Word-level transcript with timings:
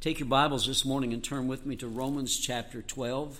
Take 0.00 0.18
your 0.18 0.28
Bibles 0.28 0.66
this 0.66 0.86
morning 0.86 1.12
and 1.12 1.22
turn 1.22 1.46
with 1.46 1.66
me 1.66 1.76
to 1.76 1.86
Romans 1.86 2.38
chapter 2.38 2.80
12. 2.80 3.38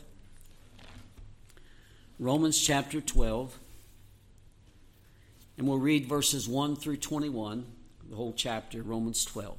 Romans 2.19 2.60
chapter 2.60 3.01
12. 3.01 3.59
And 5.57 5.67
we'll 5.67 5.79
read 5.79 6.04
verses 6.04 6.46
1 6.46 6.77
through 6.77 6.99
21, 6.99 7.65
the 8.11 8.15
whole 8.15 8.35
chapter, 8.35 8.83
Romans 8.83 9.25
12. 9.25 9.57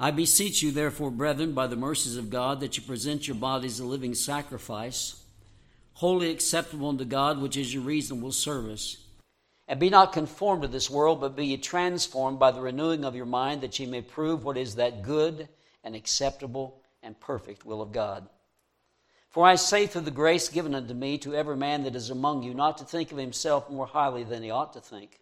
I 0.00 0.10
beseech 0.10 0.64
you, 0.64 0.72
therefore, 0.72 1.12
brethren, 1.12 1.52
by 1.52 1.68
the 1.68 1.76
mercies 1.76 2.16
of 2.16 2.28
God, 2.28 2.58
that 2.58 2.76
you 2.76 2.82
present 2.82 3.28
your 3.28 3.36
bodies 3.36 3.78
a 3.78 3.84
living 3.84 4.14
sacrifice, 4.16 5.22
wholly 5.94 6.28
acceptable 6.28 6.88
unto 6.88 7.04
God, 7.04 7.40
which 7.40 7.56
is 7.56 7.72
your 7.72 7.84
reasonable 7.84 8.32
service. 8.32 9.01
And 9.68 9.78
be 9.78 9.90
not 9.90 10.12
conformed 10.12 10.62
to 10.62 10.68
this 10.68 10.90
world, 10.90 11.20
but 11.20 11.36
be 11.36 11.46
ye 11.46 11.56
transformed 11.56 12.38
by 12.38 12.50
the 12.50 12.60
renewing 12.60 13.04
of 13.04 13.14
your 13.14 13.26
mind, 13.26 13.60
that 13.60 13.78
ye 13.78 13.86
may 13.86 14.02
prove 14.02 14.44
what 14.44 14.58
is 14.58 14.74
that 14.74 15.02
good 15.02 15.48
and 15.84 15.94
acceptable 15.94 16.80
and 17.02 17.18
perfect 17.18 17.64
will 17.64 17.80
of 17.80 17.92
God. 17.92 18.28
For 19.30 19.46
I 19.46 19.54
say 19.54 19.86
through 19.86 20.02
the 20.02 20.10
grace 20.10 20.48
given 20.48 20.74
unto 20.74 20.92
me 20.92 21.16
to 21.18 21.34
every 21.34 21.56
man 21.56 21.84
that 21.84 21.96
is 21.96 22.10
among 22.10 22.42
you, 22.42 22.52
not 22.52 22.78
to 22.78 22.84
think 22.84 23.12
of 23.12 23.18
himself 23.18 23.70
more 23.70 23.86
highly 23.86 24.24
than 24.24 24.42
he 24.42 24.50
ought 24.50 24.74
to 24.74 24.80
think, 24.80 25.20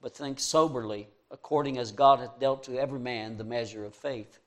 but 0.00 0.14
think 0.14 0.38
soberly, 0.38 1.08
according 1.30 1.76
as 1.78 1.90
God 1.90 2.20
hath 2.20 2.38
dealt 2.38 2.62
to 2.64 2.78
every 2.78 3.00
man 3.00 3.38
the 3.38 3.44
measure 3.44 3.84
of 3.84 3.96
faith. 3.96 4.38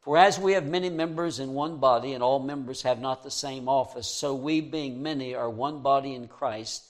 For 0.00 0.16
as 0.16 0.38
we 0.38 0.52
have 0.52 0.66
many 0.66 0.88
members 0.88 1.40
in 1.40 1.52
one 1.52 1.76
body, 1.76 2.14
and 2.14 2.22
all 2.22 2.38
members 2.38 2.82
have 2.82 3.00
not 3.00 3.22
the 3.22 3.30
same 3.30 3.68
office, 3.68 4.06
so 4.06 4.34
we, 4.34 4.62
being 4.62 5.02
many, 5.02 5.34
are 5.34 5.50
one 5.50 5.82
body 5.82 6.14
in 6.14 6.26
Christ 6.26 6.89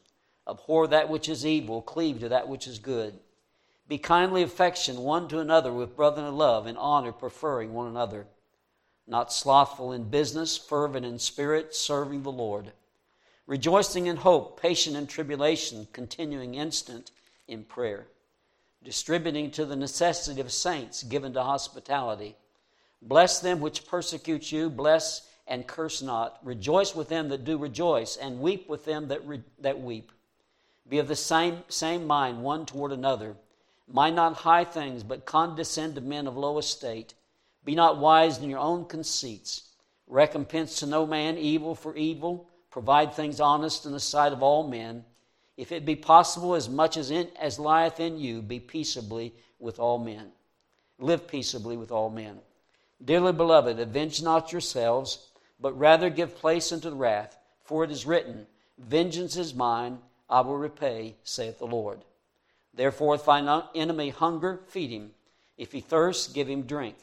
Abhor 0.47 0.87
that 0.87 1.09
which 1.09 1.29
is 1.29 1.45
evil, 1.45 1.81
cleave 1.81 2.19
to 2.19 2.29
that 2.29 2.47
which 2.47 2.67
is 2.67 2.79
good. 2.79 3.19
Be 3.87 3.97
kindly 3.97 4.41
affection 4.41 4.97
one 4.97 5.27
to 5.27 5.39
another 5.39 5.73
with 5.73 5.95
brotherly 5.95 6.31
love 6.31 6.65
and 6.65 6.77
honor, 6.77 7.11
preferring 7.11 7.73
one 7.73 7.87
another. 7.87 8.27
Not 9.05 9.33
slothful 9.33 9.91
in 9.91 10.09
business, 10.09 10.57
fervent 10.57 11.05
in 11.05 11.19
spirit, 11.19 11.75
serving 11.75 12.23
the 12.23 12.31
Lord. 12.31 12.71
Rejoicing 13.47 14.07
in 14.07 14.17
hope, 14.17 14.61
patient 14.61 14.95
in 14.95 15.07
tribulation, 15.07 15.87
continuing 15.91 16.55
instant 16.55 17.11
in 17.47 17.65
prayer. 17.65 18.07
Distributing 18.83 19.51
to 19.51 19.65
the 19.65 19.75
necessity 19.75 20.39
of 20.39 20.51
saints, 20.51 21.03
given 21.03 21.33
to 21.33 21.43
hospitality. 21.43 22.37
Bless 23.01 23.39
them 23.39 23.59
which 23.59 23.87
persecute 23.87 24.51
you, 24.51 24.69
bless 24.69 25.27
and 25.47 25.67
curse 25.67 26.01
not. 26.01 26.39
Rejoice 26.43 26.95
with 26.95 27.09
them 27.09 27.29
that 27.29 27.43
do 27.43 27.57
rejoice, 27.57 28.15
and 28.15 28.39
weep 28.39 28.69
with 28.69 28.85
them 28.85 29.09
that, 29.09 29.27
re- 29.27 29.43
that 29.59 29.81
weep. 29.81 30.11
Be 30.87 30.99
of 30.99 31.07
the 31.07 31.15
same, 31.15 31.63
same 31.69 32.05
mind 32.05 32.43
one 32.43 32.65
toward 32.65 32.91
another. 32.91 33.35
Mind 33.87 34.15
not 34.15 34.35
high 34.35 34.63
things, 34.63 35.03
but 35.03 35.25
condescend 35.25 35.95
to 35.95 36.01
men 36.01 36.27
of 36.27 36.37
low 36.37 36.57
estate. 36.57 37.13
Be 37.63 37.75
not 37.75 37.97
wise 37.97 38.37
in 38.37 38.49
your 38.49 38.59
own 38.59 38.85
conceits. 38.85 39.69
Recompense 40.07 40.79
to 40.79 40.85
no 40.85 41.05
man 41.05 41.37
evil 41.37 41.75
for 41.75 41.95
evil. 41.95 42.47
Provide 42.69 43.13
things 43.13 43.39
honest 43.39 43.85
in 43.85 43.91
the 43.91 43.99
sight 43.99 44.33
of 44.33 44.41
all 44.41 44.67
men. 44.67 45.05
If 45.57 45.71
it 45.71 45.85
be 45.85 45.95
possible, 45.95 46.55
as 46.55 46.69
much 46.69 46.97
as, 46.97 47.11
in, 47.11 47.29
as 47.39 47.59
lieth 47.59 47.99
in 47.99 48.17
you, 48.17 48.41
be 48.41 48.59
peaceably 48.59 49.33
with 49.59 49.79
all 49.79 49.97
men. 49.97 50.31
Live 50.97 51.27
peaceably 51.27 51.77
with 51.77 51.91
all 51.91 52.09
men. 52.09 52.39
Dearly 53.03 53.33
beloved, 53.33 53.79
avenge 53.79 54.21
not 54.21 54.51
yourselves, 54.51 55.27
but 55.59 55.77
rather 55.77 56.09
give 56.09 56.35
place 56.35 56.71
unto 56.71 56.89
the 56.89 56.95
wrath. 56.95 57.37
For 57.63 57.83
it 57.83 57.91
is 57.91 58.05
written, 58.05 58.47
Vengeance 58.77 59.35
is 59.37 59.53
mine, 59.53 59.99
I 60.31 60.39
will 60.41 60.57
repay, 60.57 61.15
saith 61.23 61.59
the 61.59 61.67
Lord. 61.67 61.99
Therefore, 62.73 63.15
if 63.15 63.25
thine 63.25 63.63
enemy 63.75 64.09
hunger, 64.09 64.61
feed 64.67 64.89
him. 64.89 65.11
If 65.57 65.73
he 65.73 65.81
thirst, 65.81 66.33
give 66.33 66.47
him 66.47 66.61
drink. 66.61 66.95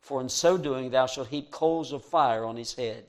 For 0.00 0.20
in 0.20 0.28
so 0.28 0.58
doing, 0.58 0.90
thou 0.90 1.06
shalt 1.06 1.28
heap 1.28 1.50
coals 1.50 1.92
of 1.92 2.04
fire 2.04 2.44
on 2.44 2.56
his 2.56 2.74
head. 2.74 3.06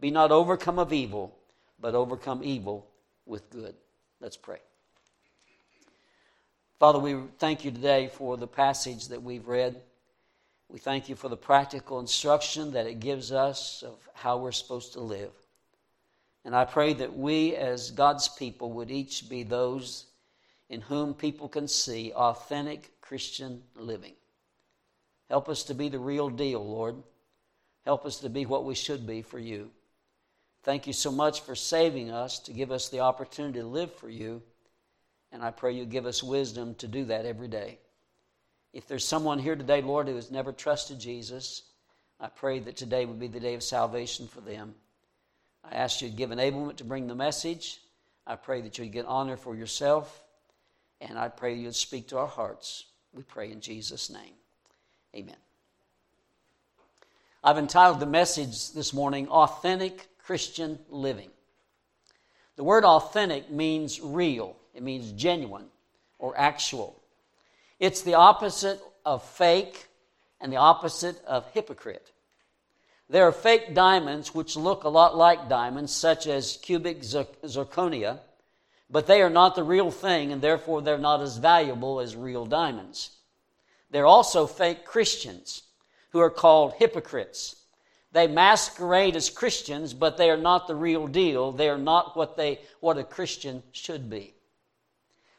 Be 0.00 0.10
not 0.10 0.32
overcome 0.32 0.80
of 0.80 0.92
evil, 0.92 1.38
but 1.80 1.94
overcome 1.94 2.42
evil 2.42 2.88
with 3.24 3.48
good. 3.50 3.76
Let's 4.20 4.36
pray. 4.36 4.58
Father, 6.80 6.98
we 6.98 7.16
thank 7.38 7.64
you 7.64 7.70
today 7.70 8.08
for 8.12 8.36
the 8.36 8.48
passage 8.48 9.08
that 9.08 9.22
we've 9.22 9.46
read. 9.46 9.80
We 10.68 10.80
thank 10.80 11.08
you 11.08 11.14
for 11.14 11.28
the 11.28 11.36
practical 11.36 12.00
instruction 12.00 12.72
that 12.72 12.88
it 12.88 12.98
gives 12.98 13.30
us 13.30 13.84
of 13.86 13.96
how 14.12 14.38
we're 14.38 14.50
supposed 14.50 14.94
to 14.94 15.00
live. 15.00 15.30
And 16.44 16.54
I 16.54 16.64
pray 16.64 16.92
that 16.94 17.16
we, 17.16 17.56
as 17.56 17.90
God's 17.90 18.28
people, 18.28 18.72
would 18.72 18.90
each 18.90 19.28
be 19.28 19.42
those 19.42 20.06
in 20.68 20.82
whom 20.82 21.14
people 21.14 21.48
can 21.48 21.68
see 21.68 22.12
authentic 22.12 23.00
Christian 23.00 23.62
living. 23.76 24.14
Help 25.30 25.48
us 25.48 25.64
to 25.64 25.74
be 25.74 25.88
the 25.88 25.98
real 25.98 26.28
deal, 26.28 26.64
Lord. 26.64 26.96
Help 27.84 28.04
us 28.04 28.18
to 28.18 28.28
be 28.28 28.46
what 28.46 28.64
we 28.64 28.74
should 28.74 29.06
be 29.06 29.22
for 29.22 29.38
you. 29.38 29.70
Thank 30.62 30.86
you 30.86 30.92
so 30.92 31.12
much 31.12 31.42
for 31.42 31.54
saving 31.54 32.10
us 32.10 32.38
to 32.40 32.52
give 32.52 32.70
us 32.70 32.88
the 32.88 33.00
opportunity 33.00 33.60
to 33.60 33.66
live 33.66 33.92
for 33.94 34.08
you. 34.08 34.42
And 35.32 35.42
I 35.42 35.50
pray 35.50 35.72
you 35.72 35.84
give 35.84 36.06
us 36.06 36.22
wisdom 36.22 36.74
to 36.76 36.88
do 36.88 37.04
that 37.06 37.26
every 37.26 37.48
day. 37.48 37.78
If 38.72 38.86
there's 38.86 39.06
someone 39.06 39.38
here 39.38 39.56
today, 39.56 39.82
Lord, 39.82 40.08
who 40.08 40.16
has 40.16 40.30
never 40.30 40.52
trusted 40.52 40.98
Jesus, 40.98 41.62
I 42.18 42.28
pray 42.28 42.58
that 42.60 42.76
today 42.76 43.04
would 43.04 43.20
be 43.20 43.28
the 43.28 43.40
day 43.40 43.54
of 43.54 43.62
salvation 43.62 44.26
for 44.26 44.40
them. 44.40 44.74
I 45.70 45.76
ask 45.76 46.02
you 46.02 46.08
to 46.08 46.14
give 46.14 46.30
enablement 46.30 46.76
to 46.76 46.84
bring 46.84 47.06
the 47.06 47.14
message. 47.14 47.80
I 48.26 48.36
pray 48.36 48.60
that 48.62 48.78
you'd 48.78 48.92
get 48.92 49.06
honor 49.06 49.36
for 49.36 49.54
yourself. 49.54 50.22
And 51.00 51.18
I 51.18 51.28
pray 51.28 51.54
you'd 51.54 51.74
speak 51.74 52.08
to 52.08 52.18
our 52.18 52.26
hearts. 52.26 52.86
We 53.12 53.22
pray 53.22 53.50
in 53.50 53.60
Jesus' 53.60 54.10
name. 54.10 54.34
Amen. 55.14 55.36
I've 57.42 57.58
entitled 57.58 58.00
the 58.00 58.06
message 58.06 58.72
this 58.72 58.94
morning, 58.94 59.28
Authentic 59.28 60.08
Christian 60.18 60.78
Living. 60.88 61.30
The 62.56 62.64
word 62.64 62.84
authentic 62.84 63.50
means 63.50 64.00
real, 64.00 64.56
it 64.74 64.82
means 64.82 65.12
genuine 65.12 65.66
or 66.18 66.38
actual. 66.38 67.02
It's 67.78 68.02
the 68.02 68.14
opposite 68.14 68.80
of 69.04 69.22
fake 69.22 69.88
and 70.40 70.52
the 70.52 70.56
opposite 70.56 71.22
of 71.26 71.46
hypocrite. 71.50 72.12
There 73.08 73.28
are 73.28 73.32
fake 73.32 73.74
diamonds 73.74 74.34
which 74.34 74.56
look 74.56 74.84
a 74.84 74.88
lot 74.88 75.16
like 75.16 75.48
diamonds, 75.48 75.92
such 75.94 76.26
as 76.26 76.58
cubic 76.62 77.02
zirconia, 77.02 78.20
but 78.88 79.06
they 79.06 79.20
are 79.22 79.30
not 79.30 79.54
the 79.54 79.62
real 79.62 79.90
thing, 79.90 80.32
and 80.32 80.40
therefore 80.40 80.80
they're 80.80 80.98
not 80.98 81.20
as 81.20 81.36
valuable 81.36 82.00
as 82.00 82.16
real 82.16 82.46
diamonds. 82.46 83.10
They're 83.90 84.06
also 84.06 84.46
fake 84.46 84.84
Christians 84.84 85.62
who 86.10 86.20
are 86.20 86.30
called 86.30 86.74
hypocrites. 86.74 87.56
They 88.12 88.26
masquerade 88.26 89.16
as 89.16 89.28
Christians, 89.28 89.92
but 89.92 90.16
they 90.16 90.30
are 90.30 90.36
not 90.36 90.66
the 90.66 90.76
real 90.76 91.06
deal. 91.06 91.52
They 91.52 91.68
are 91.68 91.78
not 91.78 92.16
what, 92.16 92.36
they, 92.36 92.60
what 92.80 92.96
a 92.96 93.04
Christian 93.04 93.62
should 93.72 94.08
be. 94.08 94.34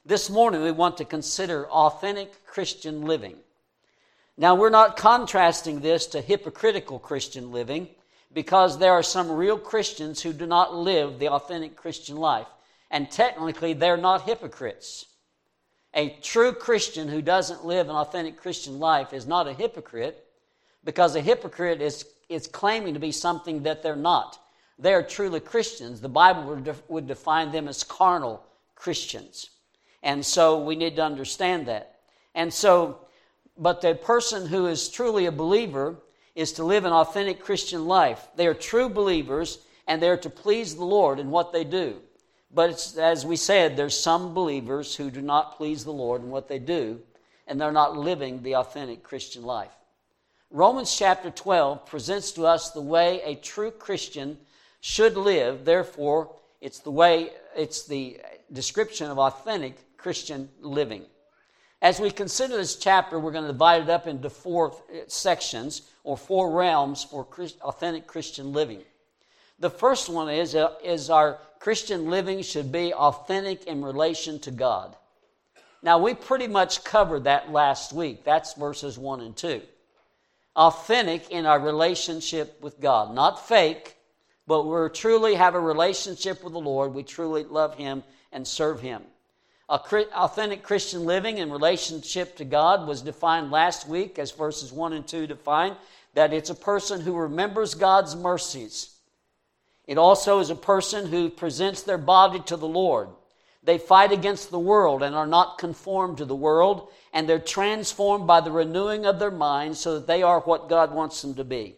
This 0.06 0.30
morning, 0.30 0.62
we 0.62 0.72
want 0.72 0.98
to 0.98 1.06
consider 1.06 1.68
authentic 1.70 2.46
Christian 2.46 3.04
living. 3.04 3.38
Now, 4.38 4.56
we're 4.56 4.70
not 4.70 4.98
contrasting 4.98 5.80
this 5.80 6.08
to 6.08 6.22
hypocritical 6.22 7.00
Christian 7.00 7.52
living 7.52 7.88
because 8.34 8.78
there 8.78 8.92
are 8.92 9.04
some 9.04 9.32
real 9.32 9.58
Christians 9.58 10.22
who 10.22 10.34
do 10.34 10.46
not 10.46 10.76
live 10.76 11.20
the 11.20 11.30
authentic 11.30 11.76
Christian 11.78 12.18
life. 12.18 12.48
And 12.92 13.10
technically, 13.10 13.74
they're 13.74 13.98
not 13.98 14.24
hypocrites. 14.24 15.06
A 15.94 16.10
true 16.22 16.52
Christian 16.52 17.08
who 17.08 17.22
doesn't 17.22 17.66
live 17.66 17.88
an 17.88 17.96
authentic 17.96 18.36
Christian 18.36 18.80
life 18.80 19.14
is 19.14 19.26
not 19.26 19.48
a 19.48 19.54
hypocrite 19.54 20.22
because 20.84 21.16
a 21.16 21.22
hypocrite 21.22 21.82
is, 21.82 22.06
is 22.28 22.48
claiming 22.48 22.94
to 22.94 23.00
be 23.00 23.14
something 23.14 23.64
that 23.64 23.82
they're 23.82 23.96
not. 23.96 24.38
They 24.78 24.94
are 24.94 25.02
truly 25.02 25.40
Christians. 25.40 26.02
The 26.02 26.10
Bible 26.10 26.44
would, 26.44 26.66
de- 26.66 26.76
would 26.90 27.08
define 27.08 27.54
them 27.54 27.70
as 27.70 27.86
carnal 27.86 28.44
Christians. 28.76 29.50
And 30.04 30.24
so 30.26 30.62
we 30.62 30.76
need 30.76 30.98
to 30.98 31.04
understand 31.04 31.68
that. 31.68 32.00
And 32.36 32.54
so 32.54 33.00
but 33.58 33.82
the 33.82 33.96
person 33.96 34.48
who 34.48 34.68
is 34.68 34.90
truly 34.90 35.26
a 35.26 35.32
believer 35.32 35.96
is 36.36 36.54
to 36.54 36.64
live 36.64 36.86
an 36.86 36.92
authentic 36.92 37.40
Christian 37.40 37.86
life. 37.86 38.28
They 38.36 38.48
are 38.48 38.54
true 38.54 38.90
believers 38.90 39.60
and 39.88 40.02
they're 40.02 40.18
to 40.18 40.30
please 40.30 40.76
the 40.76 40.84
Lord 40.84 41.20
in 41.20 41.32
what 41.32 41.54
they 41.54 41.64
do. 41.64 42.02
But 42.52 42.96
as 42.98 43.26
we 43.26 43.36
said, 43.36 43.76
there's 43.76 43.98
some 43.98 44.34
believers 44.34 44.96
who 44.96 45.12
do 45.12 45.22
not 45.22 45.58
please 45.58 45.84
the 45.84 45.92
Lord 45.92 46.22
in 46.22 46.30
what 46.30 46.48
they 46.48 46.60
do, 46.60 47.02
and 47.48 47.60
they're 47.60 47.72
not 47.72 47.98
living 47.98 48.42
the 48.42 48.56
authentic 48.56 49.04
Christian 49.04 49.44
life. 49.44 49.74
Romans 50.50 50.96
chapter 50.96 51.30
12 51.30 51.86
presents 51.86 52.32
to 52.32 52.46
us 52.46 52.72
the 52.72 52.82
way 52.82 53.22
a 53.24 53.36
true 53.36 53.72
Christian 53.72 54.38
should 54.80 55.18
live. 55.18 55.66
Therefore, 55.66 56.34
it's 56.62 56.80
the 56.80 56.92
way, 56.92 57.32
it's 57.58 57.86
the 57.88 58.22
description 58.52 59.12
of 59.12 59.20
authentic 59.20 59.98
Christian 59.98 60.50
living. 60.62 61.04
As 61.86 62.00
we 62.00 62.10
consider 62.10 62.58
this 62.58 62.78
chapter, 62.78 63.20
we're 63.20 63.32
going 63.32 63.46
to 63.46 63.52
divide 63.52 63.84
it 63.84 63.90
up 63.92 64.08
into 64.08 64.28
four 64.28 64.76
sections 65.06 65.84
or 66.04 66.18
four 66.18 66.50
realms 66.50 67.04
for 67.04 67.28
authentic 67.62 68.08
Christian 68.08 68.54
living. 68.54 68.82
The 69.60 69.70
first 69.70 70.10
one 70.10 70.28
is, 70.28 70.56
uh, 70.56 70.74
is 70.84 71.12
our 71.12 71.38
Christian 71.60 72.10
living 72.10 72.42
should 72.42 72.72
be 72.72 72.92
authentic 72.92 73.66
in 73.66 73.86
relation 73.86 74.40
to 74.40 74.50
God. 74.50 74.96
Now, 75.84 76.00
we 76.00 76.16
pretty 76.16 76.48
much 76.48 76.84
covered 76.84 77.26
that 77.26 77.52
last 77.52 77.94
week. 77.94 78.24
That's 78.24 78.56
verses 78.56 78.98
1 78.98 79.22
and 79.22 79.38
2. 79.38 79.62
Authentic 80.56 81.30
in 81.30 81.46
our 81.46 81.60
relationship 81.60 82.60
with 82.64 82.82
God. 82.82 83.14
Not 83.14 83.48
fake, 83.48 83.96
but 84.48 84.64
we 84.64 84.90
truly 84.90 85.36
have 85.36 85.54
a 85.54 85.60
relationship 85.60 86.44
with 86.44 86.54
the 86.54 86.60
Lord. 86.60 86.96
We 86.96 87.04
truly 87.04 87.44
love 87.44 87.76
Him 87.76 88.02
and 88.32 88.48
serve 88.48 88.82
Him. 88.82 89.04
Authentic 89.68 90.62
Christian 90.62 91.06
living 91.06 91.40
in 91.40 91.52
relationship 91.52 92.36
to 92.38 92.46
God 92.46 92.88
was 92.88 93.02
defined 93.02 93.50
last 93.50 93.88
week 93.88 94.20
as 94.20 94.32
verses 94.32 94.72
1 94.72 94.94
and 94.94 95.08
2 95.08 95.26
define 95.26 95.76
that 96.14 96.34
it's 96.34 96.52
a 96.52 96.56
person 96.56 97.02
who 97.02 97.16
remembers 97.16 97.74
God's 97.74 98.16
mercies. 98.16 98.92
It 99.88 99.98
also 99.98 100.40
is 100.40 100.52
a 100.52 100.56
person 100.56 101.08
who 101.08 101.30
presents 101.30 101.82
their 101.82 101.98
body 101.98 102.40
to 102.42 102.58
the 102.58 102.68
Lord. 102.68 103.10
They 103.64 103.80
fight 103.80 104.12
against 104.12 104.52
the 104.52 104.60
world 104.60 105.02
and 105.02 105.16
are 105.16 105.26
not 105.26 105.58
conformed 105.58 106.20
to 106.20 106.26
the 106.26 106.36
world, 106.36 106.90
and 107.12 107.28
they're 107.28 107.40
transformed 107.40 108.28
by 108.28 108.42
the 108.42 108.52
renewing 108.52 109.08
of 109.08 109.18
their 109.18 109.32
minds 109.32 109.80
so 109.80 109.96
that 109.96 110.06
they 110.06 110.22
are 110.22 110.42
what 110.42 110.70
God 110.70 110.94
wants 110.94 111.22
them 111.24 111.34
to 111.36 111.44
be. 111.44 111.76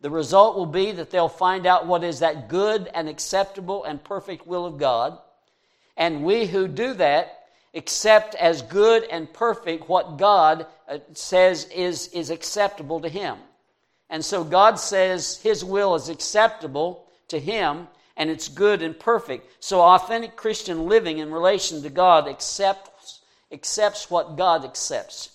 The 0.00 0.10
result 0.10 0.56
will 0.56 0.66
be 0.66 0.92
that 0.92 1.10
they'll 1.10 1.28
find 1.28 1.66
out 1.66 1.86
what 1.86 2.04
is 2.04 2.20
that 2.20 2.48
good 2.48 2.88
and 2.94 3.06
acceptable 3.06 3.84
and 3.84 4.02
perfect 4.02 4.46
will 4.46 4.64
of 4.64 4.78
God 4.78 5.18
and 5.98 6.24
we 6.24 6.46
who 6.46 6.68
do 6.68 6.94
that 6.94 7.34
accept 7.74 8.34
as 8.36 8.62
good 8.62 9.04
and 9.04 9.30
perfect 9.30 9.88
what 9.88 10.16
God 10.16 10.66
uh, 10.88 10.98
says 11.12 11.64
is, 11.66 12.08
is 12.08 12.30
acceptable 12.30 13.00
to 13.00 13.08
Him. 13.08 13.36
And 14.08 14.24
so 14.24 14.42
God 14.42 14.78
says 14.78 15.38
His 15.42 15.64
will 15.64 15.94
is 15.96 16.08
acceptable 16.08 17.04
to 17.28 17.38
Him 17.38 17.88
and 18.16 18.30
it's 18.30 18.48
good 18.48 18.80
and 18.80 18.98
perfect. 18.98 19.62
So 19.62 19.80
authentic 19.80 20.34
Christian 20.36 20.86
living 20.86 21.18
in 21.18 21.30
relation 21.30 21.82
to 21.82 21.90
God 21.90 22.26
accepts, 22.26 23.20
accepts 23.52 24.10
what 24.10 24.36
God 24.36 24.64
accepts. 24.64 25.30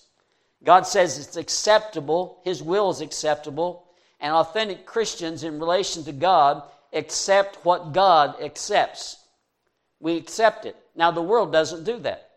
God 0.64 0.86
says 0.86 1.18
it's 1.18 1.36
acceptable, 1.36 2.40
His 2.42 2.62
will 2.62 2.90
is 2.90 3.00
acceptable, 3.02 3.86
and 4.18 4.32
authentic 4.32 4.86
Christians 4.86 5.44
in 5.44 5.60
relation 5.60 6.04
to 6.04 6.12
God 6.12 6.62
accept 6.92 7.56
what 7.64 7.92
God 7.92 8.40
accepts. 8.40 9.23
We 10.04 10.18
accept 10.18 10.66
it. 10.66 10.76
Now, 10.94 11.10
the 11.12 11.22
world 11.22 11.50
doesn't 11.50 11.84
do 11.84 11.98
that. 12.00 12.28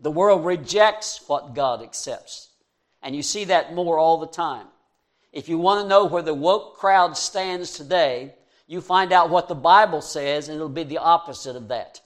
The 0.00 0.10
world 0.10 0.44
rejects 0.44 1.26
what 1.26 1.54
God 1.54 1.80
accepts. 1.80 2.50
And 3.02 3.16
you 3.16 3.22
see 3.22 3.44
that 3.46 3.72
more 3.72 3.98
all 3.98 4.18
the 4.18 4.26
time. 4.26 4.66
If 5.32 5.48
you 5.48 5.56
want 5.56 5.80
to 5.80 5.88
know 5.88 6.04
where 6.04 6.20
the 6.20 6.34
woke 6.34 6.76
crowd 6.76 7.16
stands 7.16 7.70
today, 7.70 8.34
you 8.66 8.82
find 8.82 9.14
out 9.14 9.30
what 9.30 9.48
the 9.48 9.54
Bible 9.54 10.02
says, 10.02 10.48
and 10.48 10.56
it'll 10.56 10.68
be 10.68 10.84
the 10.84 10.98
opposite 10.98 11.56
of 11.56 11.68
that. 11.68 12.02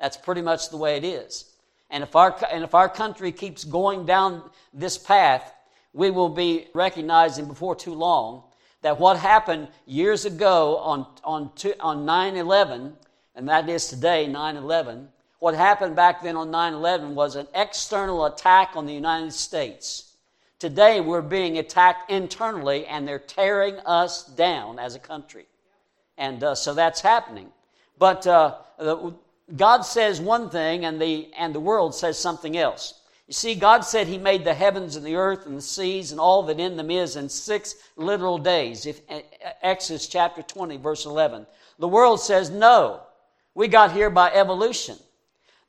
That's 0.00 0.16
pretty 0.16 0.40
much 0.40 0.70
the 0.70 0.78
way 0.78 0.96
it 0.96 1.04
is. 1.04 1.52
And 1.90 2.02
if 2.02 2.16
our, 2.16 2.34
and 2.50 2.64
if 2.64 2.74
our 2.74 2.88
country 2.88 3.30
keeps 3.30 3.62
going 3.62 4.06
down 4.06 4.48
this 4.72 4.96
path, 4.96 5.52
we 5.92 6.10
will 6.10 6.30
be 6.30 6.68
recognizing 6.72 7.44
before 7.46 7.76
too 7.76 7.92
long 7.92 8.44
that 8.80 8.98
what 8.98 9.18
happened 9.18 9.68
years 9.84 10.24
ago 10.24 10.78
on, 10.78 11.06
on, 11.24 11.50
on 11.80 12.06
9 12.06 12.36
11 12.36 12.96
and 13.34 13.48
that 13.48 13.68
is 13.68 13.88
today, 13.88 14.26
9 14.26 14.56
11. 14.56 15.08
What 15.38 15.54
happened 15.54 15.96
back 15.96 16.22
then 16.22 16.36
on 16.36 16.50
9 16.50 16.74
11 16.74 17.14
was 17.14 17.36
an 17.36 17.46
external 17.54 18.26
attack 18.26 18.72
on 18.76 18.86
the 18.86 18.94
United 18.94 19.32
States. 19.32 20.16
Today, 20.58 21.00
we're 21.00 21.20
being 21.20 21.58
attacked 21.58 22.10
internally, 22.10 22.86
and 22.86 23.06
they're 23.06 23.18
tearing 23.18 23.76
us 23.80 24.24
down 24.24 24.78
as 24.78 24.94
a 24.94 25.00
country. 25.00 25.46
And 26.16 26.42
uh, 26.42 26.54
so 26.54 26.74
that's 26.74 27.00
happening. 27.00 27.48
But 27.98 28.26
uh, 28.26 28.54
God 29.56 29.82
says 29.82 30.20
one 30.20 30.48
thing, 30.48 30.84
and 30.84 31.00
the, 31.00 31.28
and 31.36 31.54
the 31.54 31.60
world 31.60 31.94
says 31.94 32.18
something 32.18 32.56
else. 32.56 33.00
You 33.26 33.34
see, 33.34 33.54
God 33.54 33.80
said 33.80 34.06
He 34.06 34.18
made 34.18 34.44
the 34.44 34.54
heavens 34.54 34.96
and 34.96 35.04
the 35.04 35.16
earth 35.16 35.46
and 35.46 35.56
the 35.56 35.62
seas 35.62 36.12
and 36.12 36.20
all 36.20 36.42
that 36.44 36.60
in 36.60 36.76
them 36.76 36.90
is 36.90 37.16
in 37.16 37.28
six 37.28 37.74
literal 37.96 38.38
days. 38.38 38.86
If, 38.86 39.00
Exodus 39.62 40.08
chapter 40.08 40.42
20, 40.42 40.76
verse 40.76 41.06
11. 41.06 41.46
The 41.78 41.88
world 41.88 42.20
says 42.20 42.50
no. 42.50 43.02
We 43.54 43.68
got 43.68 43.92
here 43.92 44.10
by 44.10 44.32
evolution. 44.32 44.98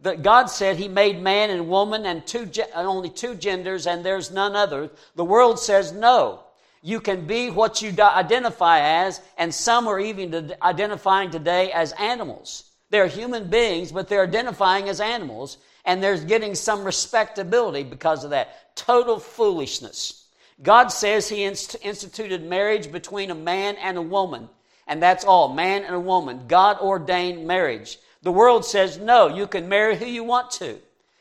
That 0.01 0.23
God 0.23 0.47
said 0.47 0.77
He 0.77 0.87
made 0.87 1.21
man 1.21 1.49
and 1.49 1.69
woman 1.69 2.05
and 2.05 2.25
two, 2.25 2.49
only 2.73 3.09
two 3.09 3.35
genders, 3.35 3.87
and 3.87 4.03
there's 4.03 4.31
none 4.31 4.55
other. 4.55 4.89
The 5.15 5.25
world 5.25 5.59
says 5.59 5.91
no. 5.93 6.41
You 6.81 6.99
can 6.99 7.25
be 7.25 7.49
what 7.49 7.81
you 7.81 7.95
identify 7.99 8.79
as, 8.79 9.21
and 9.37 9.53
some 9.53 9.87
are 9.87 9.99
even 9.99 10.53
identifying 10.61 11.31
today 11.31 11.71
as 11.71 11.93
animals. 11.93 12.65
They're 12.91 13.07
human 13.07 13.49
beings, 13.49 13.91
but 13.91 14.07
they're 14.07 14.23
identifying 14.23 14.89
as 14.89 15.01
animals, 15.01 15.57
and 15.85 16.03
they're 16.03 16.17
getting 16.17 16.53
some 16.53 16.83
respectability 16.83 17.83
because 17.83 18.23
of 18.23 18.29
that. 18.31 18.75
Total 18.75 19.19
foolishness. 19.19 20.27
God 20.61 20.89
says 20.89 21.27
He 21.27 21.43
instituted 21.43 22.43
marriage 22.43 22.91
between 22.91 23.31
a 23.31 23.35
man 23.35 23.75
and 23.77 23.97
a 23.97 24.01
woman. 24.01 24.49
And 24.87 25.01
that's 25.01 25.25
all 25.25 25.53
man 25.53 25.83
and 25.83 25.95
a 25.95 25.99
woman, 25.99 26.47
God 26.47 26.79
ordained 26.79 27.47
marriage. 27.47 27.97
The 28.21 28.31
world 28.31 28.65
says, 28.65 28.97
no, 28.97 29.27
you 29.27 29.47
can 29.47 29.69
marry 29.69 29.95
who 29.95 30.05
you 30.05 30.23
want 30.23 30.51
to. 30.51 30.77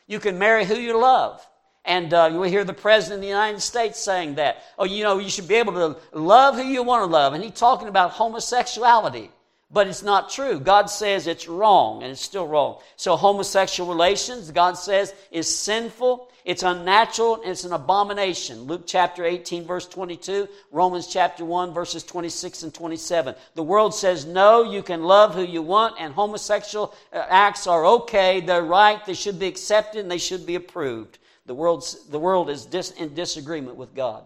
You 0.07 0.19
can 0.19 0.37
marry 0.37 0.65
who 0.65 0.75
you 0.75 0.99
love. 0.99 1.45
And 1.83 2.13
uh, 2.13 2.31
we 2.33 2.49
hear 2.49 2.63
the 2.63 2.73
President 2.73 3.19
of 3.19 3.21
the 3.21 3.27
United 3.27 3.61
States 3.61 3.99
saying 3.99 4.35
that. 4.35 4.63
Oh, 4.77 4.85
you 4.85 5.03
know, 5.03 5.19
you 5.19 5.29
should 5.29 5.47
be 5.47 5.55
able 5.55 5.73
to 5.73 5.97
love 6.17 6.55
who 6.55 6.63
you 6.63 6.81
want 6.81 7.03
to 7.03 7.11
love. 7.11 7.33
And 7.33 7.43
he's 7.43 7.53
talking 7.53 7.87
about 7.87 8.11
homosexuality. 8.11 9.29
But 9.71 9.87
it's 9.87 10.03
not 10.03 10.29
true. 10.29 10.59
God 10.59 10.89
says 10.89 11.27
it's 11.27 11.47
wrong, 11.47 12.03
and 12.03 12.11
it's 12.11 12.21
still 12.21 12.47
wrong. 12.47 12.79
So, 12.97 13.15
homosexual 13.15 13.89
relations, 13.89 14.51
God 14.51 14.73
says, 14.77 15.13
is 15.31 15.53
sinful, 15.53 16.29
it's 16.45 16.61
unnatural, 16.61 17.41
and 17.41 17.47
it's 17.47 17.63
an 17.63 17.73
abomination. 17.73 18.61
Luke 18.63 18.83
chapter 18.85 19.25
18, 19.25 19.65
verse 19.65 19.87
22, 19.87 20.47
Romans 20.71 21.07
chapter 21.07 21.43
1, 21.43 21.73
verses 21.73 22.03
26 22.03 22.61
and 22.61 22.73
27. 22.73 23.33
The 23.55 23.63
world 23.63 23.95
says, 23.95 24.27
no, 24.27 24.61
you 24.61 24.83
can 24.83 25.01
love 25.01 25.33
who 25.33 25.43
you 25.43 25.63
want, 25.63 25.95
and 25.99 26.13
homosexual 26.13 26.93
uh, 27.11 27.25
acts 27.27 27.65
are 27.65 27.83
okay, 27.85 28.41
they're 28.41 28.61
right, 28.61 29.03
they 29.07 29.15
should 29.15 29.39
be 29.39 29.47
accepted, 29.47 30.01
and 30.01 30.11
they 30.11 30.19
should 30.19 30.45
be 30.45 30.53
approved. 30.53 31.17
The, 31.47 31.55
world's, 31.55 32.07
the 32.09 32.19
world 32.19 32.51
is 32.51 32.67
dis, 32.67 32.91
in 32.91 33.15
disagreement 33.15 33.75
with 33.75 33.95
God. 33.95 34.23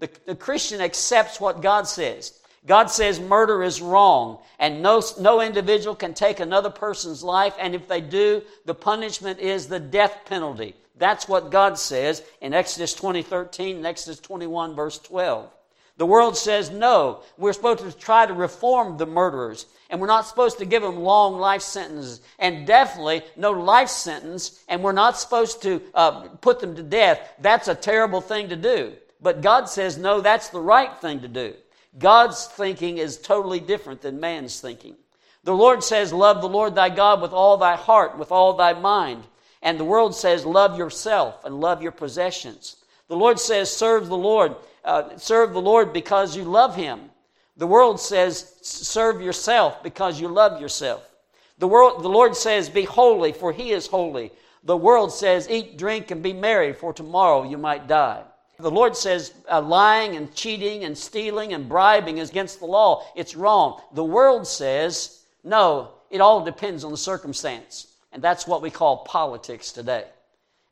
The, 0.00 0.10
the 0.26 0.36
Christian 0.36 0.82
accepts 0.82 1.40
what 1.40 1.62
God 1.62 1.88
says. 1.88 2.38
God 2.66 2.90
says 2.90 3.18
murder 3.20 3.62
is 3.62 3.80
wrong, 3.80 4.38
and 4.58 4.82
no, 4.82 5.02
no 5.18 5.40
individual 5.40 5.94
can 5.94 6.12
take 6.12 6.40
another 6.40 6.70
person's 6.70 7.22
life, 7.22 7.54
and 7.58 7.74
if 7.74 7.88
they 7.88 8.02
do, 8.02 8.42
the 8.66 8.74
punishment 8.74 9.38
is 9.38 9.66
the 9.66 9.80
death 9.80 10.20
penalty. 10.26 10.74
That's 10.96 11.28
what 11.28 11.50
God 11.50 11.78
says 11.78 12.22
in 12.40 12.54
Exodus 12.54 12.94
20, 12.94 13.22
13 13.22 13.76
and 13.76 13.86
Exodus 13.86 14.20
21, 14.20 14.74
verse 14.74 14.98
12. 14.98 15.50
The 15.96 16.06
world 16.06 16.36
says 16.36 16.70
no. 16.70 17.22
We're 17.38 17.52
supposed 17.52 17.80
to 17.80 17.92
try 17.92 18.26
to 18.26 18.32
reform 18.32 18.96
the 18.96 19.06
murderers, 19.06 19.66
and 19.90 20.00
we're 20.00 20.08
not 20.08 20.26
supposed 20.26 20.58
to 20.58 20.64
give 20.64 20.82
them 20.82 21.00
long 21.00 21.38
life 21.38 21.62
sentences, 21.62 22.20
and 22.38 22.66
definitely 22.66 23.22
no 23.36 23.52
life 23.52 23.88
sentence, 23.88 24.64
and 24.68 24.82
we're 24.82 24.92
not 24.92 25.16
supposed 25.16 25.62
to 25.62 25.80
uh, 25.94 26.28
put 26.40 26.58
them 26.58 26.74
to 26.76 26.82
death. 26.82 27.34
That's 27.40 27.68
a 27.68 27.76
terrible 27.76 28.20
thing 28.20 28.48
to 28.48 28.56
do. 28.56 28.94
But 29.20 29.40
God 29.40 29.68
says 29.68 29.96
no, 29.96 30.20
that's 30.20 30.48
the 30.48 30.60
right 30.60 30.94
thing 30.98 31.20
to 31.20 31.28
do. 31.28 31.54
God's 31.96 32.46
thinking 32.46 32.98
is 32.98 33.16
totally 33.16 33.60
different 33.60 34.00
than 34.00 34.18
man's 34.18 34.60
thinking. 34.60 34.96
The 35.44 35.54
Lord 35.54 35.84
says, 35.84 36.12
Love 36.12 36.40
the 36.40 36.48
Lord 36.48 36.74
thy 36.74 36.88
God 36.88 37.22
with 37.22 37.32
all 37.32 37.56
thy 37.56 37.76
heart, 37.76 38.18
with 38.18 38.32
all 38.32 38.54
thy 38.54 38.72
mind. 38.72 39.22
And 39.64 39.80
the 39.80 39.84
world 39.84 40.14
says, 40.14 40.46
Love 40.46 40.78
yourself 40.78 41.44
and 41.44 41.58
love 41.58 41.82
your 41.82 41.90
possessions. 41.90 42.76
The 43.08 43.16
Lord 43.16 43.40
says, 43.40 43.74
Serve 43.74 44.08
the 44.08 44.16
Lord. 44.16 44.54
Uh, 44.84 45.16
serve 45.16 45.54
the 45.54 45.60
Lord 45.60 45.92
because 45.92 46.36
you 46.36 46.44
love 46.44 46.76
him. 46.76 47.10
The 47.56 47.66
world 47.66 47.98
says, 47.98 48.54
Serve 48.62 49.22
yourself 49.22 49.82
because 49.82 50.20
you 50.20 50.28
love 50.28 50.60
yourself. 50.60 51.10
The, 51.58 51.66
world, 51.66 52.02
the 52.02 52.08
Lord 52.08 52.36
says, 52.36 52.68
Be 52.68 52.84
holy, 52.84 53.32
for 53.32 53.52
he 53.52 53.72
is 53.72 53.86
holy. 53.86 54.30
The 54.64 54.76
world 54.76 55.12
says, 55.12 55.48
Eat, 55.48 55.78
drink, 55.78 56.10
and 56.10 56.22
be 56.22 56.34
merry, 56.34 56.72
for 56.74 56.92
tomorrow 56.92 57.48
you 57.48 57.56
might 57.56 57.88
die. 57.88 58.22
The 58.58 58.70
Lord 58.70 58.96
says 58.96 59.32
uh, 59.50 59.60
lying 59.60 60.14
and 60.14 60.32
cheating 60.34 60.84
and 60.84 60.96
stealing 60.96 61.54
and 61.54 61.68
bribing 61.68 62.18
is 62.18 62.30
against 62.30 62.60
the 62.60 62.66
law. 62.66 63.04
It's 63.16 63.34
wrong. 63.34 63.80
The 63.94 64.04
world 64.04 64.46
says, 64.46 65.24
no, 65.42 65.90
it 66.10 66.20
all 66.20 66.44
depends 66.44 66.84
on 66.84 66.92
the 66.92 66.96
circumstance. 66.96 67.93
And 68.14 68.22
that's 68.22 68.46
what 68.46 68.62
we 68.62 68.70
call 68.70 68.98
politics 68.98 69.72
today. 69.72 70.04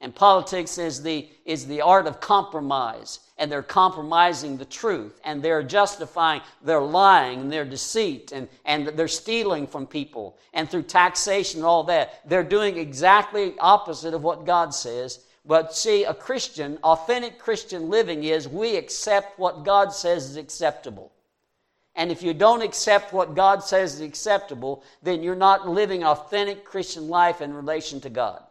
And 0.01 0.15
politics 0.15 0.79
is 0.79 1.03
the, 1.03 1.29
is 1.45 1.67
the 1.67 1.83
art 1.83 2.07
of 2.07 2.21
compromise. 2.21 3.19
And 3.37 3.51
they're 3.51 3.63
compromising 3.63 4.57
the 4.57 4.65
truth. 4.65 5.21
And 5.25 5.43
they're 5.43 5.65
justifying 5.65 6.41
their 6.63 6.81
lying 6.81 7.41
and 7.41 7.53
their 7.53 7.65
deceit. 7.65 8.31
And, 8.33 8.49
and 8.65 8.87
they're 8.89 9.09
stealing 9.09 9.67
from 9.67 9.89
people. 9.89 10.39
And 10.55 10.71
through 10.71 10.85
taxation 10.85 11.61
and 11.61 11.67
all 11.67 11.83
that, 11.85 12.21
they're 12.29 12.45
doing 12.45 12.79
exactly 12.79 13.55
opposite 13.59 14.15
of 14.15 14.23
what 14.23 14.47
God 14.47 14.73
says. 14.73 15.25
But 15.45 15.75
see, 15.75 16.05
a 16.05 16.15
Christian, 16.15 16.79
authentic 16.85 17.41
Christian 17.41 17.91
living 17.91 18.23
is 18.23 18.47
we 18.47 18.77
accept 18.77 19.37
what 19.39 19.65
God 19.65 19.93
says 19.93 20.31
is 20.31 20.37
acceptable. 20.37 21.11
And 21.95 22.11
if 22.11 22.23
you 22.23 22.33
don't 22.33 22.63
accept 22.63 23.13
what 23.13 23.35
God 23.35 23.63
says 23.63 23.95
is 23.95 24.01
acceptable, 24.01 24.83
then 25.03 25.23
you're 25.23 25.35
not 25.35 25.69
living 25.69 26.05
authentic 26.05 26.65
Christian 26.65 27.09
life 27.09 27.41
in 27.43 27.53
relation 27.53 28.01
to 28.01 28.11
God. 28.11 28.43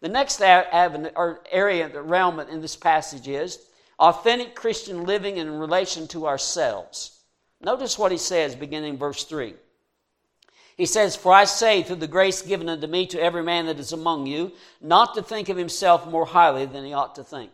The 0.00 0.08
next 0.08 0.42
avenue, 0.42 1.10
or 1.14 1.40
area, 1.50 1.88
the 1.88 2.02
realm 2.02 2.40
in 2.40 2.60
this 2.60 2.76
passage 2.76 3.28
is 3.28 3.58
authentic 3.98 4.54
Christian 4.54 5.04
living 5.04 5.36
in 5.36 5.58
relation 5.58 6.08
to 6.08 6.26
ourselves. 6.26 7.20
Notice 7.62 7.98
what 7.98 8.12
he 8.12 8.18
says 8.18 8.54
beginning 8.54 8.98
verse 8.98 9.24
3. 9.24 9.54
He 10.76 10.86
says, 10.86 11.14
For 11.14 11.32
I 11.32 11.44
say, 11.44 11.82
through 11.82 11.96
the 11.96 12.08
grace 12.08 12.42
given 12.42 12.68
unto 12.68 12.86
me 12.88 13.06
to 13.06 13.22
every 13.22 13.42
man 13.42 13.66
that 13.66 13.78
is 13.78 13.92
among 13.92 14.26
you, 14.26 14.52
not 14.80 15.14
to 15.14 15.22
think 15.22 15.48
of 15.48 15.56
himself 15.56 16.06
more 16.06 16.26
highly 16.26 16.66
than 16.66 16.84
he 16.84 16.92
ought 16.92 17.14
to 17.14 17.24
think. 17.24 17.52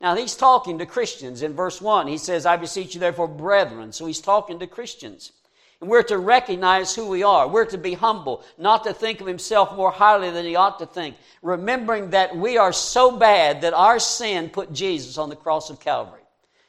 Now, 0.00 0.16
he's 0.16 0.34
talking 0.34 0.78
to 0.78 0.86
Christians. 0.86 1.42
In 1.42 1.54
verse 1.54 1.80
1, 1.80 2.06
he 2.06 2.16
says, 2.16 2.46
I 2.46 2.56
beseech 2.56 2.94
you, 2.94 3.00
therefore, 3.00 3.28
brethren. 3.28 3.92
So 3.92 4.06
he's 4.06 4.20
talking 4.20 4.58
to 4.60 4.66
Christians. 4.66 5.32
And 5.80 5.90
we're 5.90 6.02
to 6.04 6.18
recognize 6.18 6.94
who 6.94 7.06
we 7.08 7.22
are. 7.22 7.48
We're 7.48 7.66
to 7.66 7.78
be 7.78 7.94
humble, 7.94 8.44
not 8.58 8.84
to 8.84 8.92
think 8.92 9.20
of 9.20 9.26
himself 9.26 9.74
more 9.76 9.90
highly 9.90 10.30
than 10.30 10.44
he 10.44 10.56
ought 10.56 10.78
to 10.78 10.86
think, 10.86 11.16
remembering 11.42 12.10
that 12.10 12.36
we 12.36 12.58
are 12.58 12.72
so 12.72 13.16
bad 13.16 13.62
that 13.62 13.74
our 13.74 13.98
sin 13.98 14.50
put 14.50 14.72
Jesus 14.72 15.18
on 15.18 15.28
the 15.28 15.36
cross 15.36 15.70
of 15.70 15.80
Calvary. 15.80 16.19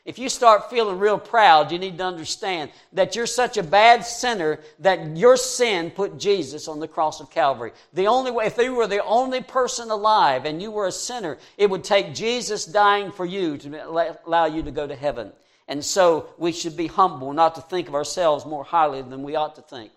If 0.03 0.17
you 0.17 0.29
start 0.29 0.69
feeling 0.69 0.97
real 0.97 1.19
proud, 1.19 1.71
you 1.71 1.77
need 1.77 1.99
to 1.99 2.03
understand 2.03 2.71
that 2.93 3.15
you're 3.15 3.27
such 3.27 3.57
a 3.57 3.63
bad 3.63 4.03
sinner 4.03 4.59
that 4.79 5.15
your 5.15 5.37
sin 5.37 5.91
put 5.91 6.17
Jesus 6.17 6.67
on 6.67 6.79
the 6.79 6.87
cross 6.87 7.21
of 7.21 7.29
Calvary. 7.29 7.71
The 7.93 8.07
only 8.07 8.31
way, 8.31 8.47
if 8.47 8.57
you 8.57 8.73
were 8.73 8.87
the 8.87 9.03
only 9.03 9.41
person 9.41 9.91
alive 9.91 10.45
and 10.45 10.59
you 10.59 10.71
were 10.71 10.87
a 10.87 10.91
sinner, 10.91 11.37
it 11.55 11.69
would 11.69 11.83
take 11.83 12.15
Jesus 12.15 12.65
dying 12.65 13.11
for 13.11 13.25
you 13.25 13.57
to 13.59 14.17
allow 14.25 14.45
you 14.45 14.63
to 14.63 14.71
go 14.71 14.87
to 14.87 14.95
heaven. 14.95 15.31
And 15.67 15.85
so 15.85 16.33
we 16.39 16.51
should 16.51 16.75
be 16.75 16.87
humble, 16.87 17.31
not 17.31 17.53
to 17.55 17.61
think 17.61 17.87
of 17.87 17.95
ourselves 17.95 18.45
more 18.45 18.63
highly 18.63 19.03
than 19.03 19.21
we 19.21 19.35
ought 19.35 19.55
to 19.55 19.61
think. 19.61 19.91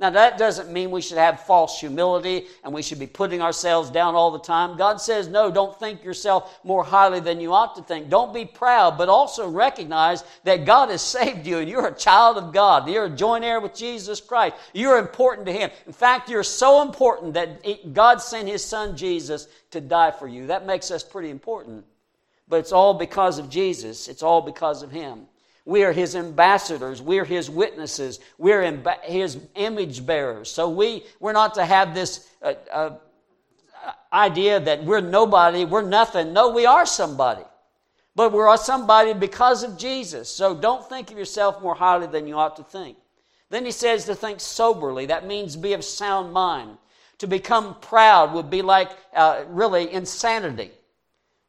Now, 0.00 0.08
that 0.08 0.38
doesn't 0.38 0.72
mean 0.72 0.90
we 0.90 1.02
should 1.02 1.18
have 1.18 1.44
false 1.44 1.78
humility 1.78 2.46
and 2.64 2.72
we 2.72 2.80
should 2.80 2.98
be 2.98 3.06
putting 3.06 3.42
ourselves 3.42 3.90
down 3.90 4.14
all 4.14 4.30
the 4.30 4.38
time. 4.38 4.78
God 4.78 4.98
says, 4.98 5.28
no, 5.28 5.50
don't 5.50 5.78
think 5.78 6.02
yourself 6.02 6.58
more 6.64 6.82
highly 6.82 7.20
than 7.20 7.38
you 7.38 7.52
ought 7.52 7.76
to 7.76 7.82
think. 7.82 8.08
Don't 8.08 8.32
be 8.32 8.46
proud, 8.46 8.96
but 8.96 9.10
also 9.10 9.46
recognize 9.46 10.24
that 10.44 10.64
God 10.64 10.88
has 10.88 11.02
saved 11.02 11.46
you 11.46 11.58
and 11.58 11.68
you're 11.68 11.88
a 11.88 11.94
child 11.94 12.38
of 12.38 12.50
God. 12.50 12.88
You're 12.88 13.04
a 13.04 13.10
joint 13.10 13.44
heir 13.44 13.60
with 13.60 13.74
Jesus 13.74 14.22
Christ. 14.22 14.56
You're 14.72 14.98
important 14.98 15.46
to 15.48 15.52
Him. 15.52 15.70
In 15.86 15.92
fact, 15.92 16.30
you're 16.30 16.44
so 16.44 16.80
important 16.80 17.34
that 17.34 17.92
God 17.92 18.22
sent 18.22 18.48
His 18.48 18.64
Son 18.64 18.96
Jesus 18.96 19.48
to 19.72 19.82
die 19.82 20.12
for 20.12 20.26
you. 20.26 20.46
That 20.46 20.64
makes 20.64 20.90
us 20.90 21.04
pretty 21.04 21.28
important. 21.28 21.84
But 22.48 22.60
it's 22.60 22.72
all 22.72 22.94
because 22.94 23.38
of 23.38 23.50
Jesus, 23.50 24.08
it's 24.08 24.22
all 24.22 24.40
because 24.40 24.82
of 24.82 24.90
Him. 24.90 25.26
We 25.70 25.84
are 25.84 25.92
his 25.92 26.16
ambassadors. 26.16 27.00
We're 27.00 27.24
his 27.24 27.48
witnesses. 27.48 28.18
We're 28.38 28.82
his 29.04 29.38
image 29.54 30.04
bearers. 30.04 30.50
So 30.50 30.68
we, 30.68 31.04
we're 31.20 31.32
not 31.32 31.54
to 31.54 31.64
have 31.64 31.94
this 31.94 32.28
uh, 32.42 32.54
uh, 32.72 32.90
idea 34.12 34.58
that 34.58 34.82
we're 34.82 35.00
nobody, 35.00 35.64
we're 35.64 35.82
nothing. 35.82 36.32
No, 36.32 36.50
we 36.50 36.66
are 36.66 36.84
somebody. 36.84 37.44
But 38.16 38.32
we're 38.32 38.56
somebody 38.56 39.12
because 39.12 39.62
of 39.62 39.78
Jesus. 39.78 40.28
So 40.28 40.56
don't 40.56 40.84
think 40.88 41.12
of 41.12 41.16
yourself 41.16 41.62
more 41.62 41.76
highly 41.76 42.08
than 42.08 42.26
you 42.26 42.34
ought 42.34 42.56
to 42.56 42.64
think. 42.64 42.96
Then 43.48 43.64
he 43.64 43.70
says 43.70 44.06
to 44.06 44.16
think 44.16 44.40
soberly. 44.40 45.06
That 45.06 45.24
means 45.24 45.54
be 45.54 45.72
of 45.74 45.84
sound 45.84 46.32
mind. 46.32 46.78
To 47.18 47.28
become 47.28 47.76
proud 47.80 48.32
would 48.32 48.50
be 48.50 48.62
like 48.62 48.90
uh, 49.14 49.44
really 49.46 49.92
insanity. 49.92 50.72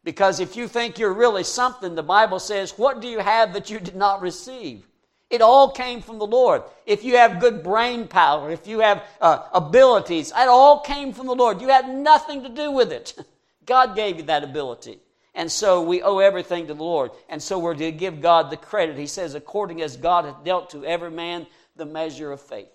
Because 0.04 0.40
if 0.40 0.56
you 0.56 0.68
think 0.68 0.98
you're 0.98 1.14
really 1.14 1.44
something, 1.44 1.94
the 1.94 2.04
Bible 2.04 2.40
says, 2.40 2.78
What 2.78 3.02
do 3.02 3.08
you 3.08 3.20
have 3.20 3.54
that 3.54 3.70
you 3.70 3.80
did 3.80 3.96
not 3.96 4.22
receive? 4.22 4.88
It 5.30 5.42
all 5.42 5.72
came 5.72 6.02
from 6.02 6.20
the 6.20 6.28
Lord. 6.28 6.64
If 6.86 7.06
you 7.06 7.16
have 7.16 7.40
good 7.40 7.64
brain 7.64 8.08
power, 8.08 8.52
if 8.52 8.68
you 8.68 8.80
have 8.80 9.04
uh, 9.22 9.48
abilities, 9.54 10.32
it 10.32 10.48
all 10.50 10.82
came 10.82 11.14
from 11.14 11.28
the 11.28 11.36
Lord. 11.36 11.62
You 11.62 11.70
had 11.70 11.88
nothing 11.88 12.44
to 12.44 12.50
do 12.50 12.72
with 12.72 12.92
it. 12.92 13.14
God 13.66 13.96
gave 13.96 14.18
you 14.18 14.24
that 14.24 14.44
ability. 14.44 15.00
And 15.34 15.50
so 15.50 15.82
we 15.82 16.02
owe 16.02 16.18
everything 16.18 16.68
to 16.68 16.74
the 16.74 16.84
Lord. 16.84 17.12
And 17.30 17.42
so 17.42 17.58
we're 17.58 17.76
to 17.76 17.92
give 17.94 18.22
God 18.22 18.50
the 18.50 18.58
credit. 18.58 18.98
He 18.98 19.08
says, 19.08 19.34
according 19.34 19.82
as 19.82 19.96
God 19.96 20.26
hath 20.26 20.44
dealt 20.44 20.72
to 20.72 20.84
every 20.84 21.12
man 21.12 21.48
the 21.78 21.86
measure 21.86 22.34
of 22.34 22.42
faith. 22.42 22.68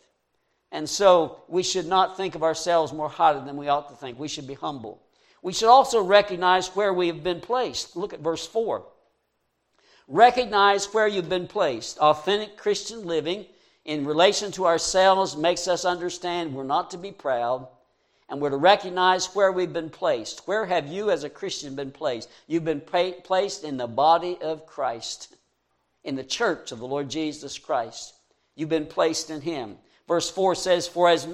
And 0.72 0.88
so 0.88 1.42
we 1.48 1.62
should 1.62 1.86
not 1.86 2.16
think 2.16 2.34
of 2.34 2.42
ourselves 2.42 2.92
more 2.92 3.10
highly 3.10 3.44
than 3.44 3.56
we 3.58 3.68
ought 3.68 3.90
to 3.90 3.94
think. 3.94 4.18
We 4.18 4.28
should 4.28 4.46
be 4.46 4.54
humble. 4.54 5.02
We 5.46 5.52
should 5.52 5.68
also 5.68 6.02
recognize 6.02 6.74
where 6.74 6.92
we 6.92 7.06
have 7.06 7.22
been 7.22 7.40
placed. 7.40 7.94
Look 7.94 8.12
at 8.12 8.18
verse 8.18 8.44
4. 8.44 8.84
Recognize 10.08 10.92
where 10.92 11.06
you've 11.06 11.28
been 11.28 11.46
placed. 11.46 11.98
Authentic 11.98 12.56
Christian 12.56 13.06
living 13.06 13.46
in 13.84 14.06
relation 14.06 14.50
to 14.50 14.66
ourselves 14.66 15.36
makes 15.36 15.68
us 15.68 15.84
understand 15.84 16.52
we're 16.52 16.64
not 16.64 16.90
to 16.90 16.98
be 16.98 17.12
proud 17.12 17.68
and 18.28 18.40
we're 18.40 18.50
to 18.50 18.56
recognize 18.56 19.36
where 19.36 19.52
we've 19.52 19.72
been 19.72 19.88
placed. 19.88 20.48
Where 20.48 20.66
have 20.66 20.88
you 20.88 21.12
as 21.12 21.22
a 21.22 21.30
Christian 21.30 21.76
been 21.76 21.92
placed? 21.92 22.28
You've 22.48 22.64
been 22.64 22.80
placed 22.80 23.62
in 23.62 23.76
the 23.76 23.86
body 23.86 24.38
of 24.42 24.66
Christ, 24.66 25.36
in 26.02 26.16
the 26.16 26.24
church 26.24 26.72
of 26.72 26.80
the 26.80 26.88
Lord 26.88 27.08
Jesus 27.08 27.56
Christ. 27.56 28.14
You've 28.56 28.68
been 28.68 28.86
placed 28.86 29.30
in 29.30 29.42
Him. 29.42 29.76
Verse 30.08 30.28
4 30.28 30.56
says, 30.56 30.88
For 30.88 31.08
as, 31.08 31.28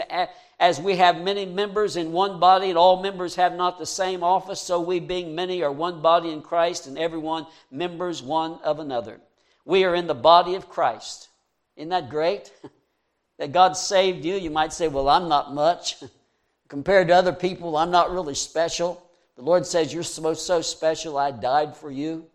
as 0.62 0.80
we 0.80 0.94
have 0.94 1.20
many 1.20 1.44
members 1.44 1.96
in 1.96 2.12
one 2.12 2.38
body, 2.38 2.68
and 2.68 2.78
all 2.78 3.02
members 3.02 3.34
have 3.34 3.52
not 3.52 3.80
the 3.80 3.84
same 3.84 4.22
office, 4.22 4.60
so 4.60 4.80
we, 4.80 5.00
being 5.00 5.34
many, 5.34 5.60
are 5.64 5.72
one 5.72 6.00
body 6.00 6.30
in 6.30 6.40
Christ, 6.40 6.86
and 6.86 6.96
everyone 6.96 7.48
members 7.72 8.22
one 8.22 8.60
of 8.62 8.78
another. 8.78 9.20
We 9.64 9.82
are 9.82 9.96
in 9.96 10.06
the 10.06 10.14
body 10.14 10.54
of 10.54 10.68
Christ. 10.68 11.30
Isn't 11.76 11.88
that 11.88 12.10
great? 12.10 12.52
that 13.40 13.50
God 13.50 13.76
saved 13.76 14.24
you. 14.24 14.36
You 14.36 14.50
might 14.50 14.72
say, 14.72 14.86
Well, 14.86 15.08
I'm 15.08 15.28
not 15.28 15.52
much. 15.52 15.96
Compared 16.68 17.08
to 17.08 17.14
other 17.14 17.32
people, 17.32 17.76
I'm 17.76 17.90
not 17.90 18.12
really 18.12 18.36
special. 18.36 19.04
The 19.34 19.42
Lord 19.42 19.66
says, 19.66 19.92
You're 19.92 20.04
so, 20.04 20.32
so 20.32 20.60
special, 20.62 21.18
I 21.18 21.32
died 21.32 21.76
for 21.76 21.90
you. 21.90 22.26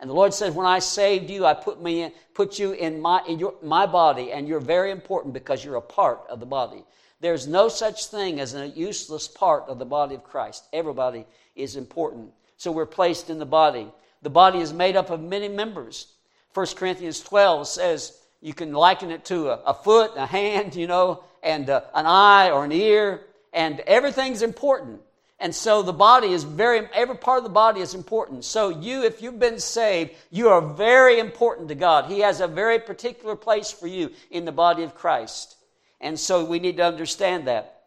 And 0.00 0.10
the 0.10 0.14
Lord 0.14 0.34
says, 0.34 0.52
When 0.52 0.66
I 0.66 0.80
saved 0.80 1.30
you, 1.30 1.46
I 1.46 1.54
put, 1.54 1.80
me 1.80 2.02
in, 2.02 2.12
put 2.34 2.58
you 2.58 2.72
in, 2.72 3.00
my, 3.00 3.22
in 3.28 3.38
your, 3.38 3.54
my 3.62 3.86
body, 3.86 4.32
and 4.32 4.48
you're 4.48 4.58
very 4.58 4.90
important 4.90 5.32
because 5.34 5.64
you're 5.64 5.76
a 5.76 5.80
part 5.80 6.22
of 6.28 6.40
the 6.40 6.46
body. 6.46 6.82
There's 7.24 7.46
no 7.46 7.70
such 7.70 8.08
thing 8.08 8.38
as 8.38 8.52
a 8.52 8.68
useless 8.68 9.28
part 9.28 9.64
of 9.68 9.78
the 9.78 9.86
body 9.86 10.14
of 10.14 10.24
Christ. 10.24 10.62
Everybody 10.74 11.24
is 11.56 11.74
important. 11.74 12.32
So 12.58 12.70
we're 12.70 12.84
placed 12.84 13.30
in 13.30 13.38
the 13.38 13.46
body. 13.46 13.88
The 14.20 14.28
body 14.28 14.58
is 14.58 14.74
made 14.74 14.94
up 14.94 15.08
of 15.08 15.22
many 15.22 15.48
members. 15.48 16.08
1 16.52 16.66
Corinthians 16.76 17.20
12 17.20 17.66
says 17.66 18.12
you 18.42 18.52
can 18.52 18.74
liken 18.74 19.10
it 19.10 19.24
to 19.24 19.48
a, 19.48 19.54
a 19.64 19.72
foot, 19.72 20.10
a 20.16 20.26
hand, 20.26 20.76
you 20.76 20.86
know, 20.86 21.24
and 21.42 21.70
uh, 21.70 21.80
an 21.94 22.04
eye 22.04 22.50
or 22.50 22.66
an 22.66 22.72
ear, 22.72 23.22
and 23.54 23.80
everything's 23.80 24.42
important. 24.42 25.00
And 25.40 25.54
so 25.54 25.80
the 25.82 25.94
body 25.94 26.28
is 26.30 26.44
very, 26.44 26.86
every 26.92 27.16
part 27.16 27.38
of 27.38 27.44
the 27.44 27.48
body 27.48 27.80
is 27.80 27.94
important. 27.94 28.44
So 28.44 28.68
you, 28.68 29.02
if 29.02 29.22
you've 29.22 29.40
been 29.40 29.60
saved, 29.60 30.10
you 30.30 30.50
are 30.50 30.60
very 30.60 31.20
important 31.20 31.68
to 31.70 31.74
God. 31.74 32.04
He 32.04 32.20
has 32.20 32.42
a 32.42 32.46
very 32.46 32.80
particular 32.80 33.34
place 33.34 33.70
for 33.70 33.86
you 33.86 34.10
in 34.30 34.44
the 34.44 34.52
body 34.52 34.82
of 34.82 34.94
Christ. 34.94 35.56
And 36.04 36.20
so 36.20 36.44
we 36.44 36.58
need 36.58 36.76
to 36.76 36.84
understand 36.84 37.48
that. 37.48 37.80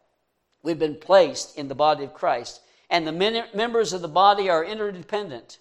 We've 0.64 0.78
been 0.78 0.96
placed 0.96 1.56
in 1.56 1.68
the 1.68 1.74
body 1.76 2.02
of 2.02 2.12
Christ. 2.12 2.60
And 2.90 3.06
the 3.06 3.46
members 3.54 3.92
of 3.92 4.02
the 4.02 4.08
body 4.08 4.50
are 4.50 4.64
interdependent. 4.64 5.58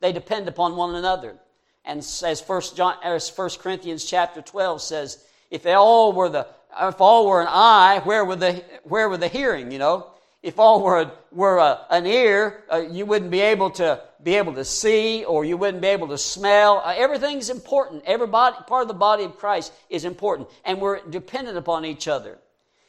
They 0.00 0.12
depend 0.12 0.48
upon 0.48 0.74
one 0.74 0.96
another. 0.96 1.36
And 1.84 2.00
as 2.00 2.42
First, 2.44 2.76
John, 2.76 2.96
as 3.04 3.30
First 3.30 3.60
Corinthians 3.60 4.04
chapter 4.04 4.42
12 4.42 4.82
says, 4.82 5.24
if 5.52 5.64
all 5.66 6.12
were 6.12 6.28
the 6.28 6.48
if 6.80 7.00
all 7.00 7.28
were 7.28 7.42
an 7.42 7.48
eye, 7.48 8.00
where 8.04 8.24
were 8.24 8.36
the 8.36 8.64
where 8.84 9.08
were 9.08 9.16
the 9.16 9.28
hearing? 9.28 9.70
You 9.70 9.78
know, 9.78 10.06
if 10.42 10.58
all 10.58 10.82
were, 10.82 11.10
were 11.32 11.58
a, 11.58 11.86
an 11.90 12.06
ear, 12.06 12.64
uh, 12.72 12.78
you 12.78 13.06
wouldn't 13.06 13.30
be 13.30 13.40
able 13.40 13.70
to 13.70 14.00
be 14.22 14.36
able 14.36 14.54
to 14.54 14.64
see 14.64 15.24
or 15.24 15.44
you 15.44 15.56
wouldn't 15.56 15.82
be 15.82 15.88
able 15.88 16.08
to 16.08 16.18
smell. 16.18 16.82
Uh, 16.84 16.94
everything's 16.96 17.50
important. 17.50 18.02
Every 18.04 18.26
body, 18.26 18.56
part 18.66 18.82
of 18.82 18.88
the 18.88 18.94
body 18.94 19.24
of 19.24 19.38
Christ 19.38 19.72
is 19.88 20.04
important, 20.04 20.48
and 20.64 20.80
we're 20.80 21.00
dependent 21.08 21.56
upon 21.56 21.84
each 21.84 22.06
other. 22.08 22.38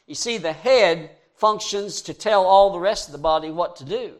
You 0.06 0.14
see, 0.14 0.38
the 0.38 0.52
head 0.52 1.10
functions 1.36 2.02
to 2.02 2.14
tell 2.14 2.44
all 2.44 2.72
the 2.72 2.78
rest 2.78 3.08
of 3.08 3.12
the 3.12 3.18
body 3.18 3.50
what 3.50 3.76
to 3.76 3.84
do. 3.84 4.14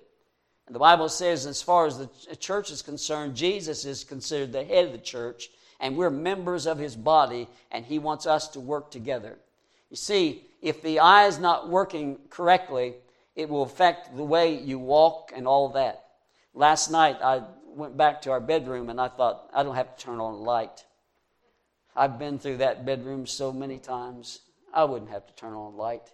And 0.67 0.75
the 0.75 0.81
Bible 0.81 1.09
says, 1.09 1.45
as 1.45 1.61
far 1.61 1.87
as 1.87 1.99
the 1.99 2.37
church 2.37 2.71
is 2.71 2.83
concerned, 2.83 3.37
Jesus 3.37 3.85
is 3.85 4.05
considered 4.05 4.53
the 4.53 4.65
head 4.65 4.87
of 4.87 4.93
the 4.93 4.99
church, 4.99 5.51
and 5.81 5.97
we're 5.97 6.11
members 6.11 6.67
of 6.67 6.79
his 6.79 6.97
body, 6.97 7.49
and 7.71 7.85
he 7.85 7.99
wants 7.99 8.27
us 8.27 8.49
to 8.49 8.61
work 8.61 8.91
together. 8.91 9.39
You 9.91 9.97
see, 9.97 10.45
if 10.63 10.81
the 10.81 11.01
eye 11.01 11.27
is 11.27 11.39
not 11.39 11.69
working 11.69 12.19
correctly, 12.31 12.95
It 13.35 13.49
will 13.49 13.63
affect 13.63 14.15
the 14.17 14.25
way 14.25 14.59
you 14.59 14.79
walk 14.79 15.33
and 15.35 15.47
all 15.47 15.71
that. 15.71 16.05
Last 16.55 16.91
night, 16.91 17.17
I 17.23 17.43
went 17.67 17.97
back 17.97 18.23
to 18.23 18.31
our 18.31 18.41
bedroom 18.41 18.91
and 18.91 19.01
I 19.01 19.09
thought, 19.09 19.49
I 19.55 19.63
don't 19.63 19.75
have 19.75 19.97
to 19.97 20.05
turn 20.05 20.21
on 20.21 20.35
a 20.35 20.39
light. 20.39 20.85
I've 21.97 22.19
been 22.19 22.39
through 22.39 22.59
that 22.59 22.85
bedroom 22.85 23.27
so 23.27 23.53
many 23.53 23.79
times. 23.79 24.41
I 24.73 24.85
wouldn't 24.85 25.11
have 25.11 25.27
to 25.27 25.33
turn 25.35 25.53
on 25.53 25.73
a 25.73 25.77
light. 25.77 26.11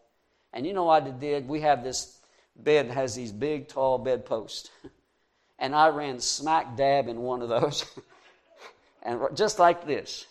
And 0.53 0.67
you 0.67 0.73
know 0.73 0.85
what 0.85 1.05
I 1.05 1.11
did? 1.11 1.49
We 1.49 1.61
have 1.61 1.85
this 1.85 2.19
bed 2.57 2.91
has 2.91 3.15
these 3.15 3.33
big, 3.33 3.69
tall 3.69 3.99
bedposts. 3.99 4.71
And 5.61 5.75
I 5.75 5.89
ran 5.89 6.21
smack 6.21 6.77
dab 6.77 7.09
in 7.09 7.21
one 7.21 7.43
of 7.43 7.49
those. 7.49 7.85
and 9.03 9.21
just 9.35 9.59
like 9.59 9.89
this. 9.89 10.25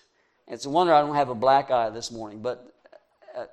It's 0.48 0.66
a 0.66 0.70
wonder 0.70 0.94
I 0.94 1.02
don't 1.02 1.16
have 1.16 1.28
a 1.28 1.36
black 1.36 1.70
eye 1.70 1.90
this 1.90 2.12
morning, 2.14 2.42
but 2.42 2.74
uh, 3.38 3.48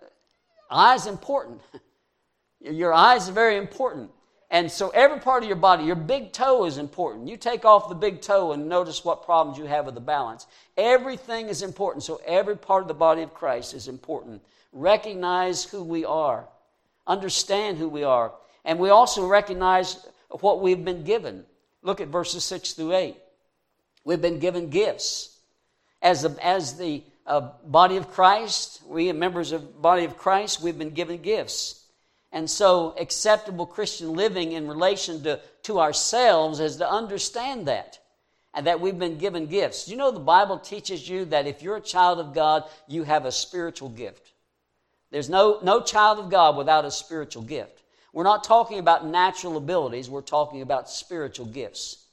eyes 0.71 1.07
important. 1.09 1.61
your 2.61 2.95
eyes 2.95 3.29
are 3.29 3.33
very 3.33 3.57
important. 3.57 4.13
And 4.55 4.71
so 4.71 4.91
every 4.91 5.19
part 5.19 5.43
of 5.43 5.49
your 5.49 5.57
body, 5.57 5.83
your 5.83 5.97
big 5.97 6.31
toe 6.31 6.65
is 6.65 6.79
important. 6.79 7.27
You 7.27 7.37
take 7.37 7.65
off 7.65 7.89
the 7.89 7.95
big 7.97 8.21
toe 8.21 8.53
and 8.53 8.69
notice 8.69 9.05
what 9.05 9.25
problems 9.25 9.59
you 9.59 9.65
have 9.65 9.85
with 9.85 9.97
the 9.97 10.01
balance. 10.01 10.47
Everything 10.77 11.49
is 11.49 11.63
important. 11.63 12.05
So 12.05 12.21
every 12.25 12.57
part 12.57 12.83
of 12.83 12.87
the 12.87 12.95
body 12.95 13.23
of 13.23 13.35
Christ 13.35 13.75
is 13.75 13.89
important. 13.89 14.41
Recognize 14.73 15.65
who 15.65 15.83
we 15.83 16.05
are. 16.05 16.47
Understand 17.05 17.79
who 17.79 17.89
we 17.89 18.05
are. 18.05 18.33
And 18.65 18.79
we 18.79 18.91
also 18.91 19.27
recognize 19.27 20.07
what 20.29 20.63
we've 20.63 20.85
been 20.85 21.03
given. 21.03 21.45
Look 21.83 22.01
at 22.01 22.07
verses 22.07 22.45
6 22.45 22.75
through 22.75 22.95
8. 22.95 23.17
We've 24.05 24.23
been 24.23 24.39
given 24.39 24.71
gifts. 24.71 25.37
As 26.01 26.23
the, 26.23 26.39
as 26.41 26.79
the 26.79 27.03
uh, 27.27 27.51
body 27.67 27.97
of 27.97 28.09
Christ, 28.09 28.83
we 28.87 29.11
members 29.11 29.51
of 29.51 29.83
body 29.83 30.05
of 30.05 30.17
Christ, 30.17 30.63
we've 30.63 30.79
been 30.79 30.95
given 30.95 31.21
gifts. 31.23 31.84
And 32.35 32.51
so, 32.51 32.97
acceptable 32.99 33.65
Christian 33.65 34.13
living 34.13 34.53
in 34.53 34.67
relation 34.67 35.23
to, 35.23 35.41
to 35.63 35.79
ourselves 35.79 36.59
is 36.59 36.79
to 36.79 36.91
understand 36.91 37.69
that 37.69 38.01
and 38.53 38.67
that 38.67 38.81
we've 38.81 38.99
been 38.99 39.19
given 39.19 39.47
gifts. 39.47 39.89
You 39.89 39.97
know, 39.97 40.11
the 40.11 40.19
Bible 40.19 40.59
teaches 40.59 41.09
you 41.09 41.27
that 41.27 41.47
if 41.47 41.63
you're 41.63 41.77
a 41.77 41.81
child 41.81 42.19
of 42.19 42.35
God, 42.35 42.65
you 42.89 43.05
have 43.05 43.25
a 43.25 43.31
spiritual 43.31 43.89
gift. 43.89 44.33
There's 45.13 45.31
no, 45.31 45.61
no 45.63 45.81
child 45.81 46.19
of 46.19 46.29
God 46.29 46.57
without 46.57 46.85
a 46.85 46.91
spiritual 46.91 47.45
gift. 47.45 47.85
We're 48.13 48.25
not 48.25 48.43
talking 48.43 48.81
about 48.81 49.07
natural 49.07 49.57
abilities, 49.57 50.11
we're 50.11 50.21
talking 50.21 50.61
about 50.61 50.91
spiritual 50.91 51.47
gifts. 51.47 52.05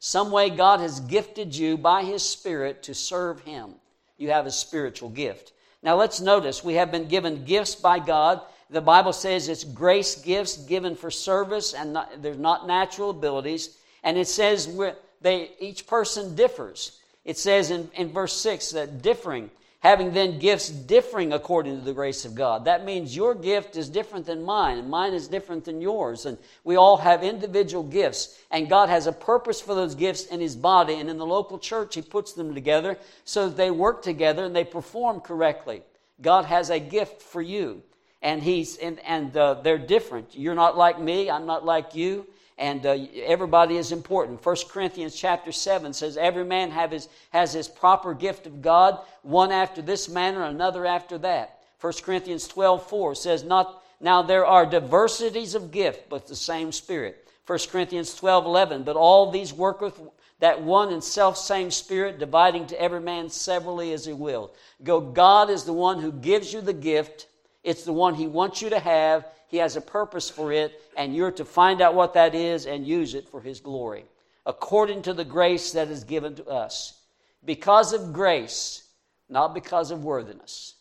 Some 0.00 0.32
way 0.32 0.50
God 0.50 0.80
has 0.80 0.98
gifted 0.98 1.54
you 1.54 1.78
by 1.78 2.02
His 2.02 2.24
Spirit 2.24 2.82
to 2.84 2.94
serve 2.94 3.42
Him. 3.42 3.74
You 4.18 4.30
have 4.30 4.46
a 4.46 4.50
spiritual 4.50 5.10
gift. 5.10 5.52
Now 5.80 5.94
let's 5.94 6.20
notice 6.20 6.64
we 6.64 6.74
have 6.74 6.90
been 6.90 7.06
given 7.06 7.44
gifts 7.44 7.76
by 7.76 8.00
God 8.00 8.40
the 8.70 8.80
Bible 8.80 9.12
says 9.12 9.48
it's 9.48 9.64
grace 9.64 10.14
gifts 10.14 10.56
given 10.56 10.94
for 10.94 11.10
service, 11.10 11.74
and 11.74 11.92
not, 11.92 12.22
they're 12.22 12.34
not 12.34 12.66
natural 12.66 13.10
abilities. 13.10 13.76
And 14.04 14.16
it 14.16 14.28
says 14.28 14.78
they, 15.20 15.50
each 15.58 15.86
person 15.86 16.34
differs. 16.34 16.98
It 17.24 17.36
says 17.36 17.70
in, 17.70 17.90
in 17.94 18.12
verse 18.12 18.32
6 18.40 18.70
that 18.70 19.02
differing, 19.02 19.50
having 19.80 20.12
then 20.12 20.38
gifts 20.38 20.68
differing 20.70 21.32
according 21.32 21.78
to 21.78 21.84
the 21.84 21.92
grace 21.92 22.24
of 22.24 22.34
God. 22.34 22.64
That 22.64 22.84
means 22.84 23.16
your 23.16 23.34
gift 23.34 23.76
is 23.76 23.88
different 23.88 24.26
than 24.26 24.44
mine, 24.44 24.78
and 24.78 24.88
mine 24.88 25.14
is 25.14 25.26
different 25.26 25.64
than 25.64 25.80
yours. 25.80 26.24
And 26.24 26.38
we 26.62 26.76
all 26.76 26.96
have 26.98 27.24
individual 27.24 27.82
gifts, 27.82 28.38
and 28.52 28.70
God 28.70 28.88
has 28.88 29.06
a 29.06 29.12
purpose 29.12 29.60
for 29.60 29.74
those 29.74 29.96
gifts 29.96 30.26
in 30.26 30.40
His 30.40 30.54
body. 30.54 30.94
And 30.94 31.10
in 31.10 31.18
the 31.18 31.26
local 31.26 31.58
church, 31.58 31.96
He 31.96 32.02
puts 32.02 32.34
them 32.34 32.54
together 32.54 32.96
so 33.24 33.48
that 33.48 33.56
they 33.56 33.70
work 33.70 34.02
together 34.02 34.44
and 34.44 34.54
they 34.54 34.64
perform 34.64 35.20
correctly. 35.20 35.82
God 36.22 36.44
has 36.44 36.70
a 36.70 36.78
gift 36.78 37.20
for 37.20 37.42
you 37.42 37.82
and 38.22 38.42
he's 38.42 38.76
and, 38.76 38.98
and 39.00 39.36
uh, 39.36 39.54
they're 39.54 39.78
different. 39.78 40.28
You're 40.32 40.54
not 40.54 40.76
like 40.76 41.00
me 41.00 41.30
i'm 41.30 41.46
not 41.46 41.64
like 41.64 41.94
you. 41.94 42.26
And 42.58 42.84
uh, 42.84 42.98
everybody 43.24 43.78
is 43.78 43.90
important. 43.90 44.44
1 44.44 44.56
corinthians 44.68 45.16
chapter 45.16 45.50
7 45.50 45.94
says 45.94 46.18
every 46.18 46.44
man 46.44 46.70
have 46.70 46.90
his, 46.90 47.08
has 47.30 47.54
his 47.54 47.68
proper 47.68 48.12
gift 48.12 48.46
of 48.46 48.60
god 48.60 48.98
one 49.22 49.50
after 49.50 49.80
this 49.80 50.08
manner 50.08 50.42
another 50.44 50.84
after 50.84 51.16
that. 51.18 51.60
1 51.80 51.92
corinthians 52.02 52.46
12 52.48 52.86
4 52.86 53.14
says 53.14 53.44
not 53.44 53.82
now 54.00 54.22
there 54.22 54.46
are 54.46 54.66
diversities 54.66 55.54
of 55.54 55.70
gift 55.70 56.08
but 56.08 56.26
the 56.26 56.36
same 56.36 56.72
spirit. 56.72 57.26
1 57.46 57.58
corinthians 57.70 58.14
12 58.14 58.44
11 58.44 58.82
but 58.82 58.96
all 58.96 59.30
these 59.30 59.52
work 59.52 59.80
with 59.80 59.98
that 60.40 60.60
one 60.60 60.92
and 60.92 61.04
self 61.04 61.36
same 61.36 61.70
spirit 61.70 62.18
dividing 62.18 62.66
to 62.66 62.80
every 62.80 63.00
man 63.00 63.28
severally 63.28 63.92
as 63.92 64.04
he 64.04 64.12
will 64.12 64.52
go 64.84 65.00
god 65.00 65.48
is 65.50 65.64
the 65.64 65.72
one 65.72 66.00
who 66.00 66.12
gives 66.12 66.52
you 66.52 66.60
the 66.60 66.72
gift 66.72 67.26
it's 67.62 67.84
the 67.84 67.92
one 67.92 68.14
He 68.14 68.26
wants 68.26 68.62
you 68.62 68.70
to 68.70 68.78
have. 68.78 69.26
He 69.48 69.58
has 69.58 69.76
a 69.76 69.80
purpose 69.80 70.30
for 70.30 70.52
it, 70.52 70.80
and 70.96 71.14
you're 71.14 71.32
to 71.32 71.44
find 71.44 71.80
out 71.80 71.94
what 71.94 72.14
that 72.14 72.34
is 72.34 72.66
and 72.66 72.86
use 72.86 73.14
it 73.14 73.28
for 73.28 73.40
His 73.40 73.60
glory, 73.60 74.04
according 74.46 75.02
to 75.02 75.12
the 75.12 75.24
grace 75.24 75.72
that 75.72 75.88
is 75.88 76.04
given 76.04 76.36
to 76.36 76.46
us. 76.46 77.00
Because 77.44 77.92
of 77.92 78.12
grace, 78.12 78.84
not 79.28 79.54
because 79.54 79.90
of 79.90 80.04
worthiness. 80.04 80.74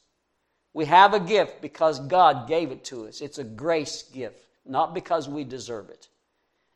We 0.74 0.86
have 0.86 1.14
a 1.14 1.20
gift 1.20 1.62
because 1.62 2.00
God 2.00 2.48
gave 2.48 2.72
it 2.72 2.84
to 2.86 3.08
us. 3.08 3.22
It's 3.22 3.38
a 3.38 3.44
grace 3.44 4.04
gift, 4.04 4.46
not 4.66 4.94
because 4.94 5.28
we 5.28 5.44
deserve 5.44 5.90
it. 5.90 6.08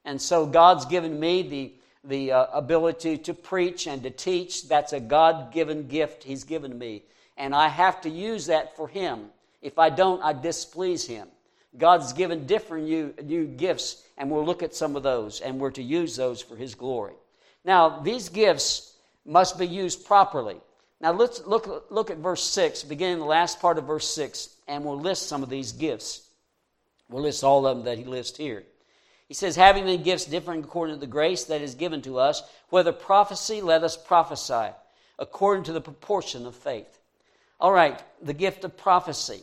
And 0.06 0.22
so 0.22 0.46
God's 0.46 0.86
given 0.86 1.20
me 1.20 1.42
the, 1.44 1.74
the 2.04 2.32
uh, 2.32 2.46
ability 2.54 3.20
to 3.20 3.34
preach 3.34 3.88
and 3.88 4.04
to 4.04 4.10
teach. 4.10 4.68
That's 4.68 4.94
a 4.94 5.00
God 5.00 5.54
given 5.54 5.88
gift 5.88 6.24
He's 6.24 6.44
given 6.44 6.78
me. 6.78 7.04
And 7.38 7.56
I 7.56 7.68
have 7.68 8.02
to 8.02 8.10
use 8.10 8.48
that 8.48 8.76
for 8.76 8.88
Him. 8.88 9.30
If 9.64 9.80
I 9.80 9.90
don't, 9.90 10.22
I 10.22 10.34
displease 10.34 11.08
him. 11.08 11.30
God's 11.78 12.14
given 12.14 12.46
different 12.46 12.86
new, 12.86 13.14
new 13.24 13.46
gifts, 13.48 14.04
and 14.18 14.30
we'll 14.30 14.46
look 14.46 14.62
at 14.62 14.76
some 14.76 14.96
of 14.96 15.02
those, 15.02 15.42
and 15.42 15.60
we're 15.60 15.72
to 15.72 15.82
use 15.82 16.16
those 16.16 16.42
for 16.42 16.56
his 16.56 16.76
glory. 16.76 17.16
Now, 17.66 18.02
these 18.02 18.30
gifts 18.30 18.94
must 19.26 19.58
be 19.58 19.66
used 19.66 20.06
properly. 20.06 20.58
Now, 21.02 21.14
let's 21.14 21.46
look, 21.48 21.88
look 21.90 22.12
at 22.12 22.18
verse 22.18 22.44
6, 22.44 22.84
beginning 22.84 23.20
the 23.20 23.26
last 23.26 23.60
part 23.60 23.78
of 23.78 23.86
verse 23.86 24.08
6, 24.14 24.50
and 24.68 24.84
we'll 24.84 25.00
list 25.00 25.28
some 25.28 25.42
of 25.42 25.50
these 25.50 25.72
gifts. 25.72 26.28
We'll 27.10 27.24
list 27.24 27.44
all 27.44 27.66
of 27.66 27.78
them 27.78 27.86
that 27.86 27.98
he 27.98 28.04
lists 28.04 28.38
here. 28.38 28.64
He 29.28 29.34
says, 29.34 29.56
having 29.56 29.86
the 29.86 29.98
gifts 29.98 30.26
differing 30.26 30.64
according 30.64 30.96
to 30.96 31.00
the 31.00 31.08
grace 31.08 31.46
that 31.46 31.62
is 31.62 31.74
given 31.74 32.02
to 32.04 32.20
us, 32.20 32.44
whether 32.70 32.92
prophecy, 32.92 33.62
let 33.62 33.84
us 33.84 33.98
prophesy, 33.98 34.76
according 35.18 35.64
to 35.64 35.74
the 35.74 35.82
proportion 35.82 36.46
of 36.46 36.54
faith. 36.54 37.00
All 37.60 37.72
right, 37.72 38.04
the 38.22 38.34
gift 38.34 38.66
of 38.66 38.78
prophecy. 38.78 39.42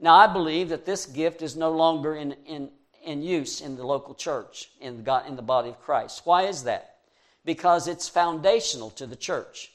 Now, 0.00 0.14
I 0.14 0.26
believe 0.26 0.70
that 0.70 0.86
this 0.86 1.06
gift 1.06 1.42
is 1.42 1.56
no 1.56 1.70
longer 1.70 2.16
in, 2.16 2.32
in, 2.46 2.70
in 3.04 3.22
use 3.22 3.60
in 3.60 3.76
the 3.76 3.86
local 3.86 4.14
church, 4.14 4.70
in 4.80 4.98
the, 4.98 5.02
God, 5.02 5.28
in 5.28 5.36
the 5.36 5.42
body 5.42 5.70
of 5.70 5.80
Christ. 5.80 6.22
Why 6.24 6.44
is 6.44 6.64
that? 6.64 6.96
Because 7.44 7.86
it's 7.86 8.08
foundational 8.08 8.90
to 8.90 9.06
the 9.06 9.16
church. 9.16 9.70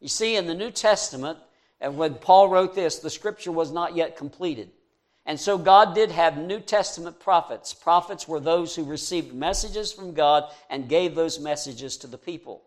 You 0.00 0.08
see, 0.08 0.36
in 0.36 0.46
the 0.46 0.54
New 0.54 0.70
Testament, 0.70 1.38
and 1.80 1.96
when 1.96 2.14
Paul 2.14 2.48
wrote 2.48 2.74
this, 2.74 2.98
the 2.98 3.10
scripture 3.10 3.52
was 3.52 3.72
not 3.72 3.96
yet 3.96 4.16
completed. 4.16 4.70
And 5.26 5.40
so 5.40 5.58
God 5.58 5.94
did 5.94 6.12
have 6.12 6.38
New 6.38 6.60
Testament 6.60 7.18
prophets. 7.18 7.74
Prophets 7.74 8.28
were 8.28 8.38
those 8.38 8.76
who 8.76 8.84
received 8.84 9.34
messages 9.34 9.92
from 9.92 10.14
God 10.14 10.44
and 10.70 10.88
gave 10.88 11.14
those 11.16 11.40
messages 11.40 11.96
to 11.98 12.06
the 12.06 12.18
people. 12.18 12.62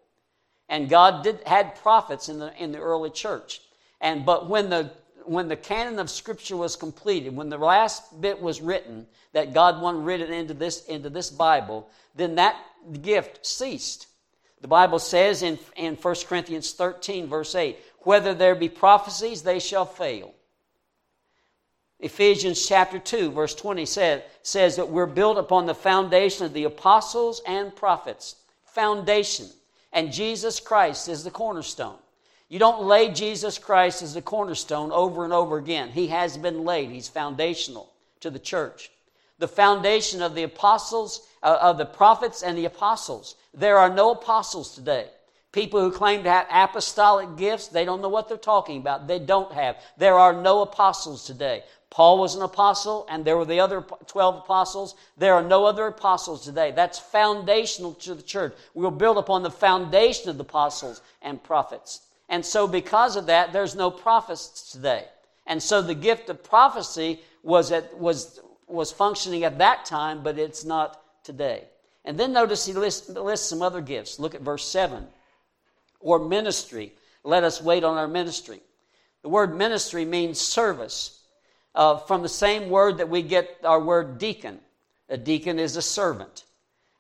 And 0.67 0.89
God 0.89 1.23
did, 1.23 1.39
had 1.45 1.75
prophets 1.75 2.27
in 2.27 2.39
the, 2.39 2.53
in 2.61 2.73
the 2.73 2.79
early 2.79 3.09
church. 3.09 3.61
And 4.01 4.25
but 4.25 4.49
when 4.49 4.69
the 4.69 4.91
when 5.29 5.47
the 5.47 5.55
canon 5.55 5.99
of 5.99 6.09
Scripture 6.09 6.57
was 6.57 6.75
completed, 6.75 7.35
when 7.35 7.49
the 7.49 7.57
last 7.57 8.19
bit 8.19 8.41
was 8.41 8.61
written, 8.61 9.05
that 9.33 9.53
God 9.53 9.79
wanted 9.79 9.99
written 9.99 10.33
into 10.33 10.55
this, 10.55 10.85
into 10.85 11.07
this 11.07 11.29
Bible, 11.29 11.87
then 12.15 12.33
that 12.35 12.59
gift 13.03 13.45
ceased. 13.45 14.07
The 14.61 14.67
Bible 14.67 14.97
says 14.97 15.43
in, 15.43 15.59
in 15.75 15.95
1 15.95 16.15
Corinthians 16.27 16.73
13, 16.73 17.27
verse 17.27 17.53
8, 17.53 17.77
whether 17.99 18.33
there 18.33 18.55
be 18.55 18.69
prophecies, 18.69 19.43
they 19.43 19.59
shall 19.59 19.85
fail. 19.85 20.33
Ephesians 21.99 22.65
chapter 22.65 22.97
2, 22.97 23.29
verse 23.29 23.53
20 23.53 23.85
says, 23.85 24.23
says 24.41 24.77
that 24.77 24.89
we're 24.89 25.05
built 25.05 25.37
upon 25.37 25.67
the 25.67 25.75
foundation 25.75 26.47
of 26.47 26.53
the 26.53 26.63
apostles 26.63 27.39
and 27.45 27.75
prophets. 27.75 28.35
Foundation. 28.73 29.45
And 29.93 30.11
Jesus 30.11 30.59
Christ 30.59 31.07
is 31.07 31.23
the 31.23 31.29
cornerstone. 31.29 31.99
You 32.49 32.57
don't 32.57 32.81
lay 32.81 33.11
Jesus 33.11 33.59
Christ 33.59 34.01
as 34.01 34.15
the 34.15 34.23
cornerstone 34.23 34.91
over 34.91 35.23
and 35.23 35.31
over 35.31 35.57
again. 35.57 35.89
He 35.89 36.07
has 36.07 36.35
been 36.35 36.65
laid, 36.65 36.89
He's 36.89 37.07
foundational 37.07 37.93
to 38.21 38.31
the 38.31 38.39
church. 38.39 38.89
The 39.37 39.47
foundation 39.47 40.23
of 40.23 40.33
the 40.33 40.43
apostles, 40.43 41.27
uh, 41.43 41.59
of 41.61 41.77
the 41.77 41.85
prophets 41.85 42.41
and 42.41 42.57
the 42.57 42.65
apostles. 42.65 43.35
There 43.53 43.77
are 43.77 43.93
no 43.93 44.11
apostles 44.11 44.73
today. 44.73 45.07
People 45.51 45.79
who 45.79 45.91
claim 45.91 46.23
to 46.23 46.29
have 46.29 46.47
apostolic 46.51 47.37
gifts, 47.37 47.67
they 47.67 47.85
don't 47.85 48.01
know 48.01 48.09
what 48.09 48.27
they're 48.27 48.37
talking 48.37 48.77
about. 48.77 49.07
They 49.07 49.19
don't 49.19 49.51
have. 49.53 49.77
There 49.97 50.17
are 50.17 50.33
no 50.33 50.61
apostles 50.61 51.25
today. 51.25 51.63
Paul 51.91 52.19
was 52.19 52.35
an 52.35 52.41
apostle, 52.41 53.07
and 53.09 53.23
there 53.25 53.37
were 53.37 53.45
the 53.45 53.59
other 53.59 53.81
12 53.81 54.37
apostles. 54.37 54.95
There 55.17 55.33
are 55.33 55.43
no 55.43 55.65
other 55.65 55.87
apostles 55.87 56.43
today. 56.43 56.71
That's 56.71 56.99
foundational 56.99 57.93
to 57.95 58.15
the 58.15 58.21
church. 58.21 58.53
We'll 58.73 58.91
build 58.91 59.17
upon 59.17 59.43
the 59.43 59.51
foundation 59.51 60.29
of 60.29 60.37
the 60.37 60.43
apostles 60.43 61.01
and 61.21 61.41
prophets. 61.41 62.01
And 62.29 62.45
so, 62.45 62.67
because 62.67 63.15
of 63.15 63.25
that, 63.25 63.51
there's 63.51 63.75
no 63.75 63.91
prophets 63.91 64.71
today. 64.71 65.05
And 65.47 65.61
so, 65.61 65.81
the 65.81 65.95
gift 65.95 66.29
of 66.29 66.43
prophecy 66.43 67.21
was, 67.43 67.71
at, 67.71 67.97
was 67.97 68.39
was 68.69 68.91
functioning 68.91 69.43
at 69.43 69.57
that 69.57 69.85
time, 69.85 70.23
but 70.23 70.37
it's 70.37 70.63
not 70.63 71.01
today. 71.23 71.63
And 72.05 72.17
then 72.17 72.31
notice 72.31 72.65
he 72.65 72.73
lists, 72.73 73.09
lists 73.09 73.49
some 73.49 73.61
other 73.61 73.81
gifts. 73.81 74.19
Look 74.19 74.35
at 74.35 74.41
verse 74.41 74.65
7. 74.65 75.05
Or 75.99 76.19
ministry. 76.19 76.93
Let 77.23 77.43
us 77.43 77.61
wait 77.61 77.83
on 77.83 77.97
our 77.97 78.07
ministry. 78.07 78.61
The 79.23 79.29
word 79.29 79.57
ministry 79.57 80.05
means 80.05 80.39
service. 80.39 81.21
Uh, 81.75 81.97
from 81.97 82.21
the 82.21 82.29
same 82.29 82.69
word 82.69 82.97
that 82.97 83.09
we 83.09 83.21
get 83.21 83.57
our 83.63 83.79
word 83.79 84.17
deacon. 84.17 84.59
A 85.09 85.17
deacon 85.17 85.59
is 85.59 85.75
a 85.75 85.81
servant. 85.81 86.45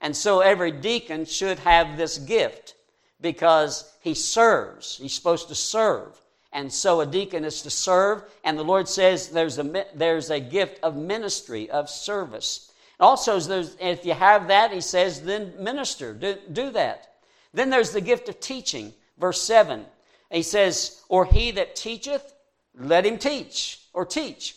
And 0.01 0.15
so 0.15 0.41
every 0.41 0.71
deacon 0.71 1.25
should 1.25 1.59
have 1.59 1.97
this 1.97 2.17
gift 2.17 2.75
because 3.21 3.91
he 3.99 4.13
serves. 4.13 4.97
He's 4.97 5.13
supposed 5.13 5.47
to 5.49 5.55
serve. 5.55 6.19
And 6.51 6.71
so 6.71 7.01
a 7.01 7.05
deacon 7.05 7.45
is 7.45 7.61
to 7.61 7.69
serve, 7.69 8.23
and 8.43 8.57
the 8.57 8.63
Lord 8.63 8.87
says 8.87 9.29
there's 9.29 9.59
a, 9.59 9.85
there's 9.93 10.31
a 10.31 10.39
gift 10.39 10.79
of 10.81 10.95
ministry, 10.95 11.69
of 11.69 11.89
service. 11.89 12.71
Also, 12.99 13.37
if 13.79 14.05
you 14.05 14.13
have 14.13 14.47
that, 14.47 14.71
he 14.71 14.81
says, 14.81 15.21
then 15.21 15.53
minister, 15.59 16.13
do, 16.13 16.37
do 16.51 16.71
that. 16.71 17.19
Then 17.53 17.69
there's 17.69 17.91
the 17.91 18.01
gift 18.01 18.29
of 18.29 18.39
teaching, 18.39 18.93
verse 19.17 19.41
7. 19.41 19.85
He 20.31 20.41
says, 20.41 21.01
Or 21.07 21.25
he 21.25 21.51
that 21.51 21.75
teacheth, 21.75 22.33
let 22.77 23.05
him 23.05 23.17
teach, 23.17 23.81
or 23.93 24.05
teach. 24.05 24.55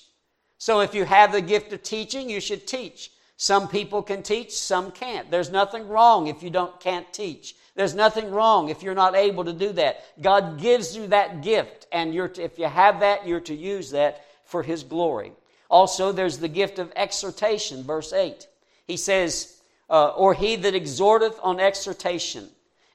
So 0.59 0.81
if 0.81 0.95
you 0.95 1.05
have 1.05 1.33
the 1.33 1.41
gift 1.41 1.73
of 1.73 1.83
teaching, 1.83 2.31
you 2.31 2.41
should 2.41 2.67
teach. 2.67 3.11
Some 3.43 3.67
people 3.67 4.05
can 4.05 4.23
teach, 4.23 4.53
some 4.53 4.93
can't. 4.93 5.29
There's 5.29 5.51
nothing 5.51 5.89
wrong 5.89 6.29
if 6.29 6.45
you 6.45 6.51
don't 6.51 6.79
can't 6.79 7.13
teach. 7.13 7.57
There's 7.75 7.93
nothing 7.93 8.31
wrong 8.31 8.69
if 8.69 8.85
you're 8.85 8.95
not 8.95 9.17
able 9.17 9.47
to 9.47 9.53
do 9.53 9.73
that. 9.73 10.05
God 10.23 10.61
gives 10.61 10.97
you 10.97 11.09
that 11.09 11.43
gift, 11.43 11.89
and 11.91 12.15
you're 12.15 12.29
to, 12.29 12.45
if 12.45 12.57
you 12.57 12.67
have 12.67 13.01
that, 13.01 13.27
you're 13.27 13.41
to 13.41 13.55
use 13.57 13.91
that 13.91 14.25
for 14.45 14.63
His 14.63 14.85
glory. 14.85 15.33
Also, 15.69 16.13
there's 16.13 16.39
the 16.39 16.47
gift 16.47 16.79
of 16.79 16.93
exhortation, 16.95 17.83
verse 17.83 18.13
8. 18.13 18.47
He 18.87 18.97
says, 18.97 19.61
uh, 19.91 20.11
Or 20.11 20.35
he 20.35 20.55
that 20.55 20.77
exhorteth 20.77 21.41
on 21.43 21.59
exhortation. 21.59 22.49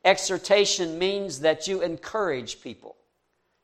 Exhortation 0.05 0.97
means 0.97 1.41
that 1.41 1.67
you 1.67 1.81
encourage 1.81 2.61
people. 2.61 2.95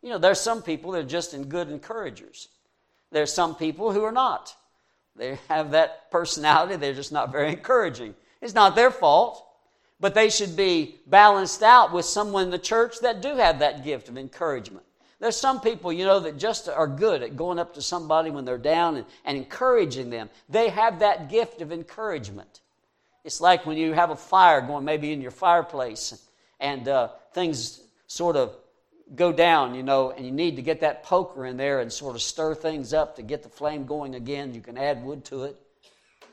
You 0.01 0.09
know, 0.09 0.17
there's 0.17 0.41
some 0.41 0.61
people 0.61 0.91
that 0.91 1.05
are 1.05 1.07
just 1.07 1.33
in 1.33 1.45
good 1.45 1.69
encouragers. 1.69 2.49
There's 3.09 3.31
some 3.31 3.55
people 3.55 3.93
who 3.93 4.03
are 4.03 4.11
not. 4.11 4.53
They 5.15 5.37
have 5.47 5.71
that 5.71 6.09
personality, 6.11 6.75
they're 6.75 6.93
just 6.93 7.11
not 7.11 7.31
very 7.31 7.49
encouraging. 7.49 8.15
It's 8.41 8.55
not 8.55 8.75
their 8.75 8.91
fault, 8.91 9.45
but 9.99 10.13
they 10.13 10.29
should 10.29 10.55
be 10.55 10.95
balanced 11.07 11.63
out 11.63 11.93
with 11.93 12.05
someone 12.05 12.45
in 12.45 12.49
the 12.49 12.57
church 12.57 12.99
that 13.01 13.21
do 13.21 13.35
have 13.35 13.59
that 13.59 13.83
gift 13.83 14.09
of 14.09 14.17
encouragement. 14.17 14.85
There's 15.19 15.37
some 15.37 15.61
people, 15.61 15.93
you 15.93 16.03
know, 16.03 16.19
that 16.19 16.37
just 16.37 16.67
are 16.67 16.87
good 16.87 17.23
at 17.23 17.37
going 17.37 17.57
up 17.57 17.75
to 17.75 17.81
somebody 17.81 18.29
when 18.29 18.43
they're 18.43 18.57
down 18.57 18.97
and, 18.97 19.05
and 19.23 19.37
encouraging 19.37 20.09
them. 20.09 20.29
They 20.49 20.67
have 20.69 20.99
that 20.99 21.29
gift 21.29 21.61
of 21.61 21.71
encouragement. 21.71 22.59
It's 23.23 23.39
like 23.39 23.65
when 23.65 23.77
you 23.77 23.93
have 23.93 24.09
a 24.09 24.17
fire 24.17 24.59
going 24.59 24.83
maybe 24.83 25.13
in 25.13 25.21
your 25.21 25.31
fireplace 25.31 26.27
and 26.59 26.87
uh, 26.89 27.09
things 27.33 27.81
sort 28.07 28.35
of 28.35 28.57
go 29.15 29.31
down, 29.31 29.75
you 29.75 29.83
know, 29.83 30.11
and 30.11 30.25
you 30.25 30.31
need 30.31 30.55
to 30.55 30.61
get 30.61 30.81
that 30.81 31.03
poker 31.03 31.45
in 31.45 31.57
there 31.57 31.79
and 31.79 31.91
sort 31.91 32.15
of 32.15 32.21
stir 32.21 32.55
things 32.55 32.93
up 32.93 33.15
to 33.15 33.21
get 33.21 33.43
the 33.43 33.49
flame 33.49 33.85
going 33.85 34.15
again. 34.15 34.53
You 34.53 34.61
can 34.61 34.77
add 34.77 35.03
wood 35.03 35.23
to 35.25 35.43
it. 35.43 35.59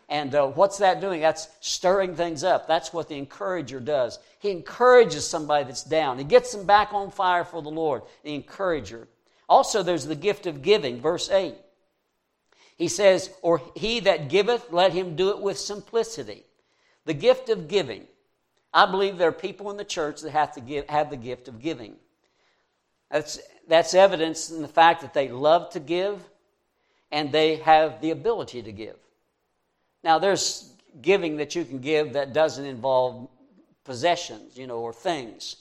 And 0.08 0.34
uh, 0.34 0.48
what's 0.48 0.78
that 0.78 1.00
doing? 1.00 1.20
That's 1.20 1.48
stirring 1.60 2.16
things 2.16 2.42
up. 2.42 2.66
That's 2.66 2.92
what 2.92 3.08
the 3.08 3.16
encourager 3.16 3.78
does. 3.78 4.18
He 4.40 4.50
encourages 4.50 5.26
somebody 5.26 5.64
that's 5.64 5.84
down. 5.84 6.18
He 6.18 6.24
gets 6.24 6.52
them 6.52 6.66
back 6.66 6.92
on 6.92 7.12
fire 7.12 7.44
for 7.44 7.62
the 7.62 7.70
Lord, 7.70 8.02
the 8.24 8.34
encourager. 8.34 9.06
Also, 9.48 9.82
there's 9.82 10.06
the 10.06 10.16
gift 10.16 10.46
of 10.46 10.62
giving, 10.62 11.00
verse 11.00 11.30
8. 11.30 11.54
He 12.76 12.88
says, 12.88 13.30
Or 13.42 13.60
he 13.76 14.00
that 14.00 14.28
giveth, 14.28 14.72
let 14.72 14.92
him 14.92 15.14
do 15.14 15.30
it 15.30 15.40
with 15.40 15.58
simplicity. 15.58 16.44
The 17.04 17.14
gift 17.14 17.48
of 17.48 17.68
giving. 17.68 18.06
I 18.74 18.86
believe 18.86 19.16
there 19.16 19.28
are 19.28 19.32
people 19.32 19.70
in 19.70 19.76
the 19.76 19.84
church 19.84 20.22
that 20.22 20.30
have 20.30 20.54
to 20.54 20.60
give, 20.60 20.88
have 20.88 21.10
the 21.10 21.16
gift 21.16 21.46
of 21.46 21.60
giving. 21.60 21.96
That's, 23.10 23.40
that's 23.68 23.94
evidence 23.94 24.50
in 24.50 24.62
the 24.62 24.68
fact 24.68 25.00
that 25.02 25.14
they 25.14 25.28
love 25.28 25.70
to 25.70 25.80
give 25.80 26.22
and 27.10 27.32
they 27.32 27.56
have 27.56 28.00
the 28.00 28.10
ability 28.10 28.62
to 28.62 28.72
give. 28.72 28.96
Now, 30.02 30.18
there's 30.18 30.72
giving 31.02 31.36
that 31.36 31.54
you 31.54 31.64
can 31.64 31.80
give 31.80 32.14
that 32.14 32.32
doesn't 32.32 32.64
involve 32.64 33.28
possessions, 33.84 34.56
you 34.56 34.66
know, 34.66 34.78
or 34.78 34.92
things. 34.92 35.56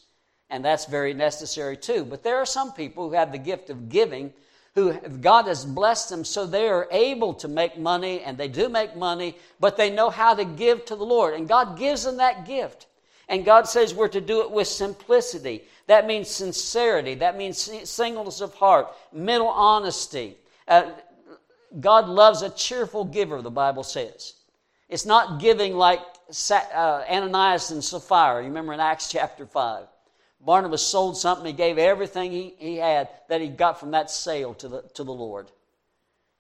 And 0.50 0.64
that's 0.64 0.86
very 0.86 1.14
necessary 1.14 1.78
too. 1.78 2.06
But 2.06 2.24
there 2.24 2.38
are 2.38 2.46
some 2.46 2.74
people 2.74 3.10
who 3.10 3.16
have 3.16 3.32
the 3.32 3.38
gift 3.38 3.70
of 3.70 3.90
giving 3.90 4.34
who 4.76 4.94
God 4.94 5.46
has 5.46 5.66
blessed 5.66 6.10
them 6.10 6.24
so 6.24 6.46
they 6.46 6.68
are 6.68 6.88
able 6.92 7.34
to 7.36 7.48
make 7.48 7.78
money 7.78 8.22
and 8.22 8.38
they 8.38 8.48
do 8.48 8.70
make 8.70 8.96
money, 8.96 9.38
but 9.60 9.78
they 9.78 9.90
know 9.90 10.10
how 10.10 10.34
to 10.34 10.46
give 10.46 10.86
to 10.86 10.96
the 10.96 11.04
Lord. 11.04 11.34
And 11.34 11.48
God 11.48 11.78
gives 11.78 12.04
them 12.04 12.18
that 12.18 12.46
gift. 12.46 12.88
And 13.28 13.46
God 13.46 13.68
says 13.68 13.94
we're 13.94 14.08
to 14.10 14.22
do 14.22 14.42
it 14.42 14.52
with 14.52 14.68
simplicity. 14.68 15.64
That 15.90 16.06
means 16.06 16.30
sincerity. 16.30 17.16
That 17.16 17.36
means 17.36 17.58
singleness 17.90 18.42
of 18.42 18.54
heart, 18.54 18.90
mental 19.12 19.48
honesty. 19.48 20.38
Uh, 20.68 20.92
God 21.80 22.08
loves 22.08 22.44
a 22.44 22.52
cheerful 22.52 23.04
giver, 23.04 23.42
the 23.42 23.50
Bible 23.50 23.82
says. 23.82 24.36
It's 24.88 25.08
not 25.08 25.40
giving 25.40 25.74
like 25.74 26.02
uh, 26.52 27.04
Ananias 27.10 27.72
and 27.72 27.84
Sapphira. 27.84 28.44
You 28.44 28.50
remember 28.50 28.74
in 28.74 28.80
Acts 28.80 29.10
chapter 29.10 29.48
5. 29.48 29.88
Barnabas 30.42 30.84
sold 30.84 31.18
something, 31.18 31.48
he 31.48 31.54
gave 31.54 31.80
everything 31.80 32.32
he, 32.32 32.54
he 32.60 32.76
had 32.76 33.10
that 33.28 33.42
he 33.42 33.48
got 33.48 33.80
from 33.80 33.90
that 33.90 34.12
sale 34.12 34.54
to 34.54 34.68
the, 34.68 34.84
to 34.94 35.04
the 35.04 35.12
Lord. 35.12 35.50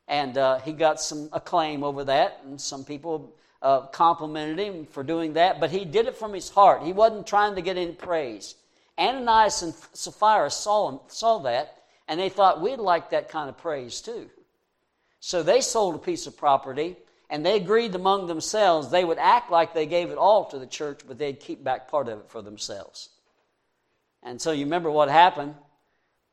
And 0.08 0.38
uh, 0.38 0.60
he 0.60 0.74
got 0.74 1.02
some 1.02 1.28
acclaim 1.34 1.84
over 1.84 2.04
that, 2.04 2.42
and 2.46 2.62
some 2.62 2.86
people 2.86 3.34
uh, 3.64 3.88
complimented 3.88 4.60
him 4.60 4.86
for 4.86 5.02
doing 5.02 5.34
that, 5.34 5.60
but 5.60 5.72
he 5.72 5.86
did 5.86 6.06
it 6.06 6.16
from 6.16 6.34
his 6.34 6.50
heart. 6.50 6.84
He 6.84 6.94
wasn't 6.94 7.26
trying 7.26 7.56
to 7.56 7.62
get 7.64 7.78
any 7.78 7.94
praise. 7.94 8.54
Ananias 9.00 9.62
and 9.62 9.74
Sapphira 9.94 10.50
saw, 10.50 11.00
saw 11.08 11.40
that, 11.40 11.84
and 12.08 12.20
they 12.20 12.30
thought, 12.30 12.62
we'd 12.62 12.80
like 12.80 13.12
that 13.12 13.30
kind 13.30 13.50
of 13.50 13.58
praise 13.58 14.02
too. 14.02 14.30
So 15.20 15.44
they 15.44 15.62
sold 15.62 15.96
a 15.96 16.00
piece 16.00 16.28
of 16.28 16.38
property, 16.38 16.98
and 17.30 17.46
they 17.46 17.56
agreed 17.56 17.96
among 17.96 18.28
themselves 18.28 18.90
they 18.90 19.06
would 19.06 19.18
act 19.18 19.52
like 19.52 19.74
they 19.74 19.86
gave 19.86 20.10
it 20.10 20.18
all 20.18 20.46
to 20.46 20.60
the 20.60 20.68
church, 20.68 21.02
but 21.08 21.18
they'd 21.18 21.40
keep 21.40 21.64
back 21.64 21.90
part 21.90 22.10
of 22.10 22.20
it 22.20 22.30
for 22.30 22.42
themselves. 22.42 23.10
And 24.24 24.42
so 24.42 24.52
you 24.52 24.66
remember 24.66 24.92
what 24.92 25.10
happened? 25.10 25.56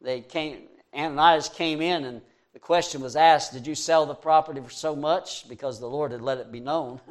They 0.01 0.21
came, 0.21 0.63
Ananias 0.95 1.49
came 1.49 1.81
in, 1.81 2.05
and 2.05 2.23
the 2.53 2.59
question 2.59 3.01
was 3.01 3.17
asked, 3.17 3.53
Did 3.53 3.67
you 3.67 3.75
sell 3.75 4.07
the 4.07 4.15
property 4.15 4.61
for 4.61 4.71
so 4.71 4.97
much? 4.97 5.49
Because 5.49 5.79
the 5.79 5.89
Lord 5.89 6.13
had 6.13 6.23
let 6.23 6.39
it 6.39 6.51
be 6.51 6.61
known. 6.61 7.01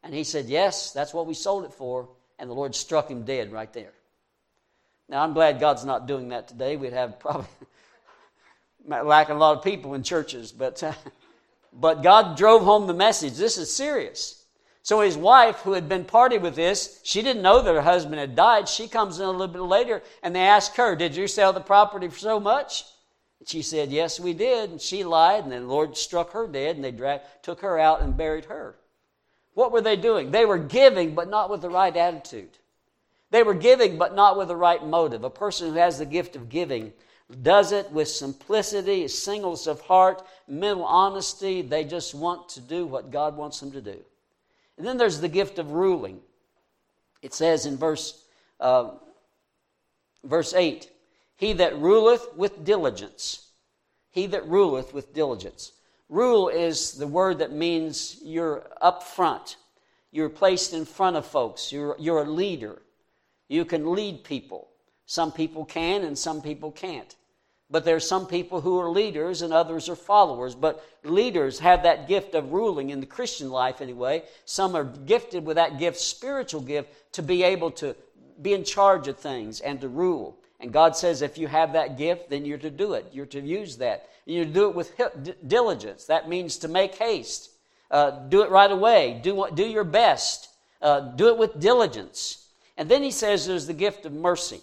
And 0.00 0.14
he 0.14 0.22
said, 0.22 0.46
Yes, 0.46 0.92
that's 0.92 1.12
what 1.12 1.26
we 1.26 1.34
sold 1.34 1.64
it 1.64 1.72
for. 1.72 2.08
And 2.38 2.48
the 2.48 2.54
Lord 2.54 2.74
struck 2.76 3.10
him 3.10 3.24
dead 3.24 3.50
right 3.50 3.72
there. 3.72 3.92
Now, 5.08 5.22
I'm 5.22 5.32
glad 5.32 5.60
God's 5.60 5.84
not 5.84 6.06
doing 6.06 6.28
that 6.28 6.48
today. 6.48 6.76
We'd 6.76 6.92
have 6.92 7.18
probably 7.18 7.46
lacking 8.86 9.36
a 9.36 9.38
lot 9.38 9.56
of 9.56 9.64
people 9.64 9.94
in 9.94 10.02
churches, 10.02 10.52
but, 10.52 10.82
uh, 10.82 10.92
but 11.72 12.02
God 12.02 12.36
drove 12.36 12.62
home 12.62 12.86
the 12.86 12.94
message. 12.94 13.34
This 13.34 13.56
is 13.56 13.74
serious. 13.74 14.44
So 14.82 15.00
his 15.00 15.16
wife, 15.16 15.56
who 15.60 15.72
had 15.72 15.88
been 15.88 16.04
party 16.04 16.38
with 16.38 16.54
this, 16.54 17.00
she 17.04 17.22
didn't 17.22 17.42
know 17.42 17.60
that 17.60 17.74
her 17.74 17.82
husband 17.82 18.18
had 18.18 18.36
died. 18.36 18.68
She 18.68 18.88
comes 18.88 19.18
in 19.18 19.26
a 19.26 19.30
little 19.30 19.48
bit 19.48 19.60
later, 19.60 20.02
and 20.22 20.34
they 20.34 20.40
ask 20.40 20.74
her, 20.76 20.96
"Did 20.96 21.14
you 21.16 21.26
sell 21.26 21.52
the 21.52 21.60
property 21.60 22.08
for 22.08 22.18
so 22.18 22.40
much?" 22.40 22.84
And 23.38 23.48
she 23.48 23.60
said, 23.60 23.90
"Yes, 23.90 24.18
we 24.18 24.32
did." 24.32 24.70
And 24.70 24.80
she 24.80 25.04
lied, 25.04 25.44
and 25.44 25.52
then 25.52 25.62
the 25.62 25.68
Lord 25.72 25.96
struck 25.96 26.30
her 26.30 26.46
dead, 26.46 26.76
and 26.76 26.84
they 26.84 26.90
dragged, 26.90 27.24
took 27.42 27.60
her 27.60 27.78
out 27.78 28.00
and 28.00 28.16
buried 28.16 28.46
her. 28.46 28.78
What 29.54 29.72
were 29.72 29.80
they 29.80 29.96
doing? 29.96 30.30
They 30.30 30.46
were 30.46 30.58
giving, 30.58 31.14
but 31.14 31.28
not 31.28 31.50
with 31.50 31.60
the 31.60 31.70
right 31.70 31.94
attitude. 31.94 32.57
They 33.30 33.42
were 33.42 33.54
giving, 33.54 33.98
but 33.98 34.14
not 34.14 34.38
with 34.38 34.48
the 34.48 34.56
right 34.56 34.84
motive. 34.84 35.24
A 35.24 35.30
person 35.30 35.68
who 35.68 35.74
has 35.74 35.98
the 35.98 36.06
gift 36.06 36.34
of 36.36 36.48
giving 36.48 36.92
does 37.42 37.72
it 37.72 37.90
with 37.92 38.08
simplicity, 38.08 39.06
singleness 39.06 39.66
of 39.66 39.82
heart, 39.82 40.22
mental 40.46 40.84
honesty. 40.84 41.60
They 41.60 41.84
just 41.84 42.14
want 42.14 42.48
to 42.50 42.60
do 42.60 42.86
what 42.86 43.10
God 43.10 43.36
wants 43.36 43.60
them 43.60 43.70
to 43.72 43.82
do. 43.82 43.98
And 44.78 44.86
then 44.86 44.96
there's 44.96 45.20
the 45.20 45.28
gift 45.28 45.58
of 45.58 45.72
ruling. 45.72 46.20
It 47.20 47.34
says 47.34 47.66
in 47.66 47.76
verse, 47.76 48.24
uh, 48.60 48.92
verse 50.24 50.54
8 50.54 50.90
He 51.36 51.52
that 51.54 51.76
ruleth 51.76 52.34
with 52.34 52.64
diligence. 52.64 53.50
He 54.10 54.26
that 54.28 54.46
ruleth 54.46 54.94
with 54.94 55.12
diligence. 55.12 55.72
Rule 56.08 56.48
is 56.48 56.92
the 56.92 57.06
word 57.06 57.38
that 57.40 57.52
means 57.52 58.18
you're 58.22 58.66
up 58.80 59.02
front. 59.02 59.56
You're 60.10 60.30
placed 60.30 60.72
in 60.72 60.86
front 60.86 61.16
of 61.16 61.26
folks. 61.26 61.70
You're, 61.70 61.94
you're 61.98 62.22
a 62.22 62.30
leader. 62.30 62.80
You 63.48 63.64
can 63.64 63.92
lead 63.92 64.24
people. 64.24 64.68
Some 65.06 65.32
people 65.32 65.64
can 65.64 66.04
and 66.04 66.16
some 66.16 66.42
people 66.42 66.70
can't. 66.70 67.14
But 67.70 67.84
there 67.84 67.96
are 67.96 68.00
some 68.00 68.26
people 68.26 68.60
who 68.60 68.78
are 68.78 68.90
leaders 68.90 69.42
and 69.42 69.52
others 69.52 69.88
are 69.88 69.96
followers. 69.96 70.54
But 70.54 70.84
leaders 71.04 71.58
have 71.58 71.82
that 71.82 72.08
gift 72.08 72.34
of 72.34 72.52
ruling 72.52 72.90
in 72.90 73.00
the 73.00 73.06
Christian 73.06 73.50
life 73.50 73.80
anyway. 73.80 74.22
Some 74.44 74.74
are 74.74 74.84
gifted 74.84 75.44
with 75.44 75.56
that 75.56 75.78
gift, 75.78 75.98
spiritual 75.98 76.62
gift, 76.62 77.12
to 77.12 77.22
be 77.22 77.42
able 77.42 77.70
to 77.72 77.94
be 78.40 78.54
in 78.54 78.64
charge 78.64 79.08
of 79.08 79.18
things 79.18 79.60
and 79.60 79.80
to 79.80 79.88
rule. 79.88 80.38
And 80.60 80.72
God 80.72 80.96
says 80.96 81.22
if 81.22 81.38
you 81.38 81.46
have 81.46 81.72
that 81.74 81.98
gift, 81.98 82.30
then 82.30 82.44
you're 82.44 82.58
to 82.58 82.70
do 82.70 82.94
it. 82.94 83.06
You're 83.12 83.26
to 83.26 83.40
use 83.40 83.76
that. 83.78 84.08
You 84.24 84.44
do 84.44 84.68
it 84.68 84.74
with 84.74 84.92
diligence. 85.46 86.04
That 86.06 86.28
means 86.28 86.58
to 86.58 86.68
make 86.68 86.96
haste. 86.96 87.50
uh, 87.90 88.10
do 88.28 88.42
it 88.42 88.50
right 88.50 88.70
away. 88.70 89.20
Do, 89.22 89.46
do 89.54 89.64
your 89.66 89.84
best. 89.84 90.48
Uh, 90.80 91.00
do 91.00 91.28
it 91.28 91.38
with 91.38 91.58
diligence. 91.58 92.47
And 92.78 92.88
then 92.88 93.02
he 93.02 93.10
says 93.10 93.44
there's 93.44 93.66
the 93.66 93.74
gift 93.74 94.06
of 94.06 94.12
mercy. 94.12 94.60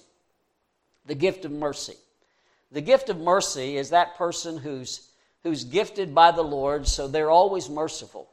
The 1.06 1.15
gift 1.15 1.43
of 1.43 1.51
mercy. 1.51 1.95
The 2.71 2.82
gift 2.82 3.10
of 3.10 3.19
mercy 3.19 3.78
is 3.78 3.89
that 3.89 4.15
person 4.15 4.58
who's, 4.58 5.10
who's 5.43 5.65
gifted 5.65 6.15
by 6.15 6.32
the 6.32 6.41
Lord, 6.41 6.88
so 6.88 7.08
they're 7.08 7.30
always 7.30 7.69
merciful. 7.69 8.30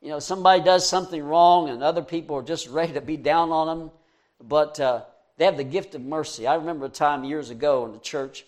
You 0.00 0.08
know, 0.08 0.18
somebody 0.18 0.62
does 0.62 0.88
something 0.88 1.22
wrong 1.22 1.68
and 1.68 1.82
other 1.82 2.02
people 2.02 2.34
are 2.36 2.42
just 2.42 2.66
ready 2.70 2.94
to 2.94 3.02
be 3.02 3.18
down 3.18 3.50
on 3.50 3.66
them, 3.66 3.90
but 4.42 4.80
uh, 4.80 5.02
they 5.36 5.44
have 5.44 5.58
the 5.58 5.64
gift 5.64 5.94
of 5.94 6.00
mercy. 6.00 6.46
I 6.46 6.54
remember 6.54 6.86
a 6.86 6.88
time 6.88 7.24
years 7.24 7.50
ago 7.50 7.84
in 7.84 7.92
the 7.92 7.98
church 7.98 8.46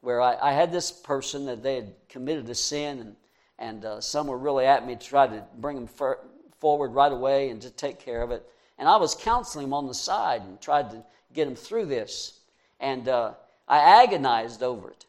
where 0.00 0.22
I, 0.22 0.36
I 0.40 0.52
had 0.52 0.72
this 0.72 0.90
person 0.90 1.44
that 1.46 1.62
they 1.62 1.76
had 1.76 1.92
committed 2.08 2.48
a 2.48 2.54
sin 2.54 2.98
and, 2.98 3.16
and 3.58 3.84
uh, 3.84 4.00
some 4.00 4.26
were 4.26 4.38
really 4.38 4.64
at 4.64 4.86
me 4.86 4.96
to 4.96 5.06
try 5.06 5.26
to 5.26 5.44
bring 5.58 5.76
them 5.76 5.86
for, 5.86 6.18
forward 6.60 6.94
right 6.94 7.12
away 7.12 7.50
and 7.50 7.60
to 7.60 7.70
take 7.70 8.00
care 8.00 8.22
of 8.22 8.30
it. 8.30 8.48
And 8.78 8.88
I 8.88 8.96
was 8.96 9.14
counseling 9.14 9.66
him 9.66 9.74
on 9.74 9.86
the 9.86 9.94
side 9.94 10.42
and 10.42 10.60
tried 10.60 10.90
to 10.90 11.02
get 11.32 11.48
him 11.48 11.56
through 11.56 11.86
this. 11.86 12.40
And 12.80 13.08
uh, 13.08 13.34
I 13.66 14.02
agonized 14.02 14.62
over 14.62 14.90
it. 14.90 15.06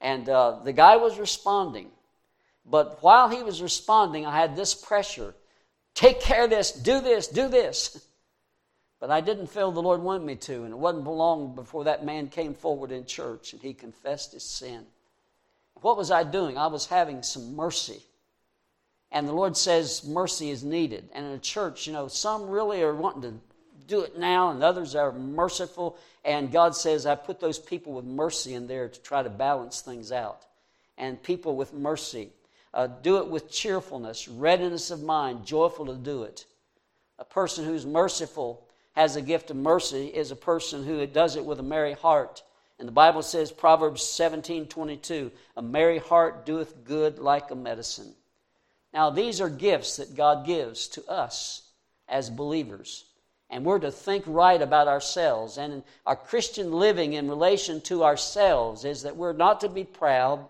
And 0.00 0.28
uh, 0.28 0.60
the 0.64 0.72
guy 0.72 0.96
was 0.96 1.18
responding. 1.18 1.88
But 2.66 3.02
while 3.02 3.28
he 3.28 3.42
was 3.42 3.62
responding, 3.62 4.26
I 4.26 4.38
had 4.38 4.56
this 4.56 4.74
pressure 4.74 5.34
take 5.94 6.20
care 6.20 6.44
of 6.44 6.50
this, 6.50 6.72
do 6.72 7.00
this, 7.00 7.26
do 7.28 7.48
this. 7.48 8.06
But 9.00 9.10
I 9.10 9.22
didn't 9.22 9.48
feel 9.48 9.72
the 9.72 9.82
Lord 9.82 10.02
wanted 10.02 10.24
me 10.24 10.36
to. 10.36 10.64
And 10.64 10.72
it 10.72 10.78
wasn't 10.78 11.04
long 11.04 11.54
before 11.54 11.84
that 11.84 12.04
man 12.04 12.28
came 12.28 12.54
forward 12.54 12.92
in 12.92 13.06
church 13.06 13.52
and 13.52 13.62
he 13.62 13.72
confessed 13.72 14.32
his 14.32 14.44
sin. 14.44 14.84
What 15.80 15.96
was 15.96 16.10
I 16.10 16.22
doing? 16.22 16.58
I 16.58 16.66
was 16.66 16.86
having 16.86 17.22
some 17.22 17.56
mercy. 17.56 18.02
And 19.12 19.26
the 19.26 19.32
Lord 19.32 19.56
says 19.56 20.04
mercy 20.06 20.50
is 20.50 20.62
needed. 20.62 21.08
And 21.12 21.26
in 21.26 21.32
a 21.32 21.38
church, 21.38 21.86
you 21.86 21.92
know, 21.92 22.08
some 22.08 22.48
really 22.48 22.82
are 22.82 22.94
wanting 22.94 23.22
to 23.22 23.34
do 23.88 24.02
it 24.02 24.18
now, 24.18 24.50
and 24.50 24.62
others 24.62 24.94
are 24.94 25.12
merciful. 25.12 25.98
And 26.24 26.52
God 26.52 26.76
says, 26.76 27.06
I 27.06 27.16
put 27.16 27.40
those 27.40 27.58
people 27.58 27.92
with 27.92 28.04
mercy 28.04 28.54
in 28.54 28.68
there 28.68 28.88
to 28.88 29.00
try 29.00 29.22
to 29.22 29.30
balance 29.30 29.80
things 29.80 30.12
out. 30.12 30.46
And 30.96 31.22
people 31.22 31.56
with 31.56 31.72
mercy. 31.72 32.30
Uh, 32.72 32.86
do 32.86 33.18
it 33.18 33.26
with 33.26 33.50
cheerfulness, 33.50 34.28
readiness 34.28 34.92
of 34.92 35.02
mind, 35.02 35.44
joyful 35.44 35.86
to 35.86 35.96
do 35.96 36.22
it. 36.22 36.44
A 37.18 37.24
person 37.24 37.64
who's 37.64 37.84
merciful 37.84 38.64
has 38.92 39.16
a 39.16 39.22
gift 39.22 39.50
of 39.50 39.56
mercy 39.56 40.06
is 40.06 40.30
a 40.30 40.36
person 40.36 40.84
who 40.84 41.04
does 41.06 41.34
it 41.34 41.44
with 41.44 41.58
a 41.58 41.64
merry 41.64 41.94
heart. 41.94 42.44
And 42.78 42.86
the 42.86 42.92
Bible 42.92 43.22
says, 43.22 43.50
Proverbs 43.50 44.02
17 44.02 44.66
22, 44.66 45.32
a 45.56 45.62
merry 45.62 45.98
heart 45.98 46.46
doeth 46.46 46.84
good 46.84 47.18
like 47.18 47.50
a 47.50 47.56
medicine. 47.56 48.14
Now, 48.92 49.10
these 49.10 49.40
are 49.40 49.48
gifts 49.48 49.96
that 49.96 50.16
God 50.16 50.46
gives 50.46 50.88
to 50.88 51.06
us 51.06 51.62
as 52.08 52.28
believers. 52.28 53.04
And 53.48 53.64
we're 53.64 53.78
to 53.80 53.90
think 53.90 54.24
right 54.26 54.60
about 54.60 54.88
ourselves. 54.88 55.58
And 55.58 55.82
our 56.06 56.16
Christian 56.16 56.72
living 56.72 57.14
in 57.14 57.28
relation 57.28 57.80
to 57.82 58.04
ourselves 58.04 58.84
is 58.84 59.02
that 59.02 59.16
we're 59.16 59.32
not 59.32 59.60
to 59.60 59.68
be 59.68 59.84
proud, 59.84 60.46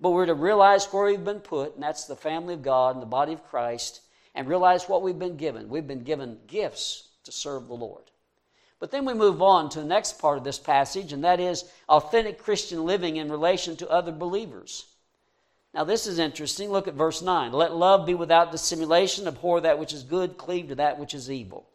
but 0.00 0.10
we're 0.10 0.26
to 0.26 0.34
realize 0.34 0.86
where 0.86 1.06
we've 1.06 1.24
been 1.24 1.40
put, 1.40 1.74
and 1.74 1.82
that's 1.82 2.04
the 2.04 2.16
family 2.16 2.54
of 2.54 2.62
God 2.62 2.94
and 2.94 3.02
the 3.02 3.06
body 3.06 3.32
of 3.32 3.44
Christ, 3.44 4.00
and 4.34 4.46
realize 4.46 4.88
what 4.88 5.02
we've 5.02 5.18
been 5.18 5.36
given. 5.36 5.68
We've 5.68 5.86
been 5.86 6.04
given 6.04 6.38
gifts 6.46 7.08
to 7.24 7.32
serve 7.32 7.66
the 7.66 7.74
Lord. 7.74 8.04
But 8.78 8.90
then 8.90 9.04
we 9.04 9.14
move 9.14 9.42
on 9.42 9.70
to 9.70 9.80
the 9.80 9.86
next 9.86 10.20
part 10.20 10.38
of 10.38 10.44
this 10.44 10.58
passage, 10.58 11.12
and 11.12 11.24
that 11.24 11.40
is 11.40 11.64
authentic 11.88 12.38
Christian 12.38 12.84
living 12.84 13.16
in 13.16 13.30
relation 13.30 13.76
to 13.76 13.90
other 13.90 14.12
believers. 14.12 14.86
Now, 15.74 15.84
this 15.84 16.06
is 16.06 16.18
interesting. 16.18 16.70
Look 16.70 16.88
at 16.88 16.94
verse 16.94 17.22
9. 17.22 17.52
Let 17.52 17.74
love 17.74 18.06
be 18.06 18.14
without 18.14 18.52
dissimulation, 18.52 19.28
abhor 19.28 19.60
that 19.60 19.78
which 19.78 19.92
is 19.92 20.02
good, 20.02 20.38
cleave 20.38 20.68
to 20.68 20.74
that 20.76 20.98
which 20.98 21.14
is 21.14 21.30
evil. 21.30 21.68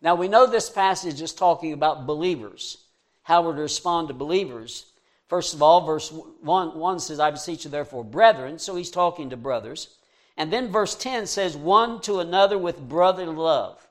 Now, 0.00 0.14
we 0.14 0.28
know 0.28 0.46
this 0.46 0.70
passage 0.70 1.20
is 1.20 1.32
talking 1.32 1.72
about 1.72 2.06
believers, 2.06 2.78
how 3.22 3.42
we're 3.42 3.56
to 3.56 3.62
respond 3.62 4.08
to 4.08 4.14
believers. 4.14 4.86
First 5.28 5.54
of 5.54 5.62
all, 5.62 5.84
verse 5.84 6.10
1, 6.10 6.78
1 6.78 7.00
says, 7.00 7.18
I 7.20 7.30
beseech 7.30 7.64
you, 7.64 7.70
therefore, 7.70 8.04
brethren. 8.04 8.58
So 8.58 8.76
he's 8.76 8.90
talking 8.90 9.30
to 9.30 9.36
brothers. 9.36 9.96
And 10.36 10.52
then 10.52 10.70
verse 10.70 10.94
10 10.94 11.26
says, 11.26 11.56
one 11.56 12.00
to 12.02 12.20
another 12.20 12.56
with 12.56 12.78
brotherly 12.78 13.34
love. 13.34 13.84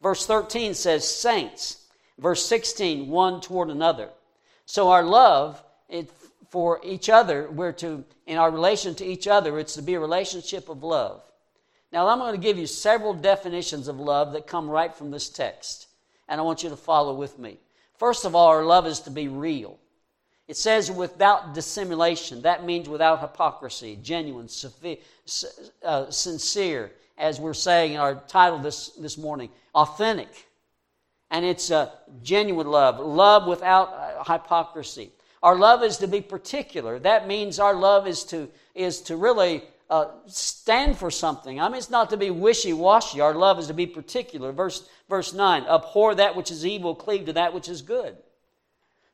Verse 0.00 0.24
13 0.24 0.74
says, 0.74 1.08
saints. 1.08 1.88
Verse 2.18 2.46
16, 2.46 3.08
one 3.08 3.40
toward 3.40 3.68
another. 3.68 4.10
So 4.64 4.90
our 4.90 5.02
love 5.02 5.62
it, 5.88 6.08
for 6.50 6.80
each 6.82 7.08
other, 7.08 7.48
we're 7.50 7.72
to, 7.72 8.04
in 8.26 8.38
our 8.38 8.50
relation 8.50 8.94
to 8.96 9.04
each 9.04 9.26
other, 9.26 9.58
it's 9.58 9.74
to 9.74 9.82
be 9.82 9.94
a 9.94 10.00
relationship 10.00 10.68
of 10.68 10.82
love. 10.82 11.22
Now, 11.92 12.08
I'm 12.08 12.18
going 12.18 12.34
to 12.34 12.40
give 12.40 12.58
you 12.58 12.66
several 12.66 13.14
definitions 13.14 13.88
of 13.88 13.98
love 13.98 14.32
that 14.32 14.46
come 14.46 14.68
right 14.68 14.94
from 14.94 15.10
this 15.10 15.28
text, 15.28 15.88
and 16.28 16.40
I 16.40 16.44
want 16.44 16.62
you 16.62 16.70
to 16.70 16.76
follow 16.76 17.14
with 17.14 17.38
me. 17.38 17.58
First 17.98 18.24
of 18.24 18.34
all, 18.34 18.48
our 18.48 18.64
love 18.64 18.86
is 18.86 19.00
to 19.00 19.10
be 19.10 19.28
real. 19.28 19.78
It 20.46 20.56
says 20.56 20.90
without 20.90 21.52
dissimulation. 21.52 22.42
That 22.42 22.64
means 22.64 22.88
without 22.88 23.20
hypocrisy, 23.20 23.98
genuine, 24.02 24.48
uh, 25.84 26.10
sincere, 26.10 26.92
as 27.18 27.40
we're 27.40 27.54
saying 27.54 27.94
in 27.94 28.00
our 28.00 28.14
title 28.28 28.58
this, 28.58 28.90
this 28.90 29.18
morning, 29.18 29.50
authentic. 29.74 30.46
And 31.30 31.44
it's 31.44 31.70
a 31.70 31.92
genuine 32.22 32.68
love, 32.68 32.98
love 32.98 33.46
without 33.46 33.92
uh, 33.92 34.24
hypocrisy. 34.24 35.10
Our 35.42 35.56
love 35.56 35.82
is 35.82 35.98
to 35.98 36.08
be 36.08 36.20
particular. 36.20 36.98
That 36.98 37.28
means 37.28 37.58
our 37.58 37.74
love 37.74 38.06
is 38.06 38.24
to, 38.24 38.48
is 38.74 39.00
to 39.02 39.16
really 39.16 39.62
uh, 39.88 40.08
stand 40.26 40.98
for 40.98 41.10
something. 41.10 41.60
I 41.60 41.68
mean, 41.68 41.78
it's 41.78 41.90
not 41.90 42.10
to 42.10 42.16
be 42.16 42.30
wishy 42.30 42.72
washy. 42.72 43.20
Our 43.20 43.34
love 43.34 43.58
is 43.58 43.68
to 43.68 43.74
be 43.74 43.86
particular. 43.86 44.52
Verse, 44.52 44.88
verse 45.08 45.32
9 45.32 45.64
Abhor 45.64 46.16
that 46.16 46.36
which 46.36 46.50
is 46.50 46.66
evil, 46.66 46.94
cleave 46.94 47.26
to 47.26 47.32
that 47.34 47.54
which 47.54 47.68
is 47.68 47.82
good. 47.82 48.16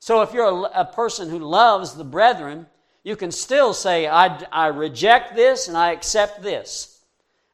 So 0.01 0.23
if 0.23 0.33
you're 0.33 0.45
a, 0.45 0.81
a 0.81 0.85
person 0.85 1.31
who 1.31 1.39
loves 1.39 1.95
the 1.95 2.05
brethren, 2.05 2.67
you 3.03 3.17
can 3.17 3.31
still 3.31 3.75
say, 3.75 4.09
I, 4.09 4.43
I 4.51 4.69
reject 4.69 5.37
this 5.37 5.69
and 5.69 5.77
I 5.77 5.93
accept 5.93 6.43
this. 6.43 7.03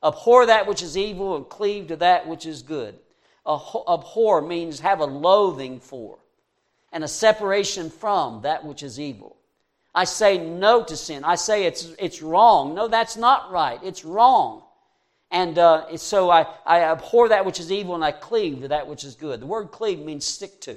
Abhor 0.03 0.47
that 0.47 0.67
which 0.67 0.83
is 0.83 0.97
evil 0.97 1.37
and 1.37 1.49
cleave 1.49 1.89
to 1.89 1.97
that 1.97 2.27
which 2.27 2.47
is 2.47 2.63
good. 2.63 2.99
Abhor 3.47 4.41
means 4.41 4.81
have 4.81 5.01
a 5.01 5.05
loathing 5.05 5.81
for 5.81 6.20
and 6.93 7.05
a 7.05 7.09
separation 7.09 7.91
from 7.91 8.43
that 8.43 8.65
which 8.65 8.83
is 8.83 8.99
evil. 8.99 9.37
I 9.95 10.05
say 10.05 10.39
no 10.39 10.85
to 10.85 10.97
sin. 10.97 11.25
I 11.25 11.35
say 11.35 11.65
it's, 11.65 11.93
it's 11.99 12.23
wrong. 12.23 12.75
No, 12.75 12.89
that's 12.89 13.17
not 13.17 13.51
right. 13.51 13.81
It's 13.83 14.05
wrong. 14.05 14.63
And 15.31 15.59
uh, 15.59 15.97
so 15.97 16.31
I, 16.31 16.47
I 16.67 16.83
abhor 16.83 17.29
that 17.29 17.45
which 17.45 17.61
is 17.61 17.71
evil 17.71 17.95
and 17.95 18.05
I 18.05 18.13
cleave 18.13 18.63
to 18.63 18.69
that 18.69 18.87
which 18.87 19.05
is 19.05 19.15
good. 19.15 19.41
The 19.41 19.47
word 19.47 19.71
cleave 19.71 20.01
means 20.01 20.27
stick 20.27 20.61
to. 20.63 20.77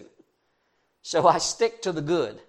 So 1.01 1.27
I 1.27 1.37
stick 1.37 1.81
to 1.83 1.91
the 1.91 2.01
good. 2.01 2.39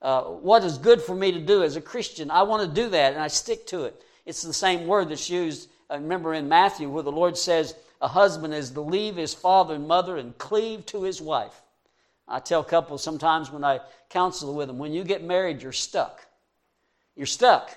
Uh, 0.00 0.22
what 0.22 0.64
is 0.64 0.78
good 0.78 1.00
for 1.00 1.14
me 1.14 1.32
to 1.32 1.40
do 1.40 1.62
as 1.62 1.76
a 1.76 1.80
Christian, 1.80 2.30
I 2.30 2.42
want 2.42 2.68
to 2.68 2.82
do 2.82 2.90
that 2.90 3.12
and 3.12 3.22
I 3.22 3.28
stick 3.28 3.66
to 3.68 3.84
it. 3.84 4.02
It's 4.26 4.42
the 4.42 4.52
same 4.52 4.86
word 4.86 5.08
that's 5.08 5.30
used, 5.30 5.68
uh, 5.90 5.94
remember 5.94 6.34
in 6.34 6.48
Matthew, 6.48 6.88
where 6.88 7.02
the 7.02 7.12
Lord 7.12 7.36
says, 7.36 7.74
A 8.00 8.08
husband 8.08 8.54
is 8.54 8.70
to 8.72 8.80
leave 8.80 9.16
his 9.16 9.34
father 9.34 9.74
and 9.74 9.86
mother 9.88 10.16
and 10.16 10.36
cleave 10.38 10.86
to 10.86 11.02
his 11.02 11.20
wife. 11.20 11.62
I 12.32 12.40
tell 12.40 12.64
couples 12.64 13.02
sometimes 13.02 13.50
when 13.50 13.62
I 13.62 13.80
counsel 14.08 14.54
with 14.54 14.68
them, 14.68 14.78
when 14.78 14.94
you 14.94 15.04
get 15.04 15.22
married, 15.22 15.62
you're 15.62 15.70
stuck. 15.70 16.26
You're 17.14 17.26
stuck. 17.26 17.76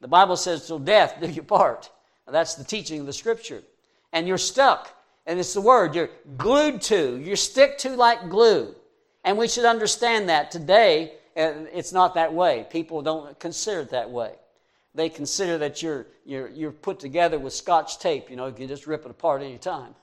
The 0.00 0.06
Bible 0.06 0.36
says, 0.36 0.64
till 0.64 0.78
death 0.78 1.16
do 1.20 1.28
you 1.28 1.42
part. 1.42 1.90
Now, 2.24 2.32
that's 2.32 2.54
the 2.54 2.62
teaching 2.62 3.00
of 3.00 3.06
the 3.06 3.12
Scripture. 3.12 3.64
And 4.12 4.28
you're 4.28 4.38
stuck. 4.38 4.96
And 5.26 5.40
it's 5.40 5.54
the 5.54 5.60
word 5.60 5.96
you're 5.96 6.10
glued 6.36 6.80
to. 6.82 7.16
You 7.16 7.34
stick 7.34 7.78
to 7.78 7.96
like 7.96 8.30
glue. 8.30 8.76
And 9.24 9.36
we 9.36 9.48
should 9.48 9.64
understand 9.64 10.28
that 10.28 10.52
today, 10.52 11.14
it's 11.34 11.92
not 11.92 12.14
that 12.14 12.32
way. 12.32 12.68
People 12.70 13.02
don't 13.02 13.36
consider 13.40 13.80
it 13.80 13.90
that 13.90 14.08
way. 14.08 14.34
They 14.94 15.08
consider 15.08 15.58
that 15.58 15.82
you're, 15.82 16.06
you're, 16.24 16.48
you're 16.48 16.70
put 16.70 17.00
together 17.00 17.40
with 17.40 17.52
scotch 17.52 17.98
tape. 17.98 18.30
You 18.30 18.36
know, 18.36 18.46
you 18.46 18.52
can 18.52 18.68
just 18.68 18.86
rip 18.86 19.04
it 19.04 19.10
apart 19.10 19.42
anytime. 19.42 19.96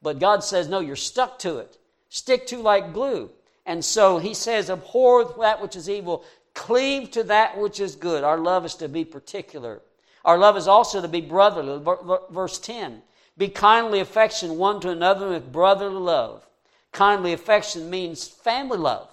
But 0.00 0.20
God 0.20 0.44
says, 0.44 0.68
no, 0.68 0.78
you're 0.78 0.94
stuck 0.94 1.40
to 1.40 1.58
it 1.58 1.76
stick 2.08 2.46
to 2.48 2.58
like 2.58 2.92
glue. 2.92 3.30
And 3.66 3.84
so 3.84 4.18
he 4.18 4.34
says, 4.34 4.70
abhor 4.70 5.24
that 5.40 5.62
which 5.62 5.76
is 5.76 5.88
evil, 5.88 6.24
cleave 6.52 7.10
to 7.12 7.24
that 7.24 7.58
which 7.58 7.80
is 7.80 7.96
good. 7.96 8.24
Our 8.24 8.38
love 8.38 8.64
is 8.64 8.74
to 8.76 8.88
be 8.88 9.04
particular. 9.04 9.80
Our 10.24 10.38
love 10.38 10.56
is 10.56 10.68
also 10.68 11.02
to 11.02 11.08
be 11.08 11.20
brotherly. 11.20 11.84
Verse 12.30 12.58
10 12.58 13.02
Be 13.36 13.48
kindly 13.48 14.00
affection 14.00 14.56
one 14.56 14.80
to 14.80 14.90
another 14.90 15.30
with 15.30 15.52
brotherly 15.52 16.00
love. 16.00 16.46
Kindly 16.92 17.32
affection 17.32 17.90
means 17.90 18.26
family 18.26 18.78
love. 18.78 19.10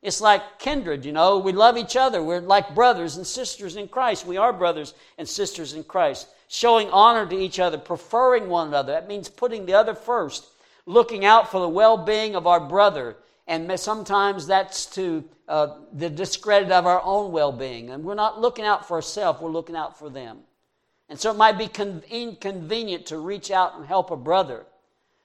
It's 0.00 0.20
like 0.20 0.58
kindred, 0.58 1.04
you 1.04 1.12
know. 1.12 1.38
We 1.38 1.52
love 1.52 1.76
each 1.76 1.94
other. 1.94 2.22
We're 2.22 2.40
like 2.40 2.74
brothers 2.74 3.16
and 3.16 3.26
sisters 3.26 3.76
in 3.76 3.86
Christ. 3.86 4.26
We 4.26 4.36
are 4.36 4.52
brothers 4.52 4.94
and 5.16 5.28
sisters 5.28 5.74
in 5.74 5.84
Christ. 5.84 6.26
Showing 6.48 6.90
honor 6.90 7.24
to 7.26 7.38
each 7.38 7.60
other, 7.60 7.78
preferring 7.78 8.48
one 8.48 8.68
another. 8.68 8.92
That 8.92 9.08
means 9.08 9.28
putting 9.28 9.64
the 9.64 9.74
other 9.74 9.94
first 9.94 10.51
looking 10.86 11.24
out 11.24 11.50
for 11.50 11.60
the 11.60 11.68
well 11.68 11.96
being 11.96 12.34
of 12.34 12.46
our 12.46 12.60
brother. 12.60 13.16
And 13.46 13.78
sometimes 13.78 14.46
that's 14.46 14.86
to 14.86 15.24
uh, 15.48 15.78
the 15.92 16.08
discredit 16.08 16.70
of 16.70 16.86
our 16.86 17.02
own 17.02 17.32
well 17.32 17.52
being. 17.52 17.90
And 17.90 18.04
we're 18.04 18.14
not 18.14 18.40
looking 18.40 18.64
out 18.64 18.86
for 18.86 18.94
ourselves, 18.94 19.40
we're 19.40 19.50
looking 19.50 19.76
out 19.76 19.98
for 19.98 20.08
them. 20.08 20.38
And 21.08 21.20
so 21.20 21.30
it 21.30 21.36
might 21.36 21.58
be 21.58 21.68
con- 21.68 22.02
inconvenient 22.08 23.06
to 23.06 23.18
reach 23.18 23.50
out 23.50 23.76
and 23.76 23.84
help 23.84 24.10
a 24.10 24.16
brother. 24.16 24.64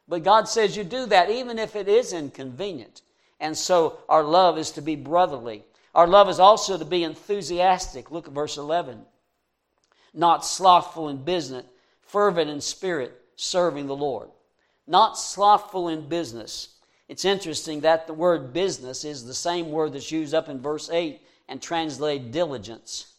But 0.08 0.24
God 0.24 0.48
says 0.48 0.76
you 0.76 0.84
do 0.84 1.06
that 1.06 1.30
even 1.30 1.60
if 1.60 1.76
it 1.76 1.88
is 1.88 2.14
inconvenient. 2.14 3.02
And 3.40 3.56
so 3.58 4.00
our 4.10 4.24
love 4.24 4.58
is 4.58 4.72
to 4.72 4.82
be 4.82 4.96
brotherly. 4.96 5.64
Our 5.94 6.08
love 6.08 6.30
is 6.30 6.40
also 6.40 6.78
to 6.78 6.86
be 6.86 7.04
enthusiastic. 7.04 8.12
Look 8.12 8.28
at 8.28 8.34
verse 8.34 8.58
11. 8.58 9.06
Not 10.14 10.46
slothful 10.46 11.10
in 11.10 11.24
business, 11.24 11.66
fervent 12.02 12.50
in 12.50 12.62
spirit, 12.62 13.20
serving 13.36 13.88
the 13.88 13.96
Lord. 13.96 14.30
Not 14.88 15.18
slothful 15.18 15.90
in 15.90 16.08
business. 16.08 16.70
It's 17.10 17.26
interesting 17.26 17.82
that 17.82 18.08
the 18.08 18.14
word 18.14 18.54
business 18.54 19.06
is 19.06 19.26
the 19.26 19.34
same 19.34 19.72
word 19.72 19.94
that's 19.94 20.12
used 20.12 20.34
up 20.34 20.50
in 20.50 20.62
verse 20.62 20.90
8 20.90 21.22
and 21.48 21.62
translated 21.62 22.32
diligence. 22.32 23.14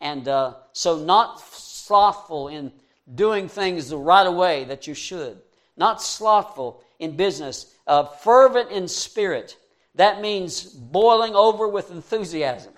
And 0.00 0.28
uh, 0.28 0.54
so, 0.72 0.98
not 0.98 1.40
slothful 1.40 2.48
in 2.48 2.72
doing 3.14 3.48
things 3.48 3.88
the 3.88 3.96
right 3.96 4.28
way 4.28 4.64
that 4.64 4.86
you 4.86 4.94
should, 4.94 5.38
not 5.76 6.02
slothful 6.02 6.82
in 6.98 7.16
business, 7.16 7.74
uh, 7.86 8.04
fervent 8.04 8.70
in 8.70 8.88
spirit. 8.88 9.56
That 9.94 10.20
means 10.20 10.64
boiling 10.64 11.34
over 11.34 11.66
with 11.68 11.90
enthusiasm. 11.90 12.72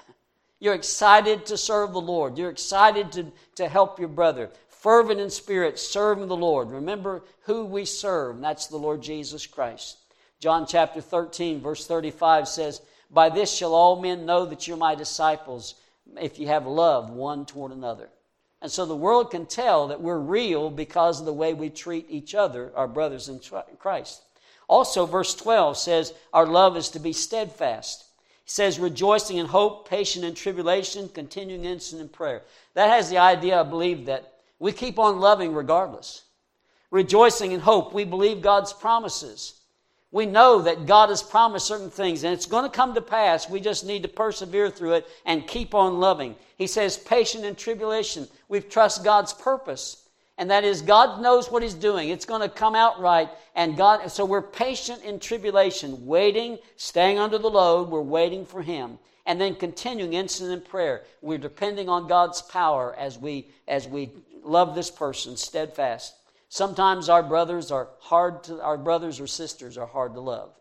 You're 0.61 0.75
excited 0.75 1.47
to 1.47 1.57
serve 1.57 1.93
the 1.93 2.01
Lord. 2.01 2.37
You're 2.37 2.51
excited 2.51 3.13
to, 3.13 3.27
to 3.57 3.69
help 3.69 3.99
your 3.99 4.09
brother. 4.09 4.51
Fervent 4.79 5.19
in 5.19 5.29
spirit, 5.29 5.77
serving 5.79 6.29
the 6.29 6.37
Lord. 6.37 6.71
Remember 6.71 7.25
who 7.43 7.65
we 7.65 7.85
serve, 7.85 8.37
and 8.37 8.45
that's 8.45 8.69
the 8.69 8.77
Lord 8.77 9.03
Jesus 9.03 9.45
Christ. 9.45 9.99
John 10.39 10.67
chapter 10.69 11.01
13, 11.01 11.61
verse 11.61 11.85
35 11.85 12.47
says, 12.47 12.81
By 13.11 13.29
this 13.29 13.53
shall 13.53 13.75
all 13.75 14.01
men 14.01 14.25
know 14.25 14.47
that 14.47 14.69
you're 14.69 14.77
my 14.77 14.95
disciples, 14.95 15.75
if 16.21 16.39
you 16.39 16.47
have 16.47 16.65
love 16.65 17.11
one 17.11 17.45
toward 17.45 17.73
another. 17.73 18.09
And 18.63 18.71
so 18.71 18.87
the 18.87 18.95
world 18.95 19.33
can 19.33 19.47
tell 19.47 19.89
that 19.89 20.01
we're 20.01 20.19
real 20.19 20.71
because 20.71 21.19
of 21.19 21.27
the 21.27 21.33
way 21.33 21.55
we 21.55 21.71
treat 21.71 22.07
each 22.09 22.37
other, 22.37 22.73
our 22.77 22.89
brothers 22.89 23.29
in 23.29 23.41
Christ. 23.79 24.23
Also, 24.69 25.07
verse 25.07 25.35
12 25.35 25.77
says, 25.77 26.13
Our 26.33 26.47
love 26.47 26.77
is 26.77 26.89
to 26.91 27.01
be 27.01 27.13
steadfast. 27.13 28.05
He 28.45 28.51
says, 28.51 28.79
rejoicing 28.79 29.39
in 29.39 29.47
hope, 29.47 29.89
patient 29.89 30.25
in 30.25 30.35
tribulation, 30.35 31.09
continuing 31.09 31.65
instant 31.65 32.01
in 32.01 32.09
prayer. 32.09 32.43
That 32.75 32.91
has 32.91 33.11
the 33.11 33.19
idea, 33.19 33.61
I 33.61 33.65
believe, 33.65 34.07
that 34.07 34.35
we 34.59 34.73
keep 34.73 34.99
on 34.99 35.21
loving 35.21 35.55
regardless. 35.55 36.23
Rejoicing 36.91 37.53
in 37.53 37.61
hope, 37.61 37.93
we 37.93 38.05
believe 38.05 38.41
God's 38.41 38.73
promises. 38.73 39.55
We 40.11 40.25
know 40.25 40.63
that 40.63 40.87
God 40.87 41.11
has 41.11 41.23
promised 41.23 41.67
certain 41.67 41.91
things 41.91 42.25
and 42.25 42.33
it's 42.33 42.47
going 42.47 42.65
to 42.65 42.75
come 42.75 42.95
to 42.95 43.03
pass. 43.03 43.51
We 43.51 43.61
just 43.61 43.85
need 43.85 44.03
to 44.05 44.09
persevere 44.09 44.71
through 44.71 44.95
it 44.95 45.07
and 45.27 45.47
keep 45.47 45.75
on 45.75 46.01
loving. 46.01 46.35
He 46.57 46.67
says, 46.67 46.97
patient 46.97 47.45
in 47.45 47.55
tribulation. 47.55 48.27
We 48.49 48.61
trust 48.61 49.05
God's 49.05 49.35
purpose. 49.35 50.09
And 50.39 50.51
that 50.51 50.65
is, 50.65 50.83
God 50.83 51.21
knows 51.21 51.51
what 51.51 51.65
He's 51.65 51.75
doing. 51.75 52.09
It's 52.09 52.25
going 52.25 52.43
to 52.43 52.49
come 52.49 52.77
out 52.77 53.01
right. 53.01 53.29
And 53.57 53.77
God, 53.77 54.11
so 54.11 54.25
we're 54.25 54.41
patient 54.41 55.03
in 55.03 55.19
tribulation, 55.19 56.07
waiting, 56.07 56.59
staying 56.77 57.19
under 57.19 57.39
the 57.39 57.51
load. 57.51 57.91
We're 57.91 58.01
waiting 58.01 58.47
for 58.47 58.63
Him. 58.63 58.99
And 59.27 59.39
then 59.39 59.57
continuing 59.57 60.15
instant 60.15 60.53
in 60.53 60.61
prayer. 60.61 61.03
We're 61.21 61.39
depending 61.39 61.89
on 61.89 62.07
God's 62.07 62.41
power 62.41 62.95
as 62.97 63.19
we, 63.19 63.49
as 63.67 63.89
we 63.89 64.11
love 64.45 64.75
this 64.75 64.91
person 64.91 65.37
steadfast. 65.37 66.15
Sometimes 66.49 67.09
our 67.09 67.23
brothers 67.23 67.71
are 67.71 67.89
hard 68.01 68.45
to, 68.45 68.63
our 68.63 68.79
brothers 68.79 69.21
or 69.21 69.27
sisters 69.27 69.77
are 69.77 69.87
hard 69.87 70.15
to 70.15 70.21
love. 70.21 70.55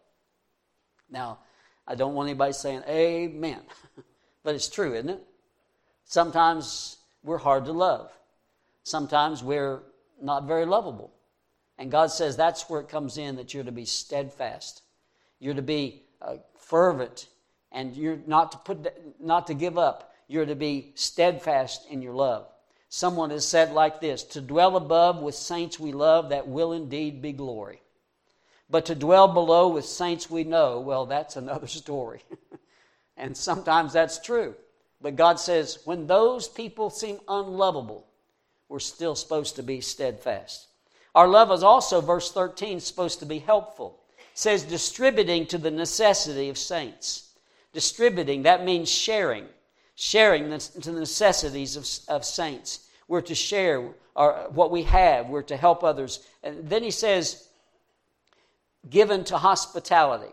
Now, 1.10 1.40
I 1.88 1.96
don't 1.96 2.14
want 2.14 2.30
anybody 2.30 2.54
saying 2.54 2.84
amen, 2.88 3.62
but 4.44 4.56
it's 4.56 4.68
true, 4.68 4.94
isn't 4.94 5.10
it? 5.10 5.24
Sometimes 6.04 6.98
we're 7.24 7.38
hard 7.38 7.66
to 7.66 7.72
love. 7.72 8.12
Sometimes 8.84 9.44
we're 9.44 9.84
not 10.22 10.46
very 10.46 10.66
lovable. 10.66 11.14
And 11.78 11.92
God 11.92 12.12
says 12.12 12.36
that's 12.36 12.70
where 12.70 12.82
it 12.82 12.90
comes 12.90 13.18
in 13.18 13.36
that 13.36 13.54
you're 13.54 13.64
to 13.64 13.72
be 13.72 13.86
steadfast. 13.86 14.82
You're 15.40 15.54
to 15.54 15.62
be 15.62 16.04
uh, 16.22 16.38
fervent 16.58 17.28
and 17.72 17.96
you're 17.96 18.20
not 18.26 18.52
to 18.54 18.58
put 18.58 18.88
not 19.20 19.48
to 19.48 19.54
give 19.54 19.78
up. 19.78 20.14
You're 20.28 20.46
to 20.46 20.56
be 20.56 20.92
steadfast 20.96 21.86
in 21.90 22.02
your 22.02 22.14
love. 22.14 22.48
Someone 22.90 23.32
has 23.32 23.48
said 23.48 23.74
like 23.74 24.00
this 24.00 24.24
To 24.24 24.42
dwell 24.42 24.76
above 24.76 25.22
with 25.22 25.36
saints 25.36 25.80
we 25.80 25.92
love, 25.92 26.30
that 26.30 26.48
will 26.48 26.72
indeed 26.72 27.22
be 27.22 27.34
glory. 27.34 27.82
But 28.70 28.86
to 28.86 28.96
dwell 28.96 29.28
below 29.28 29.70
with 29.70 29.86
saints 29.86 30.30
we 30.30 30.44
know, 30.44 30.80
well, 30.80 31.06
that's 31.06 31.36
another 31.36 31.68
story. 31.84 32.24
and 33.18 33.36
sometimes 33.36 33.94
that's 33.94 34.20
true. 34.20 34.56
But 35.02 35.16
God 35.16 35.40
says, 35.40 35.80
when 35.86 36.08
those 36.08 36.48
people 36.48 36.90
seem 36.90 37.20
unlovable, 37.28 38.08
we're 38.68 38.80
still 38.80 39.16
supposed 39.16 39.56
to 39.56 39.64
be 39.64 39.80
steadfast. 39.80 40.68
Our 41.14 41.28
love 41.28 41.52
is 41.52 41.64
also, 41.64 42.02
verse 42.02 42.32
13, 42.32 42.80
supposed 42.80 43.20
to 43.20 43.26
be 43.26 43.40
helpful. 43.40 44.00
It 44.18 44.38
says, 44.38 44.64
distributing 44.64 45.46
to 45.48 45.58
the 45.58 45.72
necessity 45.72 46.50
of 46.50 46.58
saints. 46.58 47.32
Distributing, 47.74 48.44
that 48.44 48.66
means 48.66 48.90
sharing 48.90 49.46
sharing 50.00 50.52
the, 50.52 50.60
to 50.60 50.92
the 50.92 51.00
necessities 51.00 51.76
of, 51.76 51.88
of 52.08 52.24
saints. 52.24 52.88
We're 53.08 53.22
to 53.22 53.36
share 53.36 53.90
our, 54.16 54.48
what 54.52 54.70
we 54.70 54.84
have, 54.84 55.28
we're 55.28 55.42
to 55.44 55.58
help 55.58 55.84
others. 55.84 56.26
And 56.44 56.70
then 56.70 56.84
he 56.84 56.92
says, 56.92 57.48
given 58.88 59.24
to 59.26 59.38
hospitality, 59.40 60.32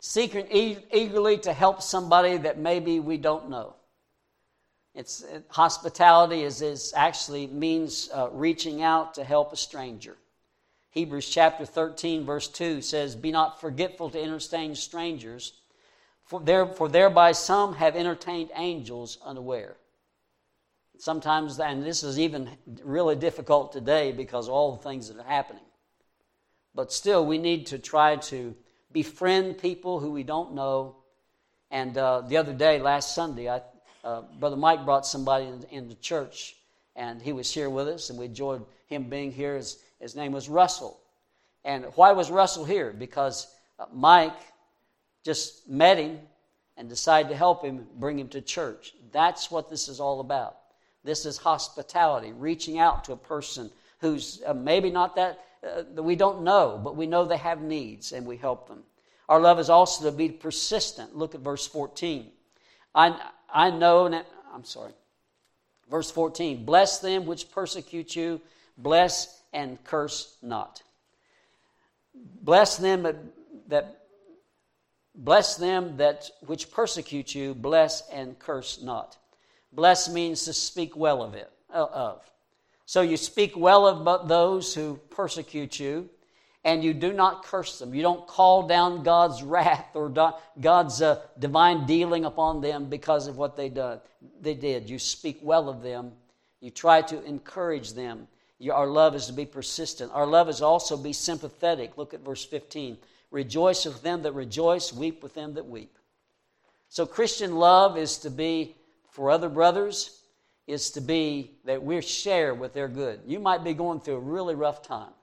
seeking 0.00 0.46
eagerly 0.50 1.36
to 1.38 1.52
help 1.52 1.82
somebody 1.82 2.38
that 2.38 2.58
maybe 2.58 2.98
we 2.98 3.18
don't 3.18 3.50
know. 3.50 3.74
It's 4.94 5.22
it, 5.22 5.44
hospitality 5.50 6.42
is, 6.42 6.62
is 6.62 6.94
actually 6.96 7.48
means 7.48 8.08
uh, 8.12 8.30
reaching 8.32 8.82
out 8.82 9.14
to 9.14 9.24
help 9.24 9.52
a 9.52 9.56
stranger. 9.56 10.16
Hebrews 10.90 11.28
chapter 11.28 11.66
13, 11.66 12.24
verse 12.24 12.48
2 12.48 12.80
says, 12.80 13.16
Be 13.16 13.32
not 13.32 13.60
forgetful 13.60 14.10
to 14.10 14.22
entertain 14.22 14.74
strangers, 14.74 15.52
for, 16.32 16.40
there, 16.40 16.66
for 16.66 16.88
thereby 16.88 17.32
some 17.32 17.74
have 17.74 17.94
entertained 17.94 18.50
angels 18.56 19.18
unaware. 19.22 19.76
Sometimes, 20.96 21.60
and 21.60 21.84
this 21.84 22.02
is 22.02 22.18
even 22.18 22.48
really 22.82 23.16
difficult 23.16 23.70
today 23.70 24.12
because 24.12 24.48
all 24.48 24.74
the 24.74 24.82
things 24.82 25.08
that 25.08 25.18
are 25.18 25.28
happening. 25.28 25.62
But 26.74 26.90
still, 26.90 27.26
we 27.26 27.36
need 27.36 27.66
to 27.66 27.78
try 27.78 28.16
to 28.16 28.54
befriend 28.92 29.58
people 29.58 30.00
who 30.00 30.10
we 30.10 30.22
don't 30.22 30.54
know. 30.54 30.96
And 31.70 31.98
uh, 31.98 32.22
the 32.22 32.38
other 32.38 32.54
day, 32.54 32.80
last 32.80 33.14
Sunday, 33.14 33.50
I, 33.50 33.60
uh, 34.02 34.22
Brother 34.40 34.56
Mike 34.56 34.86
brought 34.86 35.04
somebody 35.04 35.48
into 35.48 35.68
in 35.68 35.94
church, 36.00 36.56
and 36.96 37.20
he 37.20 37.34
was 37.34 37.52
here 37.52 37.68
with 37.68 37.88
us, 37.88 38.08
and 38.08 38.18
we 38.18 38.24
enjoyed 38.24 38.64
him 38.86 39.10
being 39.10 39.32
here. 39.32 39.56
His, 39.56 39.80
his 40.00 40.16
name 40.16 40.32
was 40.32 40.48
Russell. 40.48 40.98
And 41.62 41.84
why 41.94 42.12
was 42.12 42.30
Russell 42.30 42.64
here? 42.64 42.90
Because 42.90 43.54
uh, 43.78 43.84
Mike 43.92 44.32
just 45.24 45.68
met 45.68 45.98
him 45.98 46.18
and 46.76 46.88
decided 46.88 47.28
to 47.28 47.36
help 47.36 47.64
him 47.64 47.86
bring 47.96 48.18
him 48.18 48.28
to 48.28 48.40
church. 48.40 48.94
That's 49.12 49.50
what 49.50 49.70
this 49.70 49.88
is 49.88 50.00
all 50.00 50.20
about. 50.20 50.56
This 51.04 51.26
is 51.26 51.36
hospitality, 51.36 52.32
reaching 52.32 52.78
out 52.78 53.04
to 53.04 53.12
a 53.12 53.16
person 53.16 53.70
who's 54.00 54.42
uh, 54.46 54.54
maybe 54.54 54.90
not 54.90 55.16
that, 55.16 55.40
uh, 55.64 55.82
that 55.94 56.02
we 56.02 56.16
don't 56.16 56.42
know, 56.42 56.80
but 56.82 56.96
we 56.96 57.06
know 57.06 57.24
they 57.24 57.36
have 57.36 57.60
needs 57.60 58.12
and 58.12 58.26
we 58.26 58.36
help 58.36 58.68
them. 58.68 58.82
Our 59.28 59.40
love 59.40 59.58
is 59.58 59.70
also 59.70 60.10
to 60.10 60.16
be 60.16 60.28
persistent. 60.28 61.16
Look 61.16 61.34
at 61.34 61.40
verse 61.40 61.66
14. 61.66 62.30
I, 62.94 63.30
I 63.52 63.70
know, 63.70 64.06
I'm 64.52 64.64
sorry. 64.64 64.92
Verse 65.90 66.10
14 66.10 66.64
Bless 66.64 66.98
them 66.98 67.26
which 67.26 67.50
persecute 67.50 68.16
you, 68.16 68.40
bless 68.78 69.42
and 69.52 69.82
curse 69.84 70.36
not. 70.42 70.82
Bless 72.14 72.76
them 72.76 73.02
that, 73.04 73.16
that 73.68 74.01
Bless 75.14 75.56
them 75.56 75.96
that 75.98 76.30
which 76.46 76.70
persecute 76.70 77.34
you, 77.34 77.54
bless 77.54 78.08
and 78.10 78.38
curse 78.38 78.82
not. 78.82 79.18
Bless 79.72 80.08
means 80.08 80.44
to 80.44 80.52
speak 80.52 80.96
well 80.96 81.22
of 81.22 81.34
it 81.34 81.50
uh, 81.72 81.86
of. 81.92 82.30
So 82.86 83.02
you 83.02 83.16
speak 83.16 83.56
well 83.56 83.86
of 83.86 84.28
those 84.28 84.74
who 84.74 85.00
persecute 85.10 85.78
you, 85.78 86.08
and 86.64 86.84
you 86.84 86.94
do 86.94 87.12
not 87.12 87.44
curse 87.44 87.78
them. 87.78 87.94
You 87.94 88.02
don't 88.02 88.26
call 88.26 88.66
down 88.66 89.02
God's 89.02 89.42
wrath 89.42 89.88
or 89.94 90.12
God's 90.60 91.02
uh, 91.02 91.20
divine 91.38 91.86
dealing 91.86 92.24
upon 92.24 92.60
them 92.60 92.86
because 92.86 93.26
of 93.26 93.36
what 93.36 93.56
they 93.56 93.68
done. 93.68 94.00
They 94.40 94.54
did. 94.54 94.88
You 94.88 94.98
speak 94.98 95.38
well 95.42 95.68
of 95.68 95.82
them. 95.82 96.12
You 96.60 96.70
try 96.70 97.02
to 97.02 97.22
encourage 97.24 97.94
them. 97.94 98.28
Our 98.70 98.86
love 98.86 99.16
is 99.16 99.26
to 99.26 99.32
be 99.32 99.44
persistent. 99.44 100.12
Our 100.14 100.26
love 100.26 100.48
is 100.48 100.62
also 100.62 100.96
be 100.96 101.12
sympathetic. 101.12 101.98
Look 101.98 102.14
at 102.14 102.20
verse 102.20 102.44
15. 102.44 102.96
Rejoice 103.32 103.86
with 103.86 104.02
them 104.02 104.22
that 104.22 104.32
rejoice, 104.32 104.92
weep 104.92 105.22
with 105.22 105.34
them 105.34 105.54
that 105.54 105.66
weep. 105.66 105.98
So, 106.90 107.06
Christian 107.06 107.56
love 107.56 107.96
is 107.96 108.18
to 108.18 108.30
be 108.30 108.76
for 109.08 109.30
other 109.30 109.48
brothers, 109.48 110.20
is 110.66 110.90
to 110.92 111.00
be 111.00 111.52
that 111.64 111.82
we 111.82 112.00
share 112.02 112.54
with 112.54 112.74
their 112.74 112.88
good. 112.88 113.20
You 113.26 113.40
might 113.40 113.64
be 113.64 113.72
going 113.72 114.00
through 114.00 114.16
a 114.16 114.20
really 114.20 114.54
rough 114.54 114.82
time, 114.82 115.14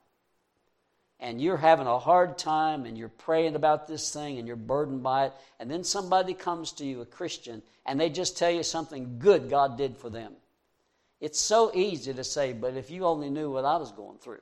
and 1.20 1.40
you're 1.40 1.58
having 1.58 1.86
a 1.86 2.00
hard 2.00 2.40
time, 2.40 2.86
and 2.86 2.98
you're 2.98 3.10
praying 3.10 3.56
about 3.56 3.88
this 3.88 4.12
thing, 4.12 4.40
and 4.40 4.48
you're 4.48 4.56
burdened 4.56 5.04
by 5.04 5.28
it, 5.28 5.34
and 5.60 5.70
then 5.70 5.84
somebody 5.84 6.34
comes 6.34 6.72
to 6.74 6.86
you, 6.86 7.02
a 7.02 7.06
Christian, 7.06 7.62
and 7.86 8.00
they 8.00 8.10
just 8.10 8.38
tell 8.38 8.52
you 8.52 8.64
something 8.64 9.20
good 9.20 9.52
God 9.52 9.78
did 9.78 9.96
for 9.96 10.10
them. 10.10 10.34
It's 11.22 11.40
so 11.40 11.72
easy 11.76 12.14
to 12.14 12.24
say, 12.24 12.54
but 12.54 12.76
if 12.76 12.90
you 12.90 13.06
only 13.06 13.30
knew 13.30 13.52
what 13.52 13.66
I 13.66 13.78
was 13.78 13.92
going 13.92 14.18
through. 14.18 14.42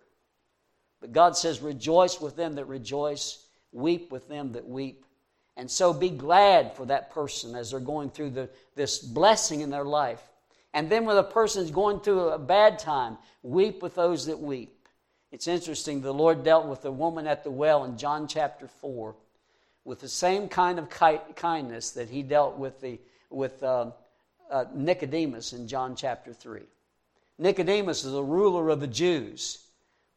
But 1.02 1.12
God 1.12 1.36
says, 1.36 1.62
rejoice 1.62 2.22
with 2.22 2.36
them 2.36 2.56
that 2.56 2.66
rejoice, 2.66 3.44
weep 3.72 4.12
with 4.12 4.28
them 4.28 4.54
that 4.54 4.68
weep. 4.68 5.06
And 5.56 5.70
so 5.70 5.92
be 5.94 6.10
glad 6.10 6.76
for 6.76 6.86
that 6.86 7.12
person 7.12 7.56
as 7.56 7.72
they're 7.72 7.80
going 7.80 8.12
through 8.12 8.32
the, 8.32 8.50
this 8.76 9.00
blessing 9.00 9.62
in 9.62 9.70
their 9.70 9.86
life. 9.86 10.22
And 10.74 10.90
then 10.90 11.06
when 11.06 11.18
a 11.18 11.24
person's 11.24 11.72
going 11.72 12.02
through 12.02 12.30
a 12.30 12.38
bad 12.38 12.78
time, 12.78 13.18
weep 13.42 13.82
with 13.82 13.96
those 13.96 14.28
that 14.28 14.40
weep. 14.40 14.88
It's 15.32 15.48
interesting, 15.48 16.02
the 16.02 16.14
Lord 16.14 16.44
dealt 16.44 16.68
with 16.68 16.84
the 16.84 16.92
woman 16.92 17.28
at 17.28 17.44
the 17.44 17.52
well 17.52 17.84
in 17.84 17.98
John 17.98 18.28
chapter 18.28 18.68
4 18.68 19.16
with 19.84 20.00
the 20.00 20.10
same 20.10 20.50
kind 20.50 20.80
of 20.80 20.90
ki- 20.90 21.34
kindness 21.36 21.92
that 21.92 22.10
he 22.10 22.22
dealt 22.22 22.58
with, 22.58 22.80
the, 22.82 23.00
with 23.30 23.64
uh, 23.64 23.92
uh, 24.52 24.66
Nicodemus 24.74 25.54
in 25.54 25.68
John 25.68 25.96
chapter 25.96 26.34
3. 26.34 26.62
Nicodemus 27.40 28.04
is 28.04 28.14
a 28.14 28.22
ruler 28.22 28.70
of 28.70 28.80
the 28.80 28.88
Jews. 28.88 29.67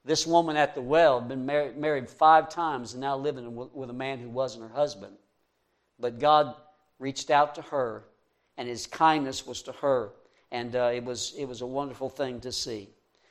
This 0.05 0.27
woman 0.27 0.57
at 0.57 0.75
the 0.75 0.81
well 0.81 1.21
had 1.21 1.29
been 1.29 1.45
married, 1.45 1.77
married 1.77 2.09
five 2.09 2.49
times 2.49 2.93
and 2.93 3.01
now 3.01 3.17
living 3.17 3.55
with 3.55 3.91
a 3.91 3.95
man 3.95 4.19
who 4.19 4.31
wasn't 4.31 4.69
her 4.69 4.75
husband. 4.75 5.15
But 5.99 6.19
God 6.19 6.55
reached 6.99 7.31
out 7.31 7.55
to 7.57 7.63
her, 7.63 8.05
and 8.57 8.67
his 8.69 8.87
kindness 8.87 9.47
was 9.47 9.63
to 9.63 9.73
her. 9.73 10.13
And 10.51 10.75
uh, 10.75 10.91
it, 10.95 11.05
was, 11.05 11.35
it 11.39 11.45
was 11.45 11.61
a 11.61 11.67
wonderful 11.67 12.09
thing 12.09 12.41
to 12.41 12.53
see. 12.53 12.89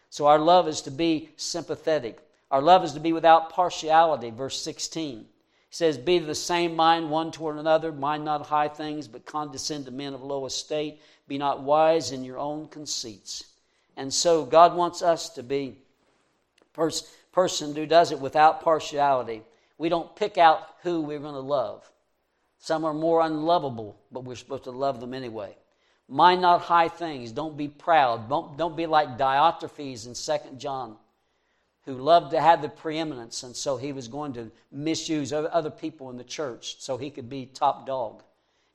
So 0.09 0.27
our 0.27 0.39
love 0.39 0.67
is 0.67 0.81
to 0.81 0.91
be 0.91 1.29
sympathetic. 1.37 2.19
Our 2.51 2.61
love 2.61 2.83
is 2.83 2.93
to 2.93 2.99
be 2.99 3.13
without 3.13 3.51
partiality, 3.51 4.29
verse 4.29 4.61
16. 4.61 5.19
He 5.19 5.25
says, 5.69 5.97
Be 5.97 6.17
of 6.17 6.25
the 6.25 6.35
same 6.35 6.75
mind 6.75 7.09
one 7.09 7.31
toward 7.31 7.57
another, 7.57 7.91
mind 7.91 8.25
not 8.25 8.45
high 8.45 8.69
things, 8.69 9.07
but 9.07 9.25
condescend 9.25 9.85
to 9.85 9.91
men 9.91 10.13
of 10.13 10.23
low 10.23 10.45
estate. 10.45 11.01
Be 11.27 11.37
not 11.37 11.61
wise 11.61 12.11
in 12.11 12.23
your 12.23 12.39
own 12.39 12.67
conceits. 12.67 13.43
And 13.97 14.11
so 14.11 14.45
God 14.45 14.75
wants 14.75 15.03
us 15.03 15.29
to 15.31 15.43
be 15.43 15.77
pers- 16.79 17.07
person 17.31 17.75
who 17.75 17.85
does 17.85 18.11
it 18.11 18.19
without 18.19 18.61
partiality. 18.61 19.43
We 19.77 19.89
don't 19.89 20.15
pick 20.15 20.37
out 20.37 20.67
who 20.83 21.01
we're 21.01 21.19
going 21.19 21.33
to 21.33 21.39
love. 21.39 21.89
Some 22.59 22.85
are 22.85 22.93
more 22.93 23.21
unlovable, 23.21 23.97
but 24.11 24.23
we're 24.23 24.35
supposed 24.35 24.63
to 24.63 24.71
love 24.71 24.99
them 24.99 25.13
anyway. 25.13 25.55
Mind 26.07 26.41
not 26.41 26.61
high 26.61 26.87
things. 26.87 27.31
Don't 27.31 27.55
be 27.55 27.67
proud. 27.67 28.29
Don't, 28.29 28.57
don't 28.57 28.75
be 28.75 28.87
like 28.87 29.17
Diotrephes 29.17 30.07
in 30.07 30.15
Second 30.15 30.59
John, 30.59 30.97
who 31.85 31.93
loved 31.93 32.31
to 32.31 32.41
have 32.41 32.61
the 32.61 32.69
preeminence, 32.69 33.43
and 33.43 33.55
so 33.55 33.77
he 33.77 33.93
was 33.93 34.07
going 34.07 34.33
to 34.33 34.51
misuse 34.71 35.31
other 35.31 35.69
people 35.69 36.09
in 36.09 36.17
the 36.17 36.23
church 36.23 36.77
so 36.79 36.97
he 36.97 37.09
could 37.09 37.29
be 37.29 37.45
top 37.45 37.85
dog. 37.85 38.23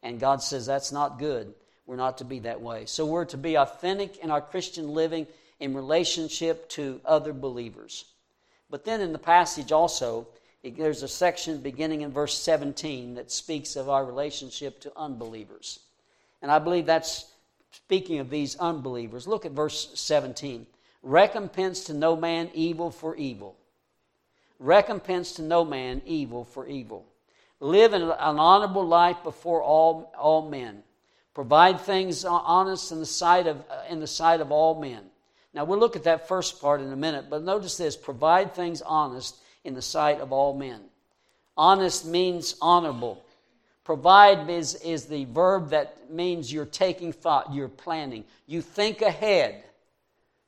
And 0.03 0.21
God 0.21 0.43
says 0.43 0.65
that's 0.65 0.93
not 0.93 1.19
good. 1.19 1.53
We're 1.87 1.97
not 1.97 2.19
to 2.19 2.25
be 2.25 2.39
that 2.41 2.61
way. 2.61 2.87
So 2.87 3.05
we're 3.05 3.25
to 3.27 3.37
be 3.37 3.57
authentic 3.57 4.19
in 4.19 4.31
our 4.31 4.41
Christian 4.41 4.95
living 4.95 5.27
in 5.61 5.75
relationship 5.75 6.69
to 6.71 7.01
other 7.05 7.33
believers. 7.33 8.05
But 8.71 8.85
then 8.85 9.01
in 9.01 9.13
the 9.13 9.19
passage 9.19 9.73
also, 9.73 10.27
there's 10.63 11.03
a 11.03 11.09
section 11.09 11.59
beginning 11.59 12.01
in 12.01 12.11
verse 12.11 12.37
17 12.39 13.15
that 13.15 13.31
speaks 13.31 13.77
of 13.77 13.89
our 13.89 14.05
relationship 14.05 14.81
to 14.81 14.93
unbelievers. 14.97 15.81
And 16.43 16.51
I 16.51 16.59
believe 16.59 16.87
that's 16.87 17.31
speaking 17.71 18.19
of 18.19 18.31
these 18.31 18.57
unbelievers. 18.57 19.27
Look 19.27 19.47
at 19.47 19.53
verse 19.53 19.91
17. 19.95 20.67
Recompense 21.03 21.85
to 21.85 21.95
no 21.95 22.17
man 22.17 22.51
evil 22.55 22.91
for 22.91 23.15
evil. 23.17 23.57
Recompense 24.59 25.33
to 25.35 25.43
no 25.43 25.65
man 25.65 26.01
evil 26.07 26.45
for 26.45 26.67
evil. 26.67 27.05
Live 27.61 27.93
an 27.93 28.03
honorable 28.03 28.87
life 28.87 29.23
before 29.23 29.63
all, 29.63 30.13
all 30.19 30.49
men. 30.49 30.83
Provide 31.35 31.81
things 31.81 32.25
honest 32.25 32.93
in 32.93 33.01
the 33.01 33.07
sight 33.07 33.47
of 33.47 33.65
in 33.91 34.01
the 34.01 34.07
sight 34.07 34.41
of 34.41 34.53
all 34.53 34.81
men. 34.81 35.03
Now 35.55 35.65
we'll 35.65 35.79
look 35.79 35.97
at 35.97 36.05
that 36.05 36.29
first 36.29 36.61
part 36.61 36.81
in 36.81 36.93
a 36.93 36.97
minute, 36.97 37.27
but 37.31 37.43
notice 37.43 37.77
this: 37.77 37.97
provide 37.97 38.55
things 38.55 38.83
honest 38.83 39.37
in 39.63 39.75
the 39.75 39.83
sight 39.83 40.21
of 40.21 40.33
all 40.33 40.57
men. 40.57 40.81
Honest 41.57 42.05
means 42.07 42.57
honorable. 42.61 43.25
Provide 43.85 44.49
is, 44.49 44.75
is 44.77 45.07
the 45.07 45.27
verb 45.27 45.71
that 45.71 46.11
means 46.11 46.53
you're 46.53 46.65
taking 46.65 47.13
thought, 47.13 47.53
you're 47.53 47.69
planning. 47.69 48.25
You 48.47 48.63
think 48.63 49.03
ahead 49.03 49.63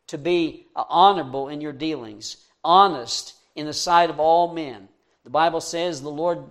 to 0.08 0.18
be 0.18 0.66
uh, 0.74 0.84
honorable 0.88 1.48
in 1.48 1.60
your 1.60 1.72
dealings, 1.72 2.38
honest 2.64 3.34
in 3.54 3.66
the 3.66 3.74
sight 3.74 4.08
of 4.08 4.18
all 4.18 4.54
men. 4.54 4.88
The 5.24 5.30
Bible 5.30 5.60
says 5.60 6.00
the 6.00 6.08
Lord, 6.08 6.44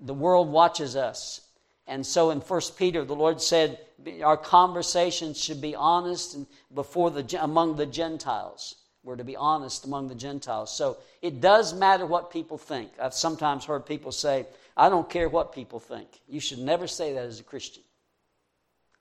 the 0.00 0.14
world 0.14 0.50
watches 0.50 0.96
us. 0.96 1.40
And 1.86 2.04
so 2.04 2.30
in 2.30 2.40
1 2.40 2.60
Peter, 2.76 3.04
the 3.04 3.14
Lord 3.14 3.40
said, 3.40 3.78
our 4.22 4.36
conversations 4.36 5.42
should 5.42 5.60
be 5.60 5.74
honest 5.74 6.34
and 6.34 6.46
before 6.74 7.10
the, 7.10 7.42
among 7.42 7.76
the 7.76 7.86
Gentiles. 7.86 8.76
We're 9.02 9.16
to 9.16 9.24
be 9.24 9.36
honest 9.36 9.84
among 9.84 10.08
the 10.08 10.14
Gentiles. 10.14 10.76
So 10.76 10.96
it 11.22 11.40
does 11.40 11.72
matter 11.72 12.06
what 12.06 12.30
people 12.30 12.58
think. 12.58 12.90
I've 13.00 13.14
sometimes 13.14 13.64
heard 13.64 13.86
people 13.86 14.10
say, 14.10 14.46
I 14.76 14.88
don't 14.88 15.08
care 15.08 15.28
what 15.28 15.52
people 15.52 15.78
think. 15.78 16.08
You 16.28 16.40
should 16.40 16.58
never 16.58 16.86
say 16.86 17.12
that 17.12 17.24
as 17.24 17.40
a 17.40 17.44
Christian 17.44 17.84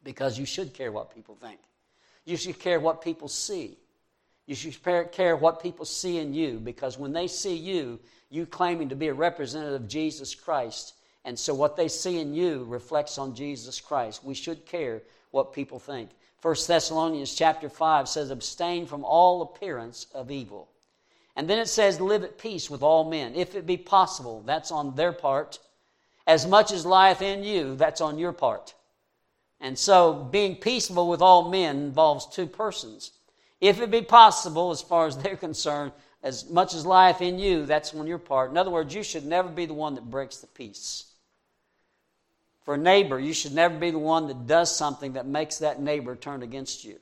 because 0.03 0.38
you 0.39 0.45
should 0.45 0.74
care 0.74 0.91
what 0.91 1.14
people 1.14 1.36
think. 1.36 1.60
You 2.24 2.38
should 2.38 2.60
care 2.60 2.80
what 2.80 3.01
people 3.01 3.28
see. 3.28 3.78
You 4.45 4.56
should 4.56 4.82
care 5.12 5.36
what 5.36 5.62
people 5.62 5.86
see 5.86 6.20
in 6.20 6.34
you 6.34 6.60
because 6.60 6.97
when 6.97 7.14
they 7.14 7.28
see 7.28 7.56
you, 7.56 7.99
you 8.30 8.45
claiming 8.45 8.89
to 8.89 8.95
be 8.95 9.08
a 9.08 9.14
representative 9.14 9.82
of 9.82 9.88
Jesus 9.88 10.36
Christ. 10.36 10.93
And 11.26 11.38
so 11.38 11.55
what 11.55 11.76
they 11.76 11.88
see 11.88 12.19
in 12.19 12.36
you 12.36 12.63
reflects 12.65 13.17
on 13.17 13.34
Jesus 13.36 13.82
Christ. 13.82 14.23
We 14.23 14.36
should 14.36 14.65
care 14.65 15.01
what 15.32 15.53
people 15.53 15.80
think. 15.80 16.11
1 16.43 16.55
Thessalonians 16.67 17.34
chapter 17.34 17.67
5 17.67 18.07
says, 18.07 18.30
abstain 18.30 18.86
from 18.86 19.03
all 19.03 19.41
appearance 19.41 20.05
of 20.13 20.30
evil. 20.30 20.69
And 21.36 21.49
then 21.49 21.57
it 21.57 21.67
says, 21.67 21.99
live 21.99 22.23
at 22.23 22.38
peace 22.38 22.69
with 22.69 22.84
all 22.84 23.09
men, 23.09 23.34
if 23.34 23.55
it 23.55 23.65
be 23.65 23.76
possible. 23.76 24.43
That's 24.45 24.71
on 24.71 24.95
their 24.95 25.11
part. 25.11 25.57
As 26.28 26.45
much 26.45 26.71
as 26.71 26.86
lieth 26.86 27.23
in 27.23 27.43
you, 27.43 27.76
that's 27.76 28.01
on 28.01 28.19
your 28.19 28.32
part. 28.32 28.76
And 29.59 29.78
so 29.78 30.13
being 30.13 30.55
peaceable 30.55 31.09
with 31.09 31.21
all 31.23 31.49
men 31.49 31.78
involves 31.78 32.28
two 32.28 32.45
persons. 32.45 33.11
If 33.59 33.82
it 33.82 33.89
be 33.89 34.03
possible, 34.03 34.69
as 34.69 34.82
far 34.82 35.07
as 35.07 35.17
they're 35.23 35.36
concerned, 35.36 35.91
as 36.21 36.47
much 36.51 36.76
as 36.76 36.86
lieth 36.86 37.21
in 37.21 37.39
you, 37.39 37.65
that's 37.65 37.95
on 37.95 38.05
your 38.05 38.19
part. 38.19 38.51
In 38.51 38.57
other 38.57 38.71
words, 38.71 38.93
you 38.93 39.01
should 39.01 39.26
never 39.26 39.49
be 39.49 39.65
the 39.65 39.73
one 39.73 39.95
that 39.95 40.09
breaks 40.09 40.38
the 40.38 40.47
peace. 40.47 41.05
For 42.66 42.74
a 42.74 42.80
neighbor, 42.80 43.20
you 43.20 43.34
should 43.34 43.53
never 43.53 43.78
be 43.78 43.91
the 43.91 43.99
one 43.99 44.28
that 44.28 44.47
does 44.47 44.76
something 44.76 45.13
that 45.13 45.28
makes 45.28 45.59
that 45.59 45.80
neighbor 45.80 46.16
turn 46.16 46.41
against 46.41 46.84
you. 46.84 46.99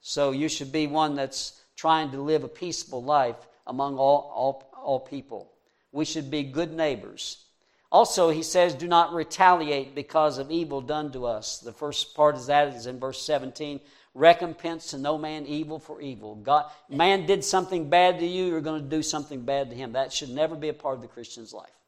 So 0.00 0.30
you 0.30 0.48
should 0.48 0.70
be 0.70 0.86
one 0.86 1.16
that's 1.16 1.60
trying 1.74 2.12
to 2.12 2.22
live 2.22 2.44
a 2.44 2.48
peaceful 2.48 3.02
life 3.02 3.36
among 3.66 3.98
all, 3.98 4.32
all, 4.34 4.72
all 4.82 5.00
people. 5.00 5.52
We 5.90 6.04
should 6.04 6.30
be 6.30 6.44
good 6.44 6.72
neighbors. 6.72 7.44
Also, 7.90 8.30
he 8.30 8.44
says, 8.44 8.74
do 8.74 8.86
not 8.86 9.12
retaliate 9.12 9.96
because 9.96 10.38
of 10.38 10.52
evil 10.52 10.80
done 10.80 11.10
to 11.10 11.26
us. 11.26 11.58
The 11.58 11.72
first 11.72 12.14
part 12.14 12.36
of 12.36 12.46
that 12.46 12.68
is 12.68 12.86
in 12.86 13.00
verse 13.00 13.20
17. 13.22 13.80
Recompense 14.14 14.90
to 14.90 14.98
no 14.98 15.18
man 15.18 15.44
evil 15.44 15.80
for 15.80 16.00
evil. 16.00 16.36
God, 16.36 16.70
man 16.88 17.26
did 17.26 17.44
something 17.44 17.90
bad 17.90 18.20
to 18.20 18.26
you, 18.26 18.46
you're 18.46 18.60
going 18.60 18.82
to 18.82 18.88
do 18.88 19.02
something 19.02 19.42
bad 19.42 19.70
to 19.70 19.76
him. 19.76 19.92
That 19.92 20.12
should 20.12 20.30
never 20.30 20.54
be 20.54 20.68
a 20.68 20.72
part 20.72 20.96
of 20.96 21.02
the 21.02 21.08
Christian's 21.08 21.52
life. 21.52 21.79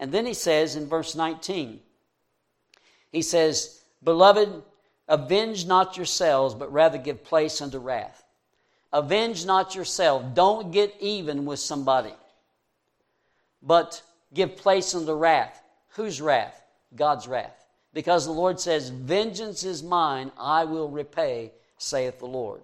And 0.00 0.12
then 0.12 0.26
he 0.26 0.34
says 0.34 0.76
in 0.76 0.88
verse 0.88 1.14
19, 1.14 1.80
he 3.10 3.22
says, 3.22 3.82
Beloved, 4.02 4.62
avenge 5.08 5.66
not 5.66 5.96
yourselves, 5.96 6.54
but 6.54 6.72
rather 6.72 6.98
give 6.98 7.22
place 7.22 7.60
unto 7.60 7.78
wrath. 7.78 8.24
Avenge 8.92 9.46
not 9.46 9.74
yourself. 9.74 10.34
Don't 10.34 10.72
get 10.72 10.94
even 11.00 11.44
with 11.44 11.58
somebody, 11.58 12.14
but 13.62 14.02
give 14.34 14.56
place 14.56 14.94
unto 14.94 15.14
wrath. 15.14 15.62
Whose 15.90 16.20
wrath? 16.20 16.62
God's 16.94 17.28
wrath. 17.28 17.64
Because 17.94 18.24
the 18.24 18.32
Lord 18.32 18.58
says, 18.58 18.88
Vengeance 18.88 19.64
is 19.64 19.82
mine, 19.82 20.32
I 20.38 20.64
will 20.64 20.88
repay, 20.88 21.52
saith 21.78 22.18
the 22.18 22.26
Lord. 22.26 22.62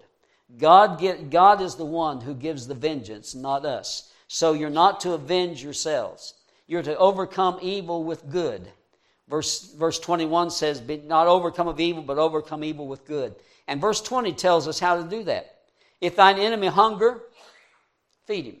God, 0.57 0.99
get, 0.99 1.29
God 1.29 1.61
is 1.61 1.75
the 1.75 1.85
one 1.85 2.21
who 2.21 2.33
gives 2.33 2.65
the 2.65 2.73
vengeance, 2.73 3.35
not 3.35 3.65
us. 3.65 4.11
So 4.27 4.53
you're 4.53 4.69
not 4.69 4.99
to 5.01 5.13
avenge 5.13 5.63
yourselves. 5.63 6.33
You're 6.69 6.83
to 6.83 6.95
overcome 6.97 7.57
evil 7.63 8.03
with 8.03 8.29
good. 8.29 8.71
Verse, 9.27 9.73
verse 9.73 9.97
21 9.99 10.51
says, 10.51 10.79
Be 10.79 10.97
not 10.97 11.25
overcome 11.25 11.67
of 11.67 11.79
evil, 11.79 12.03
but 12.03 12.19
overcome 12.19 12.63
evil 12.63 12.87
with 12.87 13.07
good. 13.07 13.33
And 13.67 13.81
verse 13.81 14.01
20 14.01 14.33
tells 14.33 14.67
us 14.67 14.79
how 14.79 15.01
to 15.01 15.09
do 15.09 15.23
that. 15.23 15.61
If 15.99 16.15
thine 16.15 16.37
enemy 16.37 16.67
hunger, 16.67 17.21
feed 18.27 18.45
him. 18.45 18.57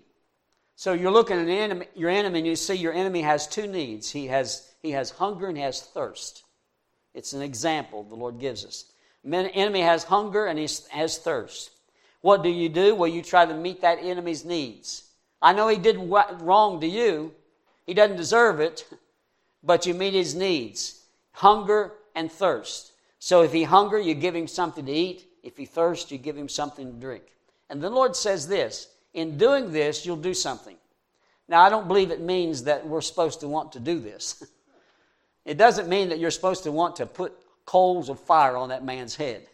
So 0.75 0.93
you're 0.93 1.11
looking 1.11 1.37
at 1.37 1.47
enemy, 1.47 1.85
your 1.93 2.09
enemy 2.09 2.39
and 2.39 2.47
you 2.47 2.55
see 2.55 2.73
your 2.73 2.93
enemy 2.93 3.21
has 3.21 3.45
two 3.45 3.67
needs. 3.67 4.09
He 4.09 4.25
has, 4.25 4.73
he 4.81 4.89
has 4.89 5.11
hunger 5.11 5.47
and 5.47 5.55
he 5.55 5.61
has 5.61 5.79
thirst. 5.79 6.45
It's 7.13 7.33
an 7.33 7.43
example 7.43 8.03
the 8.03 8.15
Lord 8.15 8.39
gives 8.39 8.65
us. 8.65 8.85
enemy 9.23 9.81
has 9.81 10.03
hunger 10.03 10.47
and 10.47 10.57
he 10.57 10.67
has 10.89 11.19
thirst. 11.19 11.69
What 12.21 12.41
do 12.41 12.49
you 12.49 12.69
do? 12.69 12.95
Well, 12.95 13.09
you 13.09 13.21
try 13.21 13.45
to 13.45 13.53
meet 13.53 13.81
that 13.81 13.99
enemy's 14.01 14.45
needs. 14.45 15.03
I 15.43 15.53
know 15.53 15.67
he 15.67 15.77
did 15.77 15.97
wrong 15.97 16.81
to 16.81 16.87
you, 16.87 17.35
he 17.89 17.95
doesn't 17.95 18.17
deserve 18.17 18.59
it, 18.59 18.85
but 19.63 19.87
you 19.87 19.95
meet 19.95 20.13
his 20.13 20.35
needs 20.35 21.05
hunger 21.31 21.93
and 22.13 22.31
thirst. 22.31 22.91
So 23.17 23.41
if 23.41 23.51
he 23.51 23.63
hunger, 23.63 23.99
you 23.99 24.13
give 24.13 24.35
him 24.35 24.47
something 24.47 24.85
to 24.85 24.91
eat. 24.91 25.25
If 25.41 25.57
he 25.57 25.65
thirst, 25.65 26.11
you 26.11 26.19
give 26.19 26.37
him 26.37 26.47
something 26.47 26.93
to 26.93 26.99
drink. 26.99 27.23
And 27.67 27.81
the 27.81 27.89
Lord 27.89 28.15
says 28.15 28.47
this 28.47 28.89
in 29.15 29.39
doing 29.39 29.71
this, 29.71 30.05
you'll 30.05 30.17
do 30.17 30.35
something. 30.35 30.75
Now, 31.47 31.63
I 31.63 31.69
don't 31.69 31.87
believe 31.87 32.11
it 32.11 32.21
means 32.21 32.65
that 32.65 32.85
we're 32.85 33.01
supposed 33.01 33.39
to 33.39 33.47
want 33.47 33.71
to 33.71 33.79
do 33.79 33.99
this. 33.99 34.43
it 35.45 35.57
doesn't 35.57 35.89
mean 35.89 36.09
that 36.09 36.19
you're 36.19 36.29
supposed 36.29 36.61
to 36.65 36.71
want 36.71 36.97
to 36.97 37.07
put 37.07 37.33
coals 37.65 38.09
of 38.09 38.19
fire 38.19 38.55
on 38.55 38.69
that 38.69 38.85
man's 38.85 39.15
head. 39.15 39.47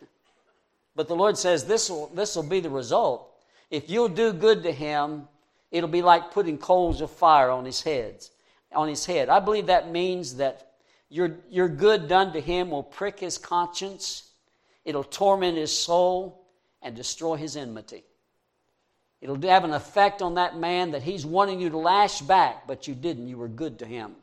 But 0.94 1.08
the 1.08 1.16
Lord 1.16 1.38
says 1.38 1.64
this 1.64 1.90
will, 1.90 2.08
this 2.08 2.36
will 2.36 2.44
be 2.44 2.60
the 2.60 2.70
result. 2.70 3.32
If 3.72 3.90
you'll 3.90 4.10
do 4.10 4.34
good 4.34 4.62
to 4.64 4.74
him, 4.74 5.30
it'll 5.72 5.90
be 5.90 6.02
like 6.02 6.32
putting 6.32 6.58
coals 6.58 7.02
of 7.02 7.12
fire 7.12 7.50
on 7.50 7.66
his 7.66 7.82
head. 7.82 8.26
On 8.72 8.88
his 8.88 9.06
head. 9.06 9.30
I 9.30 9.40
believe 9.40 9.68
that 9.68 9.92
means 9.92 10.36
that 10.36 10.74
your, 11.10 11.38
your 11.50 11.70
good 11.70 12.08
done 12.08 12.34
to 12.34 12.42
him 12.42 12.72
will 12.72 12.84
prick 12.84 13.20
his 13.20 13.38
conscience, 13.38 14.32
it'll 14.84 15.04
torment 15.04 15.58
his 15.58 15.78
soul, 15.78 16.46
and 16.82 16.96
destroy 16.96 17.36
his 17.36 17.56
enmity. 17.56 18.04
It'll 19.22 19.42
have 19.42 19.64
an 19.64 19.74
effect 19.74 20.22
on 20.22 20.36
that 20.36 20.58
man 20.58 20.92
that 20.92 21.02
he's 21.02 21.26
wanting 21.26 21.60
you 21.60 21.70
to 21.72 21.78
lash 21.78 22.22
back, 22.22 22.68
but 22.68 22.88
you 22.88 22.94
didn't. 22.94 23.28
You 23.28 23.38
were 23.38 23.48
good 23.48 23.80
to 23.80 23.86
him. 23.86 24.16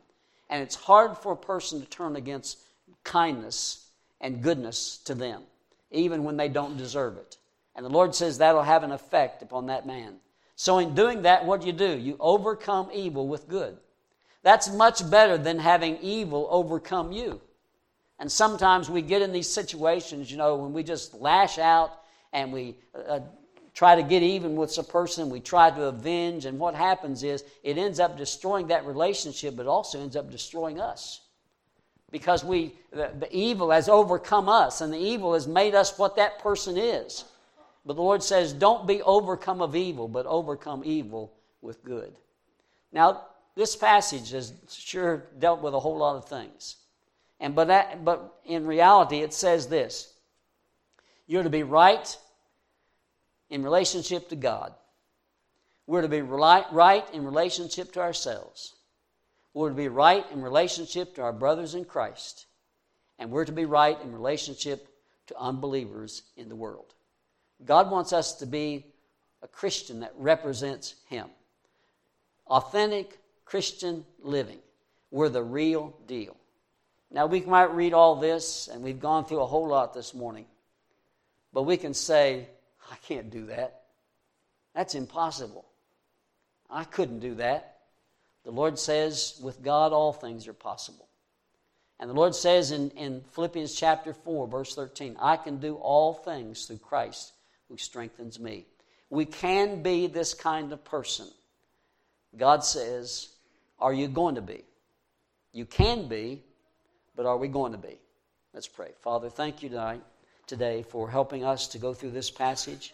And 0.49 0.61
it's 0.61 0.75
hard 0.75 1.17
for 1.17 1.33
a 1.33 1.37
person 1.37 1.81
to 1.81 1.87
turn 1.87 2.15
against 2.15 2.59
kindness 3.03 3.89
and 4.21 4.41
goodness 4.41 4.99
to 4.99 5.15
them, 5.15 5.43
even 5.91 6.23
when 6.23 6.37
they 6.37 6.47
don't 6.47 6.77
deserve 6.77 7.17
it. 7.17 7.37
And 7.75 7.85
the 7.85 7.89
Lord 7.89 8.13
says 8.15 8.37
that'll 8.37 8.63
have 8.63 8.83
an 8.83 8.91
effect 8.91 9.41
upon 9.41 9.65
that 9.65 9.85
man. 9.85 10.15
So, 10.55 10.77
in 10.77 10.93
doing 10.93 11.23
that, 11.23 11.45
what 11.45 11.61
do 11.61 11.67
you 11.67 11.73
do? 11.73 11.97
You 11.97 12.15
overcome 12.19 12.89
evil 12.93 13.27
with 13.27 13.47
good. 13.47 13.77
That's 14.43 14.71
much 14.71 15.09
better 15.09 15.37
than 15.37 15.57
having 15.57 15.97
evil 15.97 16.47
overcome 16.51 17.11
you. 17.11 17.41
And 18.19 18.31
sometimes 18.31 18.89
we 18.89 19.01
get 19.01 19.21
in 19.21 19.31
these 19.31 19.49
situations, 19.49 20.29
you 20.29 20.37
know, 20.37 20.55
when 20.55 20.73
we 20.73 20.83
just 20.83 21.13
lash 21.15 21.57
out 21.57 21.91
and 22.31 22.53
we 22.53 22.75
uh, 23.07 23.21
try 23.73 23.95
to 23.95 24.03
get 24.03 24.21
even 24.21 24.55
with 24.55 24.77
a 24.77 24.83
person, 24.83 25.29
we 25.29 25.39
try 25.39 25.71
to 25.71 25.83
avenge, 25.85 26.45
and 26.45 26.59
what 26.59 26.75
happens 26.75 27.23
is 27.23 27.43
it 27.63 27.77
ends 27.77 27.99
up 27.99 28.17
destroying 28.17 28.67
that 28.67 28.85
relationship, 28.85 29.55
but 29.55 29.65
also 29.65 29.99
ends 29.99 30.15
up 30.15 30.29
destroying 30.29 30.79
us. 30.79 31.21
Because 32.11 32.43
we, 32.43 32.75
the, 32.91 33.11
the 33.19 33.35
evil 33.35 33.71
has 33.71 33.89
overcome 33.89 34.47
us, 34.47 34.81
and 34.81 34.93
the 34.93 34.99
evil 34.99 35.33
has 35.33 35.47
made 35.47 35.73
us 35.73 35.97
what 35.97 36.15
that 36.17 36.39
person 36.39 36.77
is. 36.77 37.25
But 37.85 37.95
the 37.95 38.01
Lord 38.01 38.23
says, 38.23 38.53
don't 38.53 38.87
be 38.87 39.01
overcome 39.01 39.61
of 39.61 39.75
evil, 39.75 40.07
but 40.07 40.25
overcome 40.25 40.83
evil 40.85 41.33
with 41.61 41.83
good. 41.83 42.13
Now, 42.91 43.23
this 43.55 43.75
passage 43.75 44.31
has 44.31 44.53
sure 44.69 45.25
dealt 45.39 45.61
with 45.61 45.73
a 45.73 45.79
whole 45.79 45.97
lot 45.97 46.15
of 46.15 46.25
things. 46.25 46.77
And 47.39 47.55
but, 47.55 47.67
that, 47.67 48.05
but 48.05 48.39
in 48.45 48.65
reality, 48.65 49.17
it 49.17 49.33
says 49.33 49.67
this 49.67 50.13
You're 51.27 51.43
to 51.43 51.49
be 51.49 51.63
right 51.63 52.17
in 53.49 53.63
relationship 53.63 54.29
to 54.29 54.35
God. 54.35 54.73
We're 55.85 56.01
to 56.01 56.07
be 56.07 56.21
right 56.21 57.05
in 57.13 57.25
relationship 57.25 57.91
to 57.93 57.99
ourselves. 57.99 58.75
We're 59.53 59.69
to 59.69 59.75
be 59.75 59.89
right 59.89 60.25
in 60.31 60.41
relationship 60.41 61.15
to 61.15 61.21
our 61.21 61.33
brothers 61.33 61.75
in 61.75 61.85
Christ. 61.85 62.45
And 63.19 63.29
we're 63.29 63.45
to 63.45 63.51
be 63.51 63.65
right 63.65 63.99
in 64.01 64.11
relationship 64.11 64.87
to 65.27 65.37
unbelievers 65.37 66.23
in 66.37 66.49
the 66.49 66.55
world. 66.55 66.93
God 67.65 67.91
wants 67.91 68.13
us 68.13 68.35
to 68.35 68.45
be 68.45 68.85
a 69.41 69.47
Christian 69.47 69.99
that 70.01 70.13
represents 70.17 70.95
Him. 71.07 71.27
Authentic, 72.47 73.19
Christian 73.45 74.05
living. 74.21 74.59
We're 75.11 75.29
the 75.29 75.43
real 75.43 75.95
deal. 76.07 76.35
Now, 77.11 77.27
we 77.27 77.41
might 77.41 77.75
read 77.75 77.93
all 77.93 78.15
this, 78.15 78.67
and 78.67 78.83
we've 78.83 78.99
gone 78.99 79.25
through 79.25 79.41
a 79.41 79.45
whole 79.45 79.67
lot 79.67 79.93
this 79.93 80.15
morning, 80.15 80.45
but 81.53 81.63
we 81.63 81.77
can 81.77 81.93
say, 81.93 82.47
I 82.91 82.95
can't 83.07 83.29
do 83.29 83.45
that. 83.47 83.83
That's 84.73 84.95
impossible. 84.95 85.65
I 86.69 86.85
couldn't 86.85 87.19
do 87.19 87.35
that. 87.35 87.77
The 88.43 88.51
Lord 88.51 88.79
says, 88.79 89.39
with 89.43 89.61
God, 89.61 89.93
all 89.93 90.11
things 90.11 90.47
are 90.47 90.53
possible. 90.53 91.07
And 91.99 92.09
the 92.09 92.15
Lord 92.15 92.33
says 92.33 92.71
in, 92.71 92.89
in 92.91 93.21
Philippians 93.31 93.75
chapter 93.75 94.13
4, 94.13 94.47
verse 94.47 94.73
13, 94.73 95.15
I 95.21 95.37
can 95.37 95.57
do 95.57 95.75
all 95.75 96.15
things 96.15 96.65
through 96.65 96.79
Christ 96.79 97.32
who 97.73 97.77
strengthens 97.79 98.39
me. 98.39 98.67
We 99.09 99.25
can 99.25 99.81
be 99.81 100.05
this 100.05 100.35
kind 100.35 100.71
of 100.71 100.85
person. 100.85 101.25
God 102.37 102.63
says, 102.63 103.29
are 103.79 103.91
you 103.91 104.07
going 104.07 104.35
to 104.35 104.43
be? 104.43 104.63
You 105.53 105.65
can 105.65 106.07
be, 106.07 106.43
but 107.15 107.25
are 107.25 107.37
we 107.37 107.47
going 107.47 107.71
to 107.71 107.79
be? 107.79 107.97
Let's 108.53 108.67
pray. 108.67 108.91
Father, 109.01 109.27
thank 109.27 109.63
you 109.63 109.69
tonight, 109.69 110.03
today 110.45 110.83
for 110.83 111.09
helping 111.09 111.43
us 111.43 111.67
to 111.69 111.79
go 111.79 111.95
through 111.95 112.11
this 112.11 112.29
passage. 112.29 112.93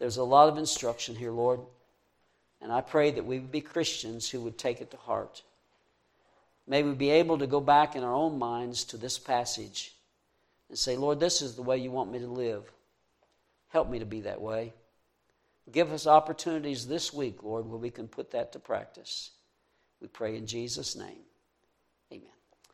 There's 0.00 0.16
a 0.16 0.24
lot 0.24 0.48
of 0.48 0.58
instruction 0.58 1.14
here, 1.14 1.30
Lord, 1.30 1.60
and 2.60 2.72
I 2.72 2.80
pray 2.80 3.12
that 3.12 3.24
we 3.24 3.38
would 3.38 3.52
be 3.52 3.60
Christians 3.60 4.28
who 4.28 4.40
would 4.40 4.58
take 4.58 4.80
it 4.80 4.90
to 4.90 4.96
heart. 4.96 5.42
May 6.66 6.82
we 6.82 6.94
be 6.94 7.10
able 7.10 7.38
to 7.38 7.46
go 7.46 7.60
back 7.60 7.94
in 7.94 8.02
our 8.02 8.14
own 8.14 8.40
minds 8.40 8.82
to 8.86 8.96
this 8.96 9.20
passage 9.20 9.94
and 10.68 10.76
say, 10.76 10.96
Lord, 10.96 11.20
this 11.20 11.42
is 11.42 11.54
the 11.54 11.62
way 11.62 11.78
you 11.78 11.92
want 11.92 12.10
me 12.10 12.18
to 12.18 12.26
live. 12.26 12.64
Help 13.74 13.90
me 13.90 13.98
to 13.98 14.06
be 14.06 14.20
that 14.20 14.40
way. 14.40 14.72
Give 15.72 15.92
us 15.92 16.06
opportunities 16.06 16.86
this 16.86 17.12
week, 17.12 17.42
Lord, 17.42 17.66
where 17.66 17.76
we 17.76 17.90
can 17.90 18.06
put 18.06 18.30
that 18.30 18.52
to 18.52 18.60
practice. 18.60 19.32
We 20.00 20.06
pray 20.06 20.36
in 20.36 20.46
Jesus' 20.46 20.94
name. 20.94 21.23